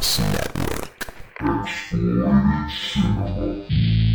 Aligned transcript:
Podcast 0.00 0.32
Network. 0.32 1.12
Exploited 1.60 2.70
Cinema. 2.70 4.09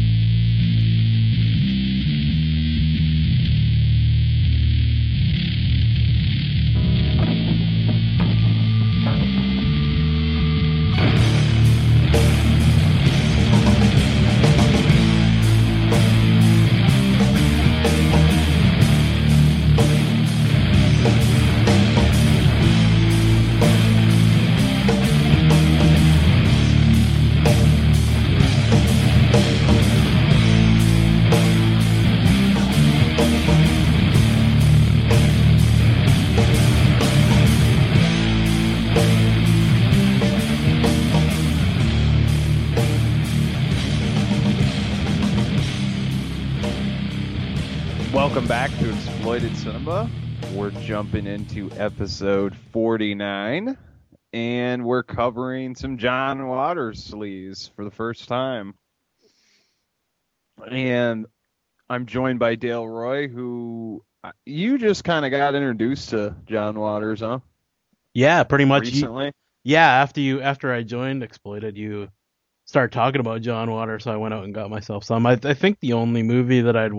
Jumping 51.16 51.34
into 51.34 51.72
episode 51.78 52.54
49, 52.74 53.78
and 54.34 54.84
we're 54.84 55.02
covering 55.02 55.74
some 55.74 55.98
John 55.98 56.46
Waters 56.46 57.10
sleaze 57.10 57.74
for 57.74 57.86
the 57.86 57.92
first 57.92 58.28
time. 58.28 58.74
And 60.70 61.26
I'm 61.90 62.06
joined 62.06 62.40
by 62.40 62.56
Dale 62.56 62.86
Roy, 62.86 63.30
who 63.30 64.04
uh, 64.26 64.32
you 64.46 64.78
just 64.78 65.06
kind 65.06 65.24
of 65.24 65.32
got 65.32 65.56
introduced 65.56 66.10
to 66.10 66.36
John 66.48 66.78
Waters, 66.78 67.22
huh? 67.22 67.40
Yeah, 68.14 68.44
pretty 68.44 68.66
much. 68.66 68.88
You, 68.88 69.04
Recently. 69.04 69.32
yeah, 69.64 69.88
after 69.88 70.20
you 70.20 70.42
after 70.42 70.74
I 70.74 70.84
joined 70.84 71.24
Exploited, 71.24 71.78
you 71.78 72.10
started 72.66 72.92
talking 72.92 73.22
about 73.22 73.42
John 73.42 73.72
Waters, 73.72 74.04
so 74.04 74.12
I 74.12 74.18
went 74.18 74.34
out 74.34 74.44
and 74.44 74.54
got 74.54 74.70
myself 74.70 75.06
some. 75.06 75.26
I, 75.26 75.40
I 75.42 75.54
think 75.54 75.80
the 75.80 75.94
only 75.94 76.24
movie 76.24 76.60
that 76.60 76.76
I'd 76.76 76.92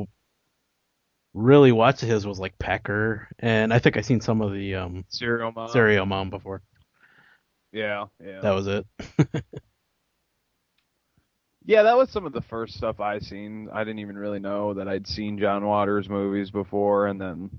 really 1.36 1.70
watched 1.70 2.02
of 2.02 2.08
his 2.08 2.26
was 2.26 2.40
like 2.40 2.58
Pecker, 2.58 3.28
and 3.38 3.72
I 3.72 3.78
think 3.78 3.96
I 3.96 4.00
seen 4.00 4.20
some 4.20 4.40
of 4.40 4.52
the 4.52 4.74
um 4.74 5.04
Serial 5.08 5.52
Mom. 5.52 5.68
Serial 5.68 6.06
Mom 6.06 6.30
before. 6.30 6.62
Yeah, 7.72 8.06
yeah. 8.24 8.40
That 8.40 8.52
was 8.52 8.66
it. 8.66 8.86
Yeah, 11.68 11.82
that 11.82 11.96
was 11.96 12.10
some 12.10 12.24
of 12.26 12.32
the 12.32 12.42
first 12.42 12.76
stuff 12.76 13.00
I 13.00 13.18
seen. 13.18 13.68
I 13.72 13.82
didn't 13.82 13.98
even 13.98 14.16
really 14.16 14.38
know 14.38 14.74
that 14.74 14.86
I'd 14.86 15.08
seen 15.08 15.36
John 15.36 15.66
Waters 15.66 16.08
movies 16.08 16.52
before, 16.52 17.08
and 17.08 17.20
then 17.20 17.50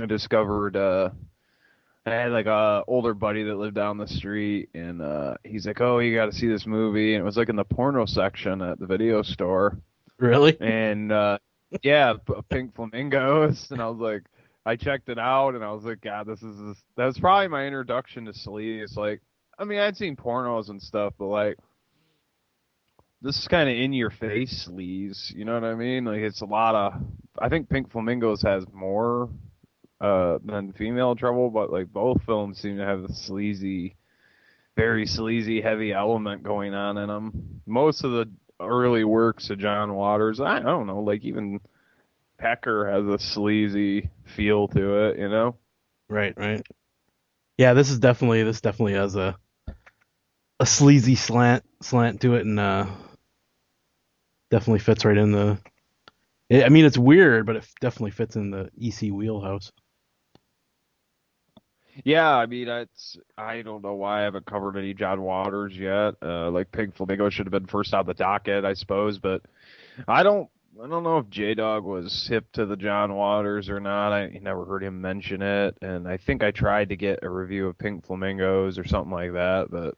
I 0.00 0.06
discovered 0.06 0.76
uh, 0.76 1.10
I 2.06 2.10
had 2.10 2.32
like 2.32 2.46
a 2.46 2.84
older 2.88 3.12
buddy 3.12 3.42
that 3.42 3.58
lived 3.58 3.74
down 3.74 3.98
the 3.98 4.08
street, 4.08 4.70
and 4.72 5.02
uh, 5.02 5.34
he's 5.44 5.66
like, 5.66 5.82
"Oh, 5.82 5.98
you 5.98 6.14
got 6.14 6.26
to 6.26 6.32
see 6.32 6.48
this 6.48 6.66
movie," 6.66 7.14
and 7.14 7.20
it 7.20 7.24
was 7.24 7.36
like 7.36 7.50
in 7.50 7.56
the 7.56 7.64
porno 7.64 8.06
section 8.06 8.62
at 8.62 8.78
the 8.78 8.86
video 8.86 9.20
store, 9.20 9.78
really? 10.18 10.56
and 10.58 11.12
uh, 11.12 11.36
yeah, 11.82 12.14
Pink 12.50 12.74
Flamingos, 12.74 13.70
and 13.70 13.80
I 13.80 13.88
was 13.88 13.98
like, 13.98 14.22
I 14.64 14.76
checked 14.76 15.08
it 15.08 15.18
out, 15.18 15.54
and 15.54 15.64
I 15.64 15.72
was 15.72 15.84
like, 15.84 16.00
God, 16.00 16.26
this 16.26 16.42
is 16.42 16.58
this, 16.58 16.76
that 16.96 17.06
was 17.06 17.18
probably 17.18 17.48
my 17.48 17.66
introduction 17.66 18.24
to 18.24 18.32
sleaze. 18.32 18.96
Like, 18.96 19.20
I 19.58 19.64
mean, 19.64 19.78
I'd 19.78 19.96
seen 19.96 20.16
pornos 20.16 20.68
and 20.68 20.82
stuff, 20.82 21.14
but 21.18 21.26
like, 21.26 21.56
this 23.22 23.38
is 23.38 23.48
kind 23.48 23.68
of 23.68 23.76
in 23.76 23.92
your 23.92 24.10
face 24.10 24.68
sleaze. 24.68 25.34
You 25.34 25.44
know 25.44 25.54
what 25.54 25.64
I 25.64 25.74
mean? 25.74 26.04
Like, 26.04 26.20
it's 26.20 26.42
a 26.42 26.46
lot 26.46 26.74
of. 26.74 27.00
I 27.38 27.48
think 27.48 27.68
Pink 27.68 27.90
Flamingos 27.90 28.42
has 28.42 28.64
more 28.72 29.28
uh 30.00 30.38
than 30.44 30.72
Female 30.74 31.14
Trouble, 31.14 31.50
but 31.50 31.72
like 31.72 31.92
both 31.92 32.22
films 32.24 32.58
seem 32.58 32.76
to 32.76 32.84
have 32.84 33.04
a 33.04 33.12
sleazy, 33.12 33.96
very 34.76 35.06
sleazy, 35.06 35.60
heavy 35.60 35.92
element 35.92 36.42
going 36.42 36.74
on 36.74 36.98
in 36.98 37.08
them. 37.08 37.62
Most 37.66 38.04
of 38.04 38.12
the 38.12 38.30
early 38.60 39.04
works 39.04 39.50
of 39.50 39.58
John 39.58 39.94
Waters, 39.94 40.40
I, 40.40 40.60
don't 40.60 40.86
know, 40.86 41.00
like 41.00 41.24
even 41.24 41.60
Pecker 42.38 42.90
has 42.90 43.06
a 43.06 43.18
sleazy 43.18 44.10
feel 44.24 44.68
to 44.68 45.08
it, 45.08 45.18
you 45.18 45.28
know? 45.28 45.56
Right, 46.08 46.34
right. 46.36 46.64
Yeah, 47.58 47.72
this 47.72 47.90
is 47.90 47.98
definitely 47.98 48.42
this 48.42 48.60
definitely 48.60 48.94
has 48.94 49.16
a 49.16 49.36
a 50.60 50.66
sleazy 50.66 51.14
slant 51.14 51.64
slant 51.82 52.20
to 52.22 52.34
it, 52.34 52.44
and 52.44 52.60
uh, 52.60 52.86
definitely 54.50 54.80
fits 54.80 55.04
right 55.04 55.16
in 55.16 55.32
the. 55.32 55.58
I 56.50 56.68
mean, 56.68 56.84
it's 56.84 56.98
weird, 56.98 57.46
but 57.46 57.56
it 57.56 57.66
definitely 57.80 58.12
fits 58.12 58.36
in 58.36 58.50
the 58.50 58.70
EC 58.80 59.12
wheelhouse. 59.12 59.72
Yeah, 62.04 62.34
I 62.36 62.46
mean, 62.46 62.68
it's 62.68 63.16
I 63.38 63.62
don't 63.62 63.82
know 63.82 63.94
why 63.94 64.20
I 64.20 64.24
haven't 64.24 64.46
covered 64.46 64.76
any 64.76 64.94
John 64.94 65.22
Waters 65.22 65.76
yet. 65.76 66.14
Uh, 66.22 66.50
like 66.50 66.70
Pink 66.72 66.94
Flamingo 66.96 67.30
should 67.30 67.46
have 67.46 67.52
been 67.52 67.66
first 67.66 67.94
on 67.94 68.06
the 68.06 68.14
docket, 68.14 68.64
I 68.64 68.74
suppose, 68.74 69.18
but 69.18 69.42
I 70.06 70.22
don't. 70.22 70.48
I 70.82 70.86
don't 70.88 71.04
know 71.04 71.16
if 71.16 71.30
J 71.30 71.54
Dog 71.54 71.84
was 71.84 72.26
hip 72.28 72.52
to 72.52 72.66
the 72.66 72.76
John 72.76 73.14
Waters 73.14 73.70
or 73.70 73.80
not. 73.80 74.12
I 74.12 74.26
never 74.42 74.66
heard 74.66 74.82
him 74.84 75.00
mention 75.00 75.40
it, 75.40 75.78
and 75.80 76.06
I 76.06 76.18
think 76.18 76.42
I 76.44 76.50
tried 76.50 76.90
to 76.90 76.96
get 76.96 77.20
a 77.22 77.30
review 77.30 77.66
of 77.68 77.78
Pink 77.78 78.04
Flamingos 78.04 78.78
or 78.78 78.84
something 78.84 79.10
like 79.10 79.32
that, 79.32 79.68
but 79.70 79.94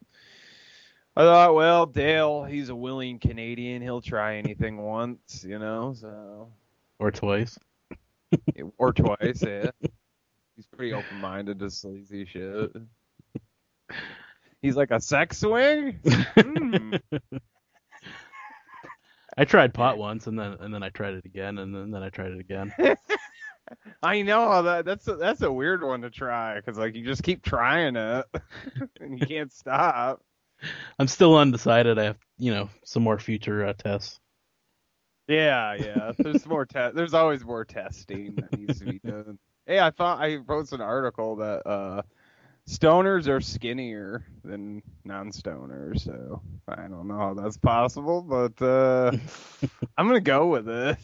I 1.16 1.22
thought, 1.22 1.56
well, 1.56 1.84
Dale, 1.84 2.44
he's 2.44 2.68
a 2.68 2.76
willing 2.76 3.18
Canadian. 3.18 3.82
He'll 3.82 4.00
try 4.00 4.36
anything 4.36 4.76
once, 4.84 5.44
you 5.44 5.58
know. 5.58 5.94
So 5.98 6.52
Or 7.00 7.10
twice. 7.10 7.58
or 8.78 8.92
twice, 8.92 9.42
yeah. 9.44 9.70
He's 10.58 10.66
pretty 10.66 10.92
open 10.92 11.20
minded 11.20 11.60
to 11.60 11.70
sleazy 11.70 12.24
shit. 12.24 12.72
He's 14.60 14.74
like 14.74 14.90
a 14.90 15.00
sex 15.00 15.38
swing? 15.38 16.00
Hmm. 16.34 16.96
I 19.38 19.44
tried 19.44 19.72
pot 19.72 19.98
once, 19.98 20.26
and 20.26 20.36
then 20.36 20.56
and 20.58 20.74
then 20.74 20.82
I 20.82 20.88
tried 20.88 21.14
it 21.14 21.24
again, 21.24 21.58
and 21.58 21.72
then, 21.72 21.92
then 21.92 22.02
I 22.02 22.08
tried 22.08 22.32
it 22.32 22.40
again. 22.40 22.74
I 24.02 24.22
know 24.22 24.64
that 24.64 24.84
that's 24.84 25.06
a, 25.06 25.14
that's 25.14 25.42
a 25.42 25.52
weird 25.52 25.84
one 25.84 26.02
to 26.02 26.10
try 26.10 26.56
because 26.56 26.76
like 26.76 26.96
you 26.96 27.04
just 27.04 27.22
keep 27.22 27.44
trying 27.44 27.94
it 27.94 28.26
and 29.00 29.16
you 29.16 29.24
can't 29.24 29.52
stop. 29.52 30.24
I'm 30.98 31.06
still 31.06 31.36
undecided. 31.36 32.00
I 32.00 32.04
have 32.06 32.18
you 32.36 32.52
know 32.52 32.68
some 32.84 33.04
more 33.04 33.20
future 33.20 33.64
uh, 33.64 33.74
tests. 33.74 34.18
Yeah, 35.28 35.74
yeah. 35.74 36.12
There's 36.18 36.46
more 36.46 36.66
te- 36.66 36.90
There's 36.94 37.14
always 37.14 37.44
more 37.44 37.64
testing 37.64 38.34
that 38.34 38.58
needs 38.58 38.80
to 38.80 38.86
be 38.86 38.98
done. 38.98 39.38
Hey, 39.68 39.78
I 39.80 39.90
thought 39.90 40.18
I 40.18 40.36
wrote 40.36 40.72
an 40.72 40.80
article 40.80 41.36
that 41.36 41.68
uh, 41.68 42.00
stoners 42.66 43.28
are 43.28 43.42
skinnier 43.42 44.24
than 44.42 44.82
non-stoners, 45.04 46.00
so 46.00 46.40
I 46.66 46.88
don't 46.88 47.06
know 47.06 47.18
how 47.18 47.34
that's 47.34 47.58
possible, 47.58 48.22
but 48.22 48.62
uh, 48.64 49.12
I'm 49.98 50.06
gonna 50.06 50.20
go 50.20 50.46
with 50.46 50.70
it. 50.70 50.96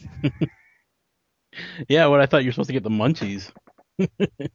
Yeah, 1.87 2.07
what 2.07 2.21
I 2.21 2.25
thought 2.25 2.43
you 2.43 2.47
were 2.47 2.53
supposed 2.53 2.69
to 2.69 2.73
get 2.73 2.81
the 2.83 2.89
munchies. 2.89 3.51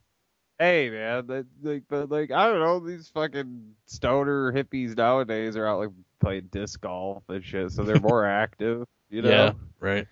Hey, 0.58 0.90
man, 0.90 1.26
that, 1.28 1.46
like, 1.62 1.84
but 1.88 2.10
like 2.10 2.32
I 2.32 2.48
don't 2.48 2.58
know, 2.58 2.80
these 2.80 3.08
fucking 3.08 3.76
stoner 3.86 4.52
hippies 4.52 4.96
nowadays 4.96 5.56
are 5.56 5.66
out 5.66 5.78
like 5.78 5.90
playing 6.20 6.48
disc 6.50 6.80
golf 6.80 7.22
and 7.28 7.42
shit, 7.44 7.70
so 7.70 7.84
they're 7.84 7.98
more 8.00 8.26
active. 8.26 8.84
You 9.08 9.22
know, 9.22 9.30
Yeah, 9.30 9.52
right. 9.78 10.06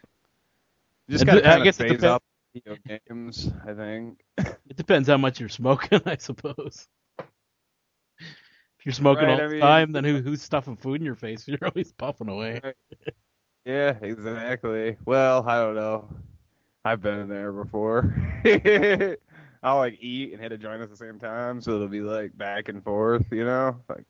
just 1.11 1.27
gotta 1.27 1.43
kind 1.43 1.69
of 1.69 1.77
phase 1.77 2.05
up 2.05 2.23
video 2.55 2.77
games. 3.09 3.51
I 3.67 3.75
think. 3.75 4.21
It 4.39 4.77
depends 4.77 5.09
how 5.09 5.17
much 5.17 5.41
you're 5.41 5.49
smoking, 5.49 6.01
I 6.07 6.17
suppose. 6.17 6.87
If 7.19 8.87
you're 8.87 8.93
smoking 8.93 9.27
Right, 9.27 9.41
all 9.41 9.47
I 9.47 9.49
the 9.49 9.61
time, 9.61 9.93
then 9.93 10.05
who 10.05 10.19
who's 10.23 10.43
stuffing 10.43 10.77
food 10.77 11.01
in 11.01 11.07
your 11.07 11.15
face? 11.15 11.49
You're 11.49 11.59
always 11.63 11.93
puffing 11.93 12.29
away. 12.29 12.61
Yeah, 13.65 13.97
exactly. 14.01 14.97
Well, 15.05 15.45
I 15.47 15.57
don't 15.57 15.75
know. 15.75 16.09
I've 16.85 17.03
been 17.03 17.29
there 17.29 17.53
before. 17.53 18.15
I'll 19.63 19.79
like 19.79 19.99
eat 20.01 20.33
and 20.33 20.41
hit 20.41 20.53
a 20.53 20.59
joint 20.59 20.81
at 20.81 20.91
the 20.91 20.97
same 20.97 21.19
time, 21.19 21.61
so 21.61 21.73
it'll 21.73 21.89
be 21.89 22.01
like 22.01 22.37
back 22.39 22.69
and 22.69 22.83
forth, 22.83 23.27
you 23.33 23.45
know? 23.45 23.81
Like 23.89 24.05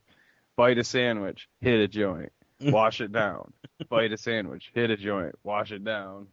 bite 0.57 0.79
a 0.79 0.85
sandwich, 0.85 1.49
hit 1.61 1.81
a 1.81 1.89
joint, 1.89 2.31
wash 2.61 3.01
it 3.01 3.11
down. 3.11 3.53
bite 3.89 4.13
a 4.13 4.19
sandwich, 4.19 4.71
hit 4.75 4.91
a 4.91 4.97
joint, 4.97 5.35
wash 5.43 5.73
it 5.73 5.83
down. 5.83 6.29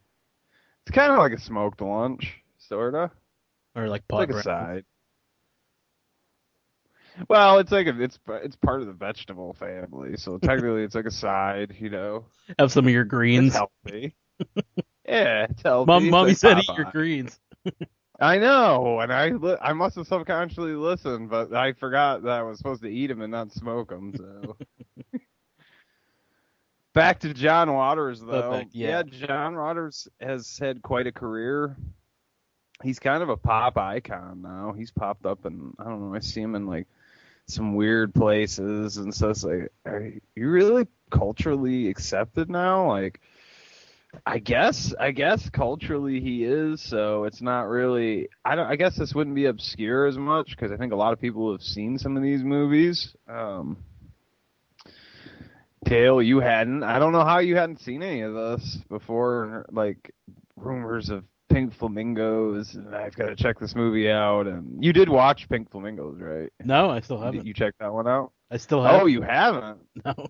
It's 0.86 0.94
kind 0.96 1.12
of 1.12 1.18
like 1.18 1.32
a 1.34 1.40
smoked 1.40 1.82
lunch, 1.82 2.42
sorta. 2.58 3.12
Or 3.76 3.88
like 3.90 4.02
It's 4.02 4.08
pot 4.08 4.18
like 4.20 4.30
a 4.30 4.42
side. 4.44 4.86
Well, 7.30 7.60
it's 7.60 7.72
like 7.72 7.88
a, 7.88 8.02
it's 8.02 8.20
it's 8.28 8.56
part 8.58 8.82
of 8.82 8.88
the 8.88 8.94
vegetable 8.94 9.54
family, 9.54 10.18
so 10.18 10.38
technically 10.42 10.84
it's 10.84 10.96
like 10.96 11.06
a 11.06 11.12
side, 11.12 11.76
you 11.80 11.90
know. 11.90 12.26
Have 12.60 12.72
some 12.72 12.86
of 12.86 12.92
your 12.92 13.04
It's 13.04 13.10
greens. 13.10 13.54
healthy. 13.54 14.16
yeah, 15.08 15.48
it's 15.50 15.62
healthy. 15.64 15.88
Mom, 15.88 16.04
It's 16.04 16.12
mommy 16.12 16.30
like 16.30 16.38
said 16.38 16.58
eat 16.60 16.70
your 16.78 16.92
greens. 16.92 17.40
I 18.20 18.38
know, 18.38 19.00
and 19.00 19.12
I 19.12 19.30
li- 19.30 19.58
I 19.62 19.74
must 19.74 19.96
have 19.96 20.08
subconsciously 20.08 20.74
listened, 20.74 21.30
but 21.30 21.54
I 21.54 21.74
forgot 21.74 22.24
that 22.24 22.32
I 22.40 22.44
was 22.44 22.58
supposed 22.60 22.82
to 22.84 22.90
eat 22.90 23.08
them 23.08 23.22
and 23.22 23.32
not 23.32 23.52
smoke 23.52 23.90
them. 23.90 24.14
So. 24.16 24.58
Back 26.95 27.19
to 27.19 27.33
John 27.33 27.71
Waters, 27.74 28.21
though. 28.21 28.51
back- 28.51 28.68
yeah. 28.71 29.03
John 29.03 29.56
Waters 29.56 30.07
has 30.19 30.57
had 30.57 30.81
quite 30.81 31.07
a 31.07 31.12
career. 31.12 31.75
He's 32.83 33.00
kind 33.00 33.21
of 33.21 33.27
a 33.30 33.38
pop 33.38 33.77
icon 33.77 34.42
now. 34.42 34.74
He's 34.75 34.92
popped 34.92 35.25
up, 35.25 35.45
and 35.45 35.74
I 35.77 35.83
don't 35.83 36.09
know. 36.09 36.15
I 36.15 36.19
see 36.19 36.42
him 36.42 36.56
in 36.56 36.65
like 36.68 36.88
some 37.47 37.75
weird 37.75 38.13
places 38.15 38.97
and 38.97 39.13
stuff. 39.13 39.31
It's 39.31 39.44
like, 39.44 39.71
are 39.86 40.12
you 40.36 40.50
really 40.50 40.88
culturally 41.12 41.89
accepted 41.89 42.50
now? 42.50 42.88
Like, 42.88 43.19
I 44.25 44.39
guess, 44.39 44.94
I 44.98 45.12
guess 45.12 45.50
culturally 45.50 46.21
he 46.21 46.45
is. 46.45 46.81
So 46.81 47.25
it's 47.25 47.41
not 47.41 47.63
really. 47.63 48.30
I 48.45 48.56
don't. 48.56 48.68
I 48.68 48.77
guess 48.77 48.95
this 48.95 49.13
wouldn't 49.13 49.36
be 49.36 49.45
obscure 49.45 50.06
as 50.06 50.18
much 50.18 50.51
because 50.51 50.71
I 50.71 50.77
think 50.77 50.94
a 50.94 50.98
lot 50.98 51.12
of 51.12 51.19
people 51.19 51.51
have 51.51 51.62
seen 51.62 51.98
some 51.98 52.15
of 52.15 52.24
these 52.24 52.41
movies. 52.41 53.13
Um, 53.27 53.77
Dale, 55.86 56.22
you 56.22 56.40
hadn't. 56.40 56.84
I 56.84 57.00
don't 57.00 57.12
know 57.14 57.24
how 57.24 57.40
you 57.40 57.56
hadn't 57.56 57.80
seen 57.80 58.04
any 58.04 58.22
of 58.22 58.34
this 58.34 58.78
before. 58.90 59.66
Like 59.72 60.14
rumors 60.56 61.10
of 61.10 61.24
pink 61.50 61.74
flamingos, 61.74 62.76
and 62.76 62.94
I've 62.96 63.16
got 63.16 63.28
to 63.28 63.36
check 63.36 63.60
this 63.60 63.76
movie 63.76 64.10
out. 64.10 64.48
And 64.48 64.84
you 64.84 64.92
did 64.94 65.08
watch 65.10 65.48
Pink 65.48 65.72
Flamingos, 65.72 66.20
right? 66.20 66.52
No, 66.64 66.90
I 66.90 67.00
still 67.02 67.20
haven't. 67.22 67.46
you 67.46 67.54
check 67.54 67.76
that 67.80 67.94
one 67.94 68.08
out? 68.08 68.32
I 68.52 68.58
still 68.58 68.84
haven't. 68.84 69.02
Oh, 69.02 69.06
you 69.06 69.22
haven't. 69.22 69.80
No. 70.06 70.28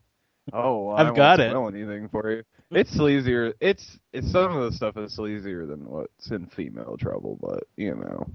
Oh, 0.53 0.85
well, 0.85 0.95
I've 0.95 0.99
I 0.99 1.09
won't 1.09 1.15
got 1.17 1.39
it. 1.39 1.49
spoil 1.49 1.67
anything 1.69 2.07
for 2.09 2.29
you. 2.31 2.43
It's 2.69 2.95
sleazier. 2.95 3.53
It's 3.59 3.97
it's 4.13 4.31
some 4.31 4.55
of 4.55 4.69
the 4.69 4.77
stuff 4.77 4.95
is 4.95 5.17
sleazier 5.17 5.67
than 5.67 5.83
what's 5.89 6.29
in 6.29 6.45
Female 6.45 6.97
Trouble, 6.99 7.39
but 7.41 7.63
you 7.77 7.95
know, 7.95 8.27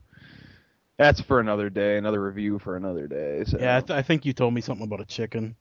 that's 0.98 1.20
for 1.20 1.38
another 1.38 1.70
day. 1.70 1.98
Another 1.98 2.20
review 2.20 2.58
for 2.58 2.76
another 2.76 3.06
day. 3.06 3.44
So. 3.46 3.58
Yeah, 3.60 3.76
I, 3.76 3.80
th- 3.80 3.90
I 3.96 4.02
think 4.02 4.24
you 4.24 4.32
told 4.32 4.54
me 4.54 4.60
something 4.60 4.84
about 4.84 5.00
a 5.00 5.04
chicken. 5.04 5.54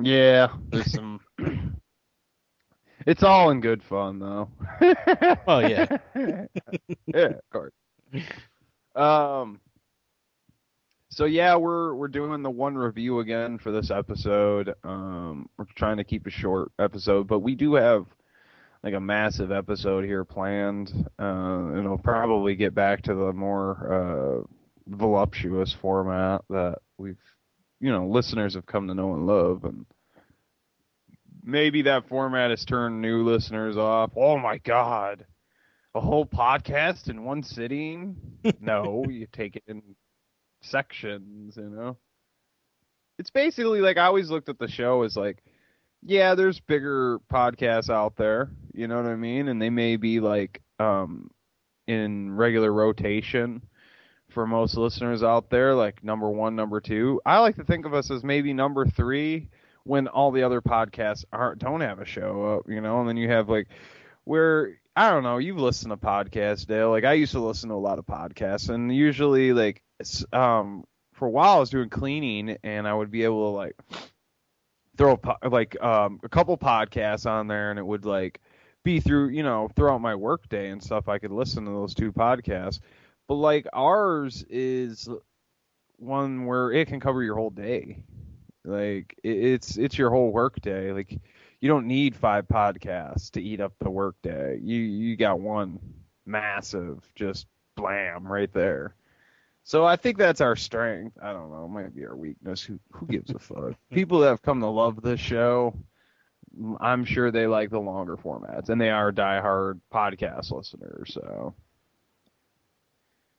Yeah, 0.00 0.48
there's 0.70 0.92
some. 0.92 1.20
it's 3.06 3.22
all 3.22 3.50
in 3.50 3.60
good 3.60 3.82
fun, 3.82 4.18
though. 4.18 4.48
Oh, 5.48 5.60
yeah. 5.60 5.86
yeah, 7.06 7.28
of 7.28 7.50
course. 7.50 7.72
Um. 8.94 9.60
So 11.10 11.24
yeah, 11.24 11.56
we're 11.56 11.94
we're 11.94 12.08
doing 12.08 12.42
the 12.42 12.50
one 12.50 12.76
review 12.76 13.20
again 13.20 13.58
for 13.58 13.72
this 13.72 13.90
episode. 13.90 14.74
Um, 14.84 15.48
we're 15.56 15.64
trying 15.76 15.96
to 15.96 16.04
keep 16.04 16.26
a 16.26 16.30
short 16.30 16.72
episode, 16.78 17.26
but 17.26 17.38
we 17.38 17.54
do 17.54 17.74
have 17.74 18.04
like 18.82 18.94
a 18.94 19.00
massive 19.00 19.50
episode 19.50 20.04
here 20.04 20.24
planned. 20.24 20.92
Uh, 21.18 21.72
and 21.72 21.78
it'll 21.78 21.98
probably 21.98 22.54
get 22.54 22.74
back 22.74 23.02
to 23.02 23.14
the 23.14 23.32
more 23.32 24.42
uh, 24.44 24.46
voluptuous 24.88 25.72
format 25.80 26.42
that 26.50 26.78
we've, 26.98 27.18
you 27.80 27.90
know, 27.90 28.06
listeners 28.06 28.54
have 28.54 28.66
come 28.66 28.88
to 28.88 28.94
know 28.94 29.14
and 29.14 29.26
love, 29.26 29.64
and 29.64 29.86
maybe 31.42 31.82
that 31.82 32.08
format 32.08 32.50
has 32.50 32.64
turned 32.64 33.00
new 33.00 33.22
listeners 33.22 33.76
off. 33.76 34.10
Oh 34.16 34.38
my 34.38 34.58
god, 34.58 35.26
a 35.94 36.00
whole 36.00 36.26
podcast 36.26 37.08
in 37.08 37.24
one 37.24 37.42
sitting? 37.42 38.16
no, 38.60 39.04
you 39.08 39.26
take 39.30 39.56
it 39.56 39.64
in 39.66 39.82
sections, 40.62 41.56
you 41.56 41.70
know. 41.70 41.96
It's 43.18 43.30
basically 43.30 43.80
like 43.80 43.96
I 43.96 44.04
always 44.04 44.30
looked 44.30 44.48
at 44.48 44.58
the 44.58 44.68
show 44.68 45.02
as 45.02 45.16
like, 45.16 45.42
yeah, 46.02 46.34
there's 46.34 46.60
bigger 46.60 47.18
podcasts 47.32 47.88
out 47.88 48.16
there, 48.16 48.50
you 48.74 48.88
know 48.88 48.96
what 48.96 49.06
I 49.06 49.16
mean, 49.16 49.48
and 49.48 49.60
they 49.60 49.70
may 49.70 49.96
be 49.96 50.20
like 50.20 50.62
um 50.78 51.30
in 51.86 52.34
regular 52.34 52.72
rotation 52.72 53.62
for 54.36 54.46
most 54.46 54.76
listeners 54.76 55.22
out 55.22 55.48
there, 55.48 55.74
like 55.74 56.04
number 56.04 56.28
one, 56.28 56.54
number 56.54 56.78
two. 56.78 57.22
I 57.24 57.38
like 57.38 57.56
to 57.56 57.64
think 57.64 57.86
of 57.86 57.94
us 57.94 58.10
as 58.10 58.22
maybe 58.22 58.52
number 58.52 58.84
three 58.84 59.48
when 59.84 60.08
all 60.08 60.30
the 60.30 60.42
other 60.42 60.60
podcasts 60.60 61.24
aren't 61.32 61.58
don't 61.58 61.80
have 61.80 62.00
a 62.00 62.04
show 62.04 62.44
up, 62.44 62.70
you 62.70 62.82
know, 62.82 63.00
and 63.00 63.08
then 63.08 63.16
you 63.16 63.30
have 63.30 63.48
like 63.48 63.68
where 64.24 64.78
I 64.94 65.08
don't 65.08 65.22
know, 65.22 65.38
you've 65.38 65.56
listened 65.56 65.90
to 65.90 65.96
podcasts, 65.96 66.66
Dale. 66.66 66.90
Like 66.90 67.04
I 67.04 67.14
used 67.14 67.32
to 67.32 67.40
listen 67.40 67.70
to 67.70 67.76
a 67.76 67.76
lot 67.76 67.98
of 67.98 68.04
podcasts, 68.04 68.68
and 68.68 68.94
usually 68.94 69.54
like 69.54 69.82
um 70.34 70.84
for 71.14 71.24
a 71.24 71.30
while 71.30 71.56
I 71.56 71.60
was 71.60 71.70
doing 71.70 71.88
cleaning, 71.88 72.58
and 72.62 72.86
I 72.86 72.92
would 72.92 73.10
be 73.10 73.24
able 73.24 73.52
to 73.52 73.56
like 73.56 73.76
throw 74.98 75.18
a 75.40 75.48
like 75.48 75.82
um 75.82 76.20
a 76.24 76.28
couple 76.28 76.58
podcasts 76.58 77.24
on 77.24 77.46
there, 77.46 77.70
and 77.70 77.78
it 77.78 77.86
would 77.86 78.04
like 78.04 78.38
be 78.84 79.00
through 79.00 79.30
you 79.30 79.42
know 79.42 79.70
throughout 79.74 80.02
my 80.02 80.14
workday 80.14 80.68
and 80.68 80.82
stuff. 80.82 81.08
I 81.08 81.16
could 81.16 81.32
listen 81.32 81.64
to 81.64 81.70
those 81.70 81.94
two 81.94 82.12
podcasts, 82.12 82.80
but 83.28 83.34
like 83.34 83.66
ours 83.72 84.44
is 84.48 85.08
one 85.98 86.46
where 86.46 86.72
it 86.72 86.88
can 86.88 87.00
cover 87.00 87.22
your 87.22 87.36
whole 87.36 87.50
day. 87.50 88.02
Like 88.64 89.18
it, 89.22 89.36
it's 89.36 89.76
it's 89.76 89.98
your 89.98 90.10
whole 90.10 90.30
workday. 90.30 90.92
Like 90.92 91.18
you 91.60 91.68
don't 91.68 91.86
need 91.86 92.16
five 92.16 92.46
podcasts 92.48 93.30
to 93.32 93.42
eat 93.42 93.60
up 93.60 93.72
the 93.80 93.90
workday. 93.90 94.58
You 94.62 94.80
you 94.80 95.16
got 95.16 95.40
one 95.40 95.78
massive 96.24 97.08
just 97.14 97.46
blam 97.76 98.26
right 98.26 98.52
there. 98.52 98.94
So 99.64 99.84
I 99.84 99.96
think 99.96 100.16
that's 100.16 100.40
our 100.40 100.54
strength. 100.56 101.18
I 101.20 101.32
don't 101.32 101.50
know, 101.50 101.64
it 101.64 101.68
might 101.68 101.94
be 101.94 102.06
our 102.06 102.16
weakness. 102.16 102.62
Who 102.62 102.78
who 102.92 103.06
gives 103.06 103.30
a 103.30 103.38
fuck? 103.38 103.74
People 103.90 104.20
that 104.20 104.28
have 104.28 104.42
come 104.42 104.60
to 104.60 104.66
love 104.66 105.02
this 105.02 105.20
show, 105.20 105.74
I'm 106.80 107.04
sure 107.04 107.30
they 107.30 107.46
like 107.46 107.70
the 107.70 107.80
longer 107.80 108.16
formats, 108.16 108.68
and 108.68 108.80
they 108.80 108.90
are 108.90 109.12
diehard 109.12 109.80
podcast 109.92 110.52
listeners. 110.52 111.12
So 111.14 111.54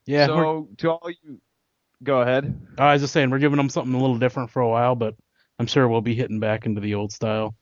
Yeah, 0.07 0.25
so 0.27 0.69
to 0.77 0.91
all 0.91 1.09
you, 1.09 1.39
go 2.03 2.21
ahead. 2.21 2.59
I 2.77 2.93
was 2.93 3.01
just 3.01 3.13
saying 3.13 3.29
we're 3.29 3.39
giving 3.39 3.57
them 3.57 3.69
something 3.69 3.93
a 3.93 3.99
little 3.99 4.17
different 4.17 4.49
for 4.49 4.61
a 4.61 4.69
while, 4.69 4.95
but 4.95 5.15
I'm 5.59 5.67
sure 5.67 5.87
we'll 5.87 6.01
be 6.01 6.15
hitting 6.15 6.39
back 6.39 6.65
into 6.65 6.81
the 6.81 6.95
old 6.95 7.11
style 7.11 7.55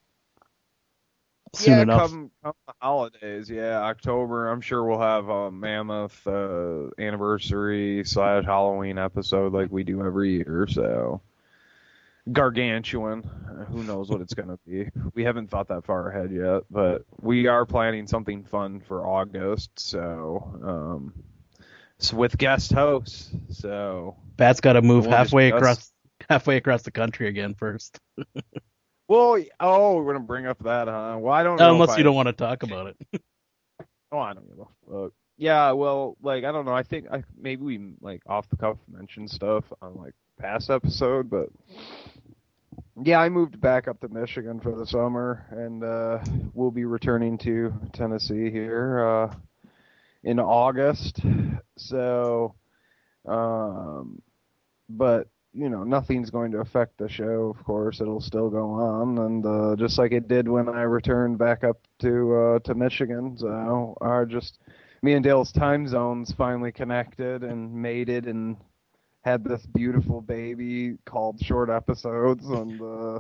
soon 1.56 1.78
yeah, 1.78 1.82
enough. 1.82 2.10
come 2.10 2.32
come 2.44 2.54
the 2.68 2.74
holidays. 2.82 3.50
Yeah, 3.50 3.80
October. 3.82 4.50
I'm 4.50 4.62
sure 4.62 4.84
we'll 4.84 5.00
have 5.00 5.30
a 5.30 5.52
mammoth 5.52 6.26
uh, 6.28 6.90
anniversary 7.00 8.04
slash 8.06 8.46
Halloween 8.46 8.98
episode 8.98 9.54
like 9.54 9.72
we 9.72 9.84
do 9.84 10.06
every 10.06 10.36
year. 10.36 10.68
So 10.70 11.22
gargantuan. 12.32 13.24
Who 13.70 13.84
knows 13.84 14.10
what 14.10 14.22
it's 14.22 14.34
gonna 14.34 14.60
be? 14.68 14.90
We 15.14 15.24
haven't 15.24 15.50
thought 15.50 15.68
that 15.70 15.86
far 15.86 16.10
ahead 16.10 16.32
yet, 16.32 16.64
but 16.70 17.06
we 17.22 17.48
are 17.48 17.66
planning 17.66 18.08
something 18.08 18.44
fun 18.44 18.82
for 18.82 19.06
August. 19.06 19.72
So 19.76 20.60
um, 20.64 21.14
so 21.16 21.35
with 22.14 22.38
guest 22.38 22.72
hosts. 22.74 23.30
So 23.50 24.16
Bat's 24.38 24.62
got 24.62 24.74
to 24.74 24.82
move 24.82 25.06
We'll 25.06 25.16
halfway 25.16 25.52
discuss- 25.52 25.62
across 25.62 25.92
halfway 26.30 26.58
across 26.58 26.82
the 26.84 26.92
country 26.92 27.28
again 27.28 27.54
first, 27.54 28.00
well, 29.08 29.38
oh, 29.60 29.96
we're 30.02 30.14
gonna 30.14 30.26
bring 30.26 30.46
up 30.48 30.60
that, 30.64 30.88
huh? 30.88 31.18
Well, 31.20 31.34
I 31.34 31.44
don't 31.44 31.60
unless 31.62 31.92
I- 31.92 31.98
you 31.98 32.04
don't 32.04 32.16
want 32.16 32.28
to 32.28 32.34
talk 32.34 32.64
about 32.64 32.88
it. 32.88 33.22
Oh, 34.12 34.20
I 34.20 34.34
don't 34.34 34.48
give 34.48 34.60
a 34.60 34.66
fuck. 35.04 35.12
Yeah, 35.36 35.72
well, 35.72 36.16
like 36.22 36.46
I 36.46 36.52
don't 36.54 36.64
know. 36.66 36.74
I 36.74 36.84
think 36.84 37.08
I 37.12 37.24
maybe 37.38 37.64
we 37.64 37.94
like 38.00 38.22
off 38.28 38.48
the 38.48 38.56
cuff 38.56 38.78
mentioned 38.90 39.30
stuff 39.30 39.66
on 39.82 39.96
like 39.96 40.14
past 40.40 40.70
episode, 40.70 41.30
but 41.30 41.50
yeah, 43.04 43.20
I 43.20 43.28
moved 43.28 43.60
back 43.60 43.90
up 43.90 44.00
to 44.02 44.08
Michigan 44.08 44.62
for 44.62 44.74
the 44.74 44.86
summer, 44.88 45.46
and 45.52 45.84
uh, 45.84 46.20
we'll 46.54 46.72
be 46.72 46.86
returning 46.86 47.38
to 47.40 47.74
Tennessee 47.92 48.50
here 48.52 49.06
uh, 49.06 49.36
in 50.26 50.40
August. 50.40 51.22
So, 51.78 52.56
um, 53.26 54.22
but 54.90 55.28
you 55.54 55.68
know, 55.68 55.84
nothing's 55.84 56.30
going 56.30 56.52
to 56.52 56.60
affect 56.60 56.98
the 56.98 57.10
show. 57.10 57.54
Of 57.58 57.64
course, 57.66 58.00
it'll 58.00 58.22
still 58.22 58.50
go 58.50 58.70
on, 58.72 59.18
and 59.18 59.46
uh, 59.46 59.76
just 59.78 59.98
like 59.98 60.14
it 60.14 60.28
did 60.28 60.48
when 60.48 60.70
I 60.70 60.84
returned 60.84 61.38
back 61.38 61.64
up 61.64 61.78
to 62.00 62.36
uh, 62.36 62.60
to 62.60 62.76
Michigan. 62.76 63.38
So, 63.38 63.98
our 64.00 64.26
just 64.26 64.60
me 65.02 65.14
and 65.14 65.24
Dale's 65.24 65.52
time 65.52 65.86
zones 65.88 66.34
finally 66.38 66.72
connected 66.72 67.44
and 67.44 67.74
mated 67.74 68.26
and 68.26 68.58
had 69.26 69.44
this 69.44 69.66
beautiful 69.66 70.22
baby 70.22 70.98
called 71.06 71.40
short 71.42 71.70
episodes 71.70 72.46
and 72.46 72.82
uh 72.82 73.20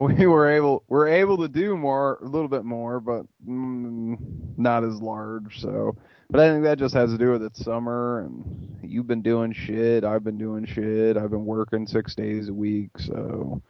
we 0.00 0.26
were 0.26 0.50
able 0.50 0.82
we're 0.88 1.08
able 1.08 1.36
to 1.36 1.48
do 1.48 1.76
more 1.76 2.18
a 2.22 2.24
little 2.24 2.48
bit 2.48 2.64
more 2.64 3.00
but 3.00 3.26
mm, 3.46 4.16
not 4.56 4.82
as 4.82 5.00
large 5.02 5.60
so 5.60 5.94
but 6.30 6.40
i 6.40 6.48
think 6.48 6.64
that 6.64 6.78
just 6.78 6.94
has 6.94 7.10
to 7.10 7.18
do 7.18 7.30
with 7.30 7.42
it's 7.42 7.62
summer 7.62 8.20
and 8.20 8.78
you've 8.82 9.06
been 9.06 9.20
doing 9.20 9.52
shit 9.52 10.02
i've 10.02 10.24
been 10.24 10.38
doing 10.38 10.64
shit 10.64 11.16
i've 11.18 11.30
been 11.30 11.44
working 11.44 11.86
six 11.86 12.14
days 12.14 12.48
a 12.48 12.54
week 12.54 12.90
so 12.98 13.60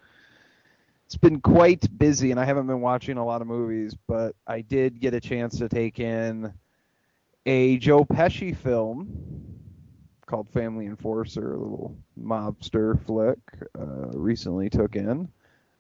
it's 1.04 1.16
been 1.16 1.40
quite 1.40 1.86
busy 1.98 2.30
and 2.30 2.38
i 2.38 2.44
haven't 2.44 2.68
been 2.68 2.80
watching 2.80 3.16
a 3.16 3.24
lot 3.24 3.40
of 3.40 3.48
movies 3.48 3.96
but 4.06 4.36
i 4.46 4.60
did 4.60 5.00
get 5.00 5.12
a 5.12 5.20
chance 5.20 5.58
to 5.58 5.68
take 5.68 5.98
in 5.98 6.52
a 7.46 7.76
joe 7.78 8.04
pesci 8.04 8.56
film 8.56 9.40
called 10.26 10.48
Family 10.50 10.86
Enforcer, 10.86 11.54
a 11.54 11.58
little 11.58 11.96
mobster 12.16 13.04
flick. 13.04 13.38
Uh, 13.76 14.12
recently 14.12 14.70
took 14.70 14.94
in. 14.94 15.28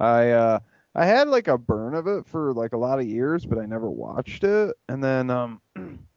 I 0.00 0.30
uh, 0.30 0.58
I 0.94 1.06
had 1.06 1.28
like 1.28 1.48
a 1.48 1.58
burn 1.58 1.94
of 1.94 2.06
it 2.06 2.26
for 2.26 2.52
like 2.52 2.72
a 2.72 2.78
lot 2.78 2.98
of 2.98 3.06
years, 3.06 3.46
but 3.46 3.58
I 3.58 3.66
never 3.66 3.90
watched 3.90 4.42
it. 4.44 4.74
And 4.88 5.04
then 5.04 5.30
um, 5.30 5.60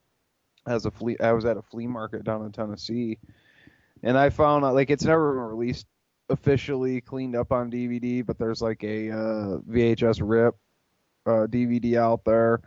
as 0.67 0.85
a 0.85 0.91
flea. 0.91 1.17
I 1.19 1.33
was 1.33 1.45
at 1.45 1.57
a 1.57 1.61
flea 1.61 1.87
market 1.87 2.23
down 2.23 2.45
in 2.45 2.51
Tennessee, 2.51 3.19
and 4.01 4.17
I 4.17 4.29
found 4.29 4.65
out 4.65 4.73
like 4.73 4.89
it's 4.89 5.03
never 5.03 5.33
been 5.33 5.57
released 5.57 5.85
officially 6.29 7.01
cleaned 7.01 7.35
up 7.35 7.51
on 7.51 7.69
DVD, 7.69 8.25
but 8.25 8.39
there's 8.39 8.61
like 8.61 8.83
a 8.83 9.11
uh, 9.11 9.57
VHS 9.69 10.21
rip 10.23 10.55
uh, 11.25 11.47
DVD 11.47 11.97
out 11.97 12.23
there. 12.25 12.61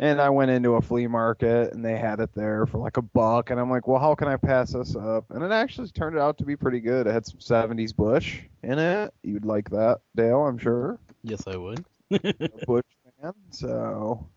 And 0.00 0.20
I 0.20 0.30
went 0.30 0.50
into 0.52 0.74
a 0.74 0.82
flea 0.82 1.08
market 1.08 1.72
and 1.72 1.84
they 1.84 1.96
had 1.96 2.20
it 2.20 2.30
there 2.34 2.66
for 2.66 2.78
like 2.78 2.96
a 2.98 3.02
buck. 3.02 3.50
And 3.50 3.58
I'm 3.58 3.70
like, 3.70 3.88
well, 3.88 3.98
how 3.98 4.14
can 4.14 4.28
I 4.28 4.36
pass 4.36 4.72
this 4.72 4.94
up? 4.94 5.24
And 5.30 5.42
it 5.42 5.50
actually 5.50 5.88
turned 5.88 6.18
out 6.18 6.38
to 6.38 6.44
be 6.44 6.56
pretty 6.56 6.80
good. 6.80 7.06
It 7.06 7.12
had 7.12 7.26
some 7.26 7.40
70s 7.40 7.94
Bush 7.94 8.40
in 8.62 8.78
it. 8.78 9.12
You'd 9.22 9.44
like 9.44 9.70
that, 9.70 9.98
Dale, 10.14 10.44
I'm 10.46 10.58
sure. 10.58 11.00
Yes, 11.24 11.44
I 11.48 11.56
would. 11.56 11.84
Bush 12.66 12.84
fan. 13.20 13.34
So 13.50 14.28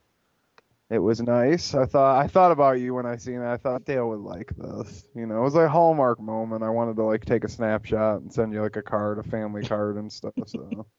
it 0.89 0.99
was 0.99 1.21
nice. 1.21 1.73
I 1.75 1.85
thought 1.85 2.23
I 2.23 2.27
thought 2.27 2.51
about 2.51 2.79
you 2.79 2.93
when 2.95 3.05
I 3.05 3.15
seen 3.17 3.41
it. 3.41 3.47
I 3.47 3.57
thought 3.57 3.85
Dale 3.85 4.09
would 4.09 4.19
like 4.19 4.53
this. 4.57 5.05
You 5.15 5.25
know, 5.25 5.37
it 5.37 5.43
was 5.43 5.55
a 5.55 5.69
hallmark 5.69 6.19
moment. 6.19 6.63
I 6.63 6.69
wanted 6.69 6.95
to 6.97 7.03
like 7.03 7.23
take 7.23 7.43
a 7.43 7.49
snapshot 7.49 8.21
and 8.21 8.33
send 8.33 8.51
you 8.51 8.61
like 8.61 8.75
a 8.77 8.81
card, 8.81 9.19
a 9.19 9.23
family 9.23 9.63
card 9.63 9.97
and 9.97 10.11
stuff. 10.11 10.33
So 10.47 10.87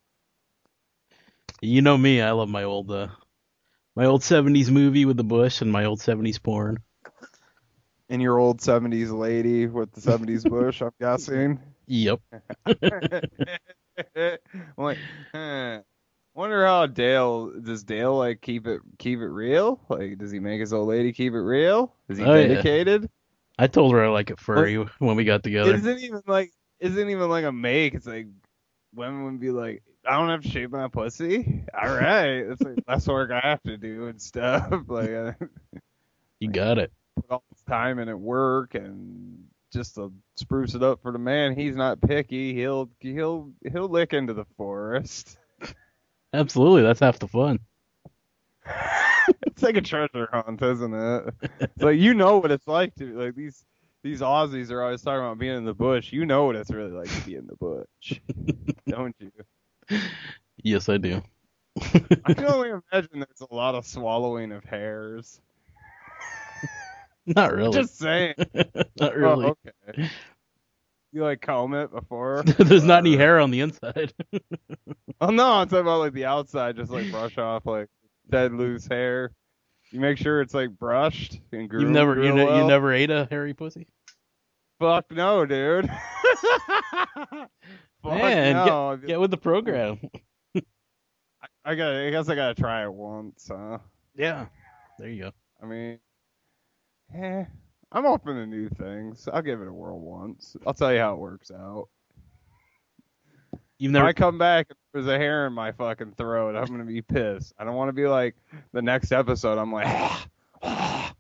You 1.61 1.81
know 1.83 1.97
me, 1.97 2.21
I 2.21 2.33
love 2.33 2.49
my 2.49 2.65
old 2.65 2.91
uh, 2.91 3.09
my 3.97 4.05
old 4.05 4.23
'70s 4.23 4.71
movie 4.71 5.05
with 5.05 5.17
the 5.17 5.25
bush 5.25 5.61
and 5.63 5.73
my 5.73 5.85
old 5.85 6.01
'70s 6.01 6.39
porn. 6.39 6.79
and 8.09 8.21
your 8.21 8.39
old 8.39 8.61
70s 8.61 9.11
lady 9.11 9.67
with 9.67 9.93
the 9.93 10.01
70s 10.01 10.45
bush, 10.45 10.83
I'm 10.83 10.91
guessing. 11.01 11.61
Yep. 11.87 12.21
I'm 12.91 13.13
like, 14.77 14.99
huh. 15.35 15.81
Wonder 16.35 16.65
how 16.65 16.87
Dale 16.87 17.51
does 17.61 17.85
Dale 17.85 18.17
like 18.17 18.41
keep 18.41 18.67
it 18.67 18.81
keep 18.99 19.19
it 19.19 19.29
real? 19.29 19.81
Like 19.91 20.17
does 20.19 20.31
he 20.31 20.41
make 20.41 20.61
his 20.61 20.73
old 20.73 20.89
lady 20.89 21.13
keep 21.13 21.35
it 21.35 21.41
real? 21.41 21.95
Is 22.09 22.17
he 22.19 22.25
Oh, 22.25 22.35
yeah. 22.37 22.47
dedicated? 22.49 23.11
I 23.59 23.67
told 23.67 23.93
her 23.93 24.05
I 24.05 24.09
like 24.09 24.31
it 24.31 24.41
furry 24.41 24.77
when 24.99 25.17
we 25.17 25.25
got 25.25 25.43
together. 25.43 25.75
isn't 25.75 25.99
even 26.01 26.23
like 26.27 26.53
isn't 26.81 27.11
even 27.11 27.29
like 27.29 27.45
a 27.45 27.53
make. 27.53 27.95
It's 27.95 28.07
like 28.07 28.29
women 28.95 29.25
would 29.25 29.41
be 29.41 29.51
like, 29.51 29.83
I 30.07 30.19
don't 30.19 30.29
have 30.29 30.43
to 30.43 30.49
shave 30.49 30.71
my 30.73 30.89
pussy. 30.89 31.65
All 31.81 31.89
right, 31.95 32.43
that's 32.43 32.61
like 32.63 32.79
less 32.89 33.07
work 33.07 33.31
I 33.31 33.41
have 33.41 33.63
to 33.65 33.77
do 33.77 34.07
and 34.09 34.21
stuff. 34.21 34.73
Like 34.89 35.11
I 35.11 35.35
You 36.41 36.49
got 36.51 36.79
it. 36.79 36.93
put 37.17 37.31
all 37.31 37.45
this 37.51 37.63
time 37.63 37.99
in 37.99 38.09
at 38.09 38.19
work 38.19 38.75
and 38.75 39.45
just 39.73 39.95
to 39.95 40.13
spruce 40.37 40.75
it 40.75 40.83
up 40.83 41.01
for 41.03 41.13
the 41.13 41.19
man. 41.19 41.55
He's 41.57 41.77
not 41.77 42.01
picky. 42.01 42.55
He'll 42.55 42.91
he'll 43.01 43.53
he'll 43.71 43.89
lick 43.89 44.13
into 44.13 44.35
the 44.35 44.45
forest. 44.57 45.39
Absolutely, 46.35 46.83
that's 46.83 47.01
half 47.01 47.19
the 47.19 47.29
fun. 47.29 47.59
it's 49.47 49.63
like 49.63 49.77
a 49.77 49.81
treasure 49.83 50.29
hunt, 50.33 50.61
isn't 50.63 50.95
it? 50.95 51.35
It's 51.61 51.83
like 51.83 51.99
you 51.99 52.15
know 52.15 52.39
what 52.39 52.51
it's 52.51 52.67
like 52.67 52.95
to 52.97 53.19
like 53.19 53.35
these 53.35 53.65
these 54.03 54.21
Aussies 54.21 54.71
are 54.71 54.83
always 54.83 55.03
talking 55.03 55.21
about 55.25 55.39
being 55.39 55.57
in 55.57 55.65
the 55.65 55.75
bush. 55.75 56.13
You 56.13 56.27
know 56.27 56.47
what 56.47 56.57
it's 56.57 56.71
really 56.71 56.91
like 56.91 57.09
to 57.09 57.21
be 57.27 57.37
in 57.37 57.47
the 57.47 57.57
bush, 57.57 58.21
don't 58.89 59.15
you? 59.21 59.31
Yes, 60.65 60.89
I 60.89 60.97
do. 60.99 61.23
I 61.81 62.35
can 62.35 62.45
only 62.45 62.69
imagine 62.69 63.11
there's 63.15 63.41
a 63.51 63.53
lot 63.53 63.75
of 63.75 63.85
swallowing 63.85 64.53
of 64.53 64.63
hairs. 64.63 65.41
Not 67.27 67.55
really. 67.55 67.73
Just 67.73 67.99
saying. 67.99 68.35
Not 68.55 68.85
oh, 69.01 69.15
really. 69.15 69.47
Oh, 69.47 69.57
okay. 69.89 70.11
You 71.13 71.23
like 71.23 71.41
comb 71.41 71.75
it 71.75 71.91
before? 71.93 72.43
There's 72.59 72.85
not 72.85 73.01
any 73.01 73.17
hair 73.17 73.39
on 73.39 73.51
the 73.51 73.61
inside. 73.61 74.15
Oh 75.21 75.29
no, 75.29 75.53
I'm 75.53 75.69
talking 75.69 75.83
about 75.83 75.99
like 75.99 76.15
the 76.15 76.25
outside, 76.25 76.77
just 76.77 76.91
like 76.91 77.11
brush 77.11 77.37
off 77.37 77.67
like 77.67 77.89
dead 78.31 78.55
loose 78.55 78.87
hair. 78.87 79.31
You 79.91 80.01
make 80.01 80.17
sure 80.17 80.41
it's 80.41 80.55
like 80.55 80.71
brushed 80.71 81.39
and 81.53 81.69
groomed. 81.69 81.83
You've 81.83 81.91
never, 81.91 82.23
you, 82.23 82.35
well. 82.35 82.57
you 82.57 82.67
never 82.67 82.95
ate 82.95 83.11
a 83.11 83.29
hairy 83.31 83.53
pussy? 83.53 83.87
Fuck 84.81 85.11
no, 85.11 85.45
dude. 85.45 85.91
Fuck 88.03 88.15
Man, 88.15 88.55
no. 88.55 88.97
Get 88.97 89.21
with 89.21 89.31
the 89.31 89.37
program. 89.37 90.01
I 91.65 91.75
got. 91.75 91.95
I 91.95 92.11
guess 92.11 92.29
I 92.29 92.35
gotta 92.35 92.55
try 92.55 92.85
it 92.85 92.93
once. 92.93 93.49
Huh? 93.51 93.79
Yeah. 94.15 94.47
There 94.99 95.09
you 95.09 95.25
go. 95.25 95.31
I 95.63 95.67
mean, 95.67 95.99
eh, 97.15 97.45
I'm 97.93 98.07
open 98.07 98.35
to 98.37 98.47
new 98.47 98.69
things. 98.69 99.29
I'll 99.33 99.43
give 99.43 99.61
it 99.61 99.69
a 99.69 99.73
whirl 99.73 100.01
once. 100.01 100.57
I'll 100.67 100.75
tell 100.75 100.93
you 100.93 100.99
how 100.99 101.15
it 101.15 101.19
works 101.19 101.51
out. 101.51 101.89
You've 103.79 103.95
If. 103.95 104.03
I 104.03 104.13
come 104.13 104.39
back 104.39 104.69
there's 104.93 105.07
a 105.07 105.19
hair 105.19 105.47
in 105.47 105.53
my 105.53 105.73
fucking 105.73 106.13
throat, 106.17 106.55
I'm 106.55 106.67
gonna 106.67 106.85
be 106.85 107.03
pissed. 107.03 107.55
I 107.59 107.65
don't 107.65 107.75
want 107.75 107.89
to 107.89 107.95
be 107.95 108.07
like 108.07 108.37
the 108.73 108.83
next 108.83 109.13
episode. 109.13 109.59
I'm 109.59 109.73
like 109.73 109.87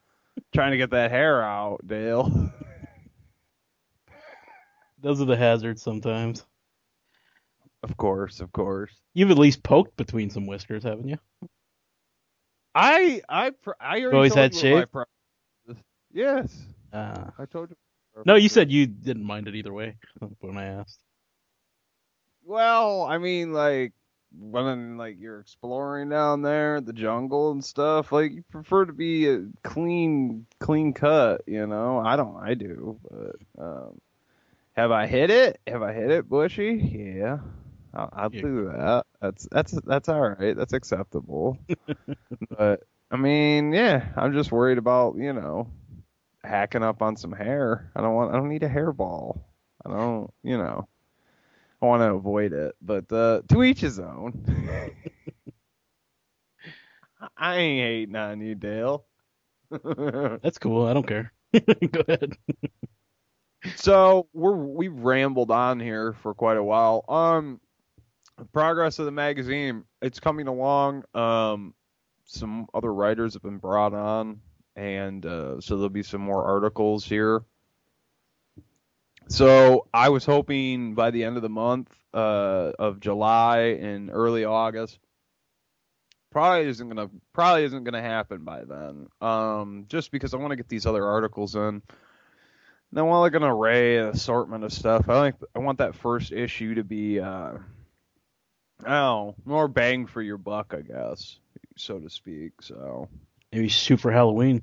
trying 0.52 0.72
to 0.72 0.76
get 0.76 0.90
that 0.90 1.10
hair 1.10 1.42
out, 1.42 1.86
Dale. 1.86 2.30
Those 5.00 5.20
are 5.20 5.24
the 5.26 5.36
hazards 5.36 5.82
sometimes. 5.82 6.44
Of 7.82 7.96
course, 7.96 8.40
of 8.40 8.52
course. 8.52 8.92
You've 9.14 9.30
at 9.30 9.38
least 9.38 9.62
poked 9.62 9.96
between 9.96 10.30
some 10.30 10.46
whiskers, 10.46 10.84
haven't 10.84 11.08
you? 11.08 11.18
I 12.74 13.22
I 13.28 13.50
pr- 13.50 13.72
I 13.80 14.00
already 14.02 14.16
always 14.16 14.34
told 14.34 14.38
had 14.38 14.54
shave? 14.54 14.90
pro- 14.90 15.04
Yes, 16.12 16.66
Uh, 16.92 17.30
I 17.38 17.46
told 17.46 17.70
you. 17.70 17.76
no, 18.26 18.34
you 18.34 18.48
said 18.48 18.70
you 18.70 18.86
didn't 18.86 19.24
mind 19.24 19.48
it 19.48 19.54
either 19.54 19.72
way 19.72 19.96
when 20.40 20.58
I 20.58 20.66
asked. 20.66 21.00
Well, 22.44 23.02
I 23.04 23.18
mean, 23.18 23.52
like 23.52 23.92
when 24.38 24.96
like 24.96 25.16
you're 25.18 25.40
exploring 25.40 26.08
down 26.10 26.42
there, 26.42 26.80
the 26.80 26.92
jungle 26.92 27.50
and 27.52 27.64
stuff, 27.64 28.12
like 28.12 28.32
you 28.32 28.42
prefer 28.50 28.84
to 28.84 28.92
be 28.92 29.28
a 29.28 29.44
clean, 29.62 30.46
clean 30.60 30.92
cut. 30.92 31.42
You 31.46 31.66
know, 31.66 31.98
I 31.98 32.16
don't. 32.16 32.36
I 32.36 32.54
do, 32.54 32.98
but 33.10 33.36
um, 33.62 34.00
have 34.74 34.90
I 34.90 35.06
hit 35.06 35.30
it? 35.30 35.60
Have 35.66 35.82
I 35.82 35.92
hit 35.92 36.10
it, 36.10 36.28
Bushy? 36.28 36.74
Yeah, 37.18 37.38
I'll, 37.94 38.08
I'll 38.12 38.30
do 38.30 38.66
that. 38.66 39.04
That's 39.20 39.46
that's 39.50 39.72
that's 39.84 40.08
all 40.08 40.30
right. 40.30 40.56
That's 40.56 40.72
acceptable. 40.72 41.58
but 42.58 42.82
I 43.10 43.16
mean, 43.16 43.72
yeah, 43.72 44.08
I'm 44.16 44.32
just 44.32 44.50
worried 44.52 44.78
about 44.78 45.16
you 45.16 45.32
know 45.32 45.68
hacking 46.42 46.82
up 46.82 47.02
on 47.02 47.16
some 47.16 47.32
hair. 47.32 47.90
I 47.94 48.00
don't 48.00 48.14
want. 48.14 48.32
I 48.32 48.38
don't 48.38 48.48
need 48.48 48.62
a 48.62 48.68
hairball. 48.68 49.40
I 49.84 49.90
don't. 49.90 50.32
You 50.42 50.58
know. 50.58 50.88
I 51.82 51.86
want 51.86 52.02
to 52.02 52.14
avoid 52.14 52.52
it, 52.52 52.76
but 52.80 53.12
uh, 53.12 53.42
to 53.48 53.64
each 53.64 53.80
his 53.80 53.98
own. 53.98 54.44
I 57.36 57.56
ain't 57.56 57.82
hating 57.82 58.16
on 58.16 58.40
you, 58.40 58.54
Dale. 58.54 59.04
That's 59.70 60.58
cool. 60.58 60.86
I 60.86 60.94
don't 60.94 61.06
care. 61.06 61.32
Go 61.52 62.04
ahead. 62.06 62.36
so 63.76 64.28
we're 64.32 64.56
we've 64.56 64.94
rambled 64.94 65.50
on 65.50 65.80
here 65.80 66.14
for 66.22 66.34
quite 66.34 66.56
a 66.56 66.62
while. 66.62 67.04
Um, 67.08 67.60
progress 68.52 68.98
of 68.98 69.06
the 69.06 69.12
magazine, 69.12 69.84
it's 70.00 70.20
coming 70.20 70.48
along. 70.48 71.04
Um, 71.14 71.74
some 72.24 72.66
other 72.72 72.92
writers 72.92 73.34
have 73.34 73.42
been 73.42 73.58
brought 73.58 73.94
on, 73.94 74.40
and 74.76 75.24
uh, 75.24 75.60
so 75.60 75.76
there'll 75.76 75.88
be 75.88 76.02
some 76.02 76.20
more 76.20 76.44
articles 76.44 77.04
here. 77.04 77.42
So 79.28 79.86
I 79.94 80.08
was 80.08 80.24
hoping 80.24 80.94
by 80.94 81.10
the 81.10 81.24
end 81.24 81.36
of 81.36 81.42
the 81.42 81.48
month 81.48 81.90
uh, 82.12 82.72
of 82.78 83.00
July 83.00 83.78
and 83.80 84.10
early 84.12 84.44
August. 84.44 84.98
Probably 86.30 86.66
isn't 86.68 86.88
gonna 86.88 87.10
probably 87.32 87.64
isn't 87.64 87.84
gonna 87.84 88.02
happen 88.02 88.44
by 88.44 88.64
then. 88.64 89.08
Um, 89.20 89.84
just 89.88 90.10
because 90.10 90.32
I 90.32 90.38
want 90.38 90.50
to 90.50 90.56
get 90.56 90.68
these 90.68 90.86
other 90.86 91.04
articles 91.04 91.54
in. 91.54 91.82
And 92.92 92.98
I 92.98 93.02
want 93.02 93.20
like 93.20 93.34
an 93.34 93.46
array, 93.46 93.98
an 93.98 94.08
assortment 94.08 94.64
of 94.64 94.72
stuff. 94.72 95.08
I 95.08 95.18
like 95.18 95.34
I 95.54 95.58
want 95.58 95.78
that 95.78 95.94
first 95.94 96.32
issue 96.32 96.74
to 96.74 96.84
be 96.84 97.20
uh, 97.20 97.52
oh 98.86 99.34
more 99.44 99.68
bang 99.68 100.06
for 100.06 100.22
your 100.22 100.38
buck, 100.38 100.74
I 100.76 100.82
guess, 100.82 101.38
so 101.76 101.98
to 101.98 102.10
speak. 102.10 102.52
So 102.60 103.08
Maybe 103.52 103.68
for 103.68 104.10
Halloween. 104.10 104.62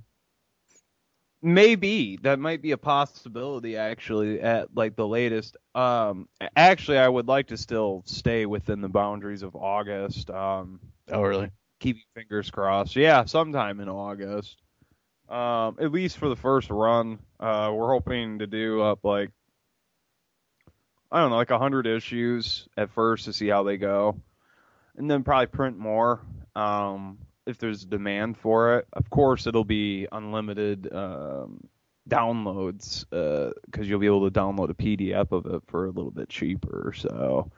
Maybe 1.42 2.18
that 2.24 2.40
might 2.40 2.62
be 2.62 2.72
a 2.72 2.78
possibility 2.78 3.78
actually 3.78 4.42
at 4.42 4.76
like 4.76 4.96
the 4.96 5.08
latest. 5.08 5.56
Um 5.74 6.28
actually 6.56 6.98
I 6.98 7.08
would 7.08 7.28
like 7.28 7.48
to 7.48 7.58
still 7.58 8.04
stay 8.06 8.46
within 8.46 8.82
the 8.82 8.90
boundaries 8.90 9.44
of 9.44 9.56
August. 9.56 10.30
Um 10.30 10.80
Oh, 11.12 11.22
really? 11.22 11.50
keep 11.80 11.96
your 11.98 12.24
fingers 12.24 12.50
crossed. 12.52 12.96
Yeah, 12.96 13.24
sometime 13.26 13.80
in 13.80 13.88
August. 13.88 14.62
Um 15.30 15.78
at 15.80 15.92
least 15.92 16.18
for 16.18 16.28
the 16.28 16.36
first 16.36 16.70
run. 16.70 17.20
Uh 17.40 17.72
we're 17.74 17.92
hoping 17.94 18.40
to 18.40 18.48
do 18.48 18.82
up 18.82 19.06
like 19.06 19.32
I 21.12 21.22
don't 21.22 21.32
know, 21.32 21.38
like 21.38 21.50
a 21.50 21.54
100 21.54 21.88
issues 21.88 22.68
at 22.78 22.92
first 22.92 23.26
to 23.26 23.34
see 23.34 23.48
how 23.48 23.64
they 23.64 23.78
go. 23.78 24.16
And 24.96 25.10
then 25.10 25.24
probably 25.24 25.48
print 25.48 25.78
more. 25.78 26.22
Um 26.56 27.20
if 27.50 27.58
there's 27.58 27.84
demand 27.84 28.38
for 28.38 28.78
it. 28.78 28.88
Of 28.94 29.10
course, 29.10 29.48
it'll 29.48 29.66
be 29.66 30.08
unlimited 30.12 30.88
um, 30.94 31.68
downloads 32.08 33.06
because 33.10 33.90
you'll 33.90 34.00
be 34.00 34.06
able 34.06 34.30
to 34.30 34.40
download 34.40 34.70
a 34.70 34.74
PDF 34.76 35.32
of 35.32 35.46
it 35.48 35.64
for 35.68 35.86
a 35.86 35.92
little 35.92 36.12
bit 36.12 36.30
cheaper. 36.30 36.94
So, 36.96 37.52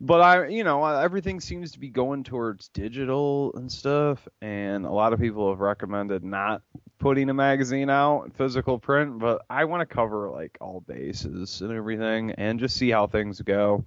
but 0.00 0.20
I, 0.20 0.48
you 0.48 0.64
know, 0.64 0.84
everything 0.84 1.40
seems 1.40 1.72
to 1.72 1.78
be 1.78 1.88
going 1.88 2.24
towards 2.24 2.68
digital 2.68 3.52
and 3.54 3.70
stuff, 3.70 4.26
and 4.42 4.84
a 4.84 4.90
lot 4.90 5.12
of 5.12 5.20
people 5.20 5.48
have 5.50 5.60
recommended 5.60 6.24
not 6.24 6.62
putting 6.98 7.28
a 7.30 7.34
magazine 7.34 7.90
out 7.90 8.24
in 8.24 8.30
physical 8.32 8.78
print. 8.78 9.18
But 9.18 9.42
I 9.48 9.64
want 9.64 9.88
to 9.88 9.94
cover 9.94 10.30
like 10.30 10.56
all 10.60 10.80
bases 10.86 11.60
and 11.60 11.72
everything, 11.72 12.32
and 12.32 12.58
just 12.60 12.76
see 12.76 12.90
how 12.90 13.06
things 13.06 13.40
go. 13.40 13.84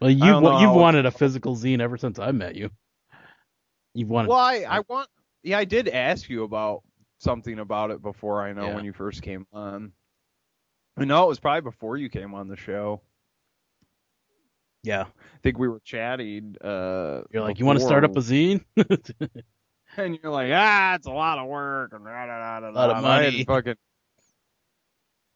Well, 0.00 0.10
you 0.10 0.24
you've 0.26 0.42
how- 0.44 0.74
wanted 0.76 1.06
a 1.06 1.10
physical 1.10 1.56
zine 1.56 1.80
ever 1.80 1.96
since 1.96 2.18
I 2.18 2.32
met 2.32 2.56
you. 2.56 2.70
You've 3.94 4.10
wanted. 4.10 4.28
Well, 4.28 4.38
I, 4.38 4.64
I 4.68 4.80
want, 4.88 5.08
yeah, 5.44 5.58
I 5.58 5.64
did 5.64 5.88
ask 5.88 6.28
you 6.28 6.42
about 6.42 6.82
something 7.18 7.58
about 7.60 7.90
it 7.92 8.02
before. 8.02 8.42
I 8.42 8.52
know 8.52 8.66
Yeah. 8.66 8.74
when 8.74 8.84
you 8.84 8.92
first 8.92 9.22
came 9.22 9.46
on. 9.52 9.92
I 10.96 11.04
know 11.04 11.24
it 11.24 11.28
was 11.28 11.38
probably 11.40 11.60
before 11.60 11.96
you 11.96 12.08
came 12.08 12.34
on 12.34 12.48
the 12.48 12.56
show. 12.56 13.00
Yeah, 14.84 15.02
I 15.02 15.38
think 15.42 15.58
we 15.58 15.68
were 15.68 15.80
chatting. 15.84 16.56
Uh, 16.62 17.22
you're 17.32 17.42
like, 17.42 17.58
you 17.58 17.64
want 17.64 17.78
to 17.80 17.84
start 17.84 18.04
up 18.04 18.16
a 18.16 18.20
zine? 18.20 18.64
and 19.96 20.18
you're 20.22 20.30
like, 20.32 20.50
ah, 20.52 20.94
it's 20.94 21.06
a 21.06 21.10
lot 21.10 21.38
of 21.38 21.48
work 21.48 21.92
and 21.94 22.04
da, 22.04 22.26
da, 22.26 22.60
da, 22.60 22.60
da, 22.60 22.68
Lot 22.68 22.90
of 22.90 23.02
da. 23.02 23.08
I 23.08 23.22
had 23.22 23.32
to 23.32 23.44
fucking, 23.44 23.74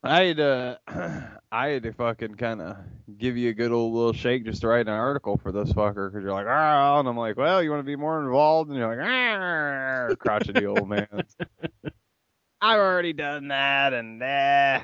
I 0.02 0.22
had 0.22 0.36
to, 0.36 0.80
I 1.50 1.68
had 1.68 1.82
to 1.84 1.92
fucking 1.92 2.34
kind 2.34 2.60
of 2.60 2.76
give 3.16 3.38
you 3.38 3.48
a 3.48 3.54
good 3.54 3.72
old 3.72 3.94
little 3.94 4.12
shake 4.12 4.44
just 4.44 4.60
to 4.60 4.68
write 4.68 4.86
an 4.86 4.92
article 4.92 5.38
for 5.38 5.50
this 5.50 5.72
fucker 5.72 6.10
because 6.10 6.22
you're 6.22 6.34
like, 6.34 6.46
ah, 6.46 7.00
and 7.00 7.08
I'm 7.08 7.16
like, 7.16 7.38
well, 7.38 7.62
you 7.62 7.70
want 7.70 7.80
to 7.80 7.84
be 7.86 7.96
more 7.96 8.22
involved, 8.22 8.68
and 8.68 8.78
you're 8.78 8.96
like, 8.96 9.06
ah, 9.06 10.14
crotchety 10.16 10.66
old 10.66 10.88
man. 10.88 11.08
I've 12.60 12.80
already 12.80 13.14
done 13.14 13.48
that, 13.48 13.94
and 13.94 14.22
eh. 14.22 14.82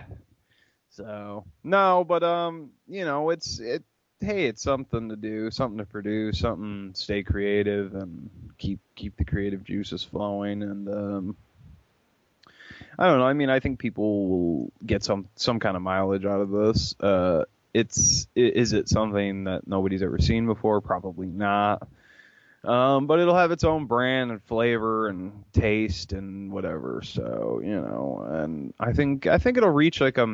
So 0.91 1.45
no, 1.65 2.05
but 2.09 2.23
um, 2.23 2.71
you 2.87 3.05
know, 3.05 3.31
it's 3.31 3.59
it. 3.59 3.83
Hey, 4.25 4.47
it's 4.47 4.63
something 4.63 5.11
to 5.11 5.17
do, 5.17 5.51
something 5.51 5.79
to 5.79 5.85
produce, 5.85 6.39
something 6.39 6.93
stay 6.95 7.23
creative 7.23 7.95
and 7.95 8.31
keep 8.59 8.81
keep 8.95 9.17
the 9.17 9.25
creative 9.25 9.65
juices 9.65 10.03
flowing. 10.03 10.63
And 10.63 10.89
um, 10.89 11.37
I 12.99 13.07
don't 13.07 13.19
know. 13.19 13.27
I 13.27 13.33
mean, 13.33 13.51
I 13.51 13.61
think 13.61 13.79
people 13.79 14.29
will 14.29 14.73
get 14.85 15.05
some 15.05 15.29
some 15.37 15.61
kind 15.61 15.77
of 15.77 15.83
mileage 15.83 16.25
out 16.25 16.41
of 16.41 16.51
this. 16.51 16.95
Uh, 17.01 17.45
it's 17.75 18.29
is 18.35 18.73
it 18.73 18.89
something 18.89 19.45
that 19.45 19.67
nobody's 19.67 20.03
ever 20.03 20.19
seen 20.19 20.47
before? 20.47 20.81
Probably 20.81 21.27
not. 21.27 21.87
Um, 22.65 23.07
but 23.07 23.21
it'll 23.21 23.37
have 23.37 23.53
its 23.53 23.65
own 23.65 23.87
brand 23.87 24.31
and 24.31 24.43
flavor 24.43 25.09
and 25.09 25.45
taste 25.53 26.13
and 26.13 26.51
whatever. 26.51 27.03
So 27.05 27.61
you 27.63 27.81
know, 27.81 28.27
and 28.27 28.73
I 28.81 28.93
think 28.93 29.27
I 29.27 29.39
think 29.39 29.57
it'll 29.59 29.71
reach 29.71 30.01
like 30.01 30.19
a 30.19 30.27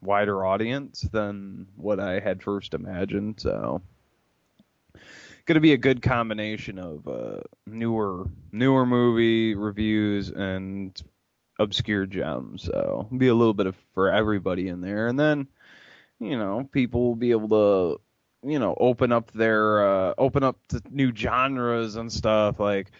wider 0.00 0.44
audience 0.44 1.00
than 1.00 1.66
what 1.76 1.98
I 1.98 2.20
had 2.20 2.42
first 2.42 2.74
imagined. 2.74 3.40
So 3.40 3.82
gonna 5.46 5.60
be 5.60 5.72
a 5.72 5.78
good 5.78 6.02
combination 6.02 6.78
of 6.78 7.08
uh, 7.08 7.40
newer 7.66 8.28
newer 8.52 8.86
movie 8.86 9.54
reviews 9.54 10.28
and 10.30 11.00
obscure 11.58 12.06
gems. 12.06 12.64
So 12.64 13.08
be 13.16 13.28
a 13.28 13.34
little 13.34 13.54
bit 13.54 13.66
of 13.66 13.74
for 13.94 14.12
everybody 14.12 14.68
in 14.68 14.80
there, 14.80 15.08
and 15.08 15.18
then 15.18 15.48
you 16.20 16.38
know 16.38 16.68
people 16.70 17.02
will 17.08 17.16
be 17.16 17.32
able 17.32 17.48
to 17.48 18.00
you 18.42 18.58
know 18.58 18.74
open 18.78 19.12
up 19.12 19.30
their 19.32 19.86
uh, 19.88 20.14
open 20.18 20.42
up 20.42 20.56
to 20.68 20.80
new 20.90 21.14
genres 21.14 21.96
and 21.96 22.12
stuff 22.12 22.60
like 22.60 22.90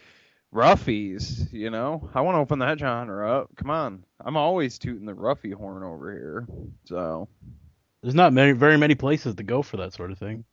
roughies 0.54 1.52
you 1.52 1.68
know 1.70 2.08
i 2.14 2.20
want 2.22 2.34
to 2.34 2.40
open 2.40 2.58
that 2.60 2.78
genre 2.78 3.30
up 3.40 3.50
come 3.56 3.70
on 3.70 4.02
i'm 4.24 4.36
always 4.36 4.78
tooting 4.78 5.04
the 5.06 5.12
roughy 5.12 5.52
horn 5.52 5.82
over 5.82 6.10
here 6.10 6.46
so 6.86 7.28
There's 8.02 8.14
not 8.14 8.32
many, 8.32 8.52
very 8.52 8.78
many 8.78 8.94
places 8.94 9.34
to 9.36 9.42
go 9.42 9.60
for 9.62 9.76
that 9.76 9.92
sort 9.92 10.10
of 10.10 10.18
thing. 10.18 10.44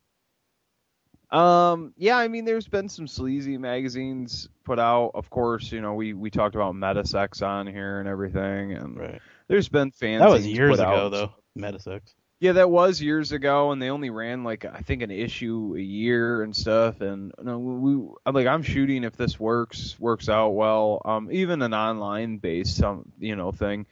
um 1.30 1.92
yeah 1.96 2.16
i 2.16 2.28
mean 2.28 2.44
there's 2.44 2.68
been 2.68 2.88
some 2.88 3.08
sleazy 3.08 3.56
magazines 3.58 4.48
put 4.64 4.78
out 4.78 5.10
of 5.14 5.28
course 5.30 5.72
you 5.72 5.80
know 5.80 5.94
we 5.94 6.12
we 6.12 6.30
talked 6.30 6.54
about 6.54 6.74
metasex 6.74 7.44
on 7.44 7.66
here 7.66 7.98
and 7.98 8.08
everything 8.08 8.72
and 8.74 8.98
Right. 8.98 9.20
there's 9.48 9.68
been 9.68 9.90
fans 9.90 10.20
That 10.22 10.30
was 10.30 10.46
years 10.46 10.78
ago, 10.78 11.08
though. 11.08 11.32
Metasex. 11.58 12.02
Yeah, 12.38 12.52
that 12.52 12.70
was 12.70 13.00
years 13.00 13.32
ago, 13.32 13.72
and 13.72 13.80
they 13.80 13.88
only 13.88 14.10
ran 14.10 14.44
like 14.44 14.66
I 14.66 14.80
think 14.80 15.02
an 15.02 15.10
issue 15.10 15.74
a 15.76 15.80
year 15.80 16.42
and 16.42 16.54
stuff. 16.54 17.00
And 17.00 17.32
you 17.38 17.44
know, 17.44 17.58
we 17.58 18.08
I'm 18.26 18.34
like 18.34 18.46
I'm 18.46 18.62
shooting 18.62 19.04
if 19.04 19.16
this 19.16 19.40
works 19.40 19.98
works 19.98 20.28
out 20.28 20.50
well. 20.50 21.00
Um, 21.04 21.30
even 21.32 21.62
an 21.62 21.72
online 21.72 22.36
based 22.36 22.76
some 22.76 23.10
you 23.18 23.36
know 23.36 23.52
thing. 23.52 23.86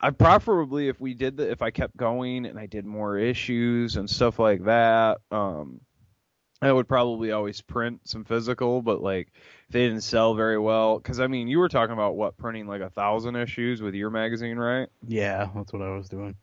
I 0.00 0.10
preferably 0.10 0.88
if 0.88 1.00
we 1.00 1.14
did 1.14 1.38
the 1.38 1.50
if 1.50 1.60
I 1.62 1.70
kept 1.70 1.96
going 1.96 2.46
and 2.46 2.58
I 2.58 2.66
did 2.66 2.84
more 2.84 3.18
issues 3.18 3.96
and 3.96 4.08
stuff 4.08 4.38
like 4.38 4.64
that. 4.64 5.18
Um, 5.32 5.80
I 6.62 6.72
would 6.72 6.88
probably 6.88 7.32
always 7.32 7.60
print 7.60 8.00
some 8.04 8.24
physical, 8.24 8.80
but 8.80 9.02
like 9.02 9.32
they 9.70 9.86
didn't 9.86 10.02
sell 10.02 10.34
very 10.34 10.58
well, 10.58 10.98
because 10.98 11.18
I 11.20 11.26
mean 11.26 11.48
you 11.48 11.58
were 11.58 11.68
talking 11.68 11.92
about 11.92 12.16
what 12.16 12.36
printing 12.36 12.66
like 12.66 12.80
a 12.80 12.90
thousand 12.90 13.36
issues 13.36 13.82
with 13.82 13.94
your 13.94 14.10
magazine, 14.10 14.56
right? 14.56 14.88
Yeah, 15.06 15.48
that's 15.54 15.72
what 15.72 15.82
I 15.82 15.90
was 15.90 16.08
doing. 16.08 16.36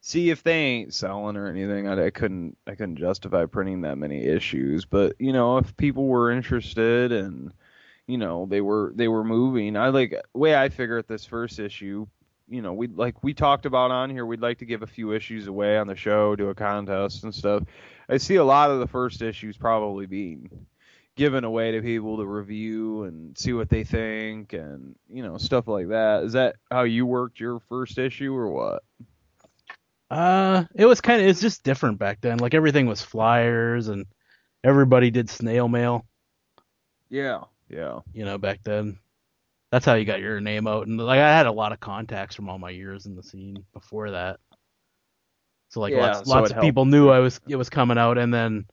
See 0.00 0.30
if 0.30 0.42
they 0.42 0.54
ain't 0.54 0.94
selling 0.94 1.36
or 1.36 1.46
anything. 1.46 1.86
I, 1.88 2.06
I 2.06 2.10
couldn't 2.10 2.56
i 2.66 2.74
couldn't 2.74 2.96
justify 2.96 3.46
printing 3.46 3.82
that 3.82 3.98
many 3.98 4.24
issues 4.24 4.84
but 4.84 5.14
you 5.18 5.32
know 5.32 5.58
if 5.58 5.76
people 5.76 6.06
were 6.06 6.30
interested 6.30 7.12
and 7.12 7.52
you 8.06 8.18
know 8.18 8.46
they 8.46 8.60
were 8.60 8.92
they 8.94 9.08
were 9.08 9.24
moving 9.24 9.76
i 9.76 9.88
like 9.88 10.14
way 10.34 10.56
i 10.56 10.68
figure 10.68 10.98
at 10.98 11.06
this 11.06 11.24
first 11.24 11.58
issue 11.58 12.06
you 12.50 12.60
know 12.60 12.72
we 12.72 12.88
like 12.88 13.22
we 13.22 13.32
talked 13.32 13.64
about 13.64 13.90
on 13.90 14.10
here 14.10 14.26
we'd 14.26 14.40
like 14.40 14.58
to 14.58 14.66
give 14.66 14.82
a 14.82 14.86
few 14.86 15.12
issues 15.12 15.46
away 15.46 15.78
on 15.78 15.86
the 15.86 15.94
show 15.94 16.34
do 16.36 16.48
a 16.48 16.54
contest 16.54 17.22
and 17.22 17.34
stuff. 17.34 17.62
I 18.08 18.16
see 18.16 18.34
a 18.34 18.44
lot 18.44 18.70
of 18.70 18.80
the 18.80 18.88
first 18.88 19.22
issues 19.22 19.56
probably 19.56 20.06
being 20.06 20.66
given 21.16 21.44
away 21.44 21.70
to 21.72 21.80
people 21.80 22.16
to 22.16 22.26
review 22.26 23.04
and 23.04 23.38
see 23.38 23.52
what 23.52 23.68
they 23.68 23.84
think 23.84 24.52
and 24.52 24.96
you 25.08 25.22
know 25.22 25.38
stuff 25.38 25.68
like 25.68 25.88
that. 25.88 26.24
Is 26.24 26.32
that 26.32 26.56
how 26.70 26.82
you 26.82 27.06
worked 27.06 27.38
your 27.38 27.60
first 27.60 27.98
issue 27.98 28.34
or 28.34 28.50
what 28.50 28.82
Uh, 30.10 30.64
it 30.74 30.86
was 30.86 31.00
kind 31.00 31.22
of 31.22 31.28
it's 31.28 31.40
just 31.40 31.62
different 31.62 31.98
back 31.98 32.20
then. 32.20 32.38
Like 32.38 32.54
everything 32.54 32.86
was 32.86 33.00
flyers 33.02 33.88
and 33.88 34.06
everybody 34.64 35.10
did 35.10 35.30
snail 35.30 35.68
mail. 35.68 36.06
yeah 37.10 37.44
yeah 37.68 38.00
You 38.12 38.24
know, 38.24 38.38
back 38.38 38.62
then. 38.64 38.98
That's 39.72 39.86
how 39.86 39.94
you 39.94 40.04
got 40.06 40.20
your 40.20 40.40
name 40.40 40.66
out. 40.66 40.86
And 40.88 40.98
like 40.98 41.20
I 41.20 41.36
had 41.36 41.46
a 41.46 41.52
lot 41.52 41.72
of 41.72 41.80
contacts 41.80 42.34
from 42.36 42.48
all 42.48 42.58
my 42.58 42.70
years 42.70 43.06
in 43.06 43.16
the 43.16 43.22
scene 43.22 43.64
before 43.72 44.12
that. 44.12 44.40
So 45.70 45.80
like 45.80 45.94
Yeah, 45.94 45.96
lots 45.96 46.24
so 46.24 46.28
lots 46.28 46.50
of 46.50 46.58
people 46.58 46.84
knew 46.84 47.08
I 47.10 47.20
was 47.20 47.40
it 47.48 47.56
was 47.56 47.70
coming 47.70 47.98
out, 47.98 48.18
and 48.18 48.32
then 48.32 48.66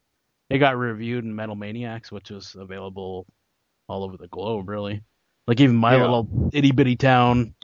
it 0.50 0.60
got 0.60 0.78
reviewed 0.78 1.26
in 1.26 1.36
Metal 1.36 1.56
Maniacs, 1.56 2.12
which 2.12 2.32
was 2.32 2.56
available 2.56 3.28
all 3.88 4.04
over 4.04 4.18
the 4.18 4.28
globe, 4.30 4.70
really. 4.70 5.04
Like 5.48 5.60
even 5.62 5.76
my 5.76 5.96
Yeah. 5.96 5.98
little 5.98 6.30
itty 6.54 6.72
bitty 6.72 6.96
town 6.98 7.56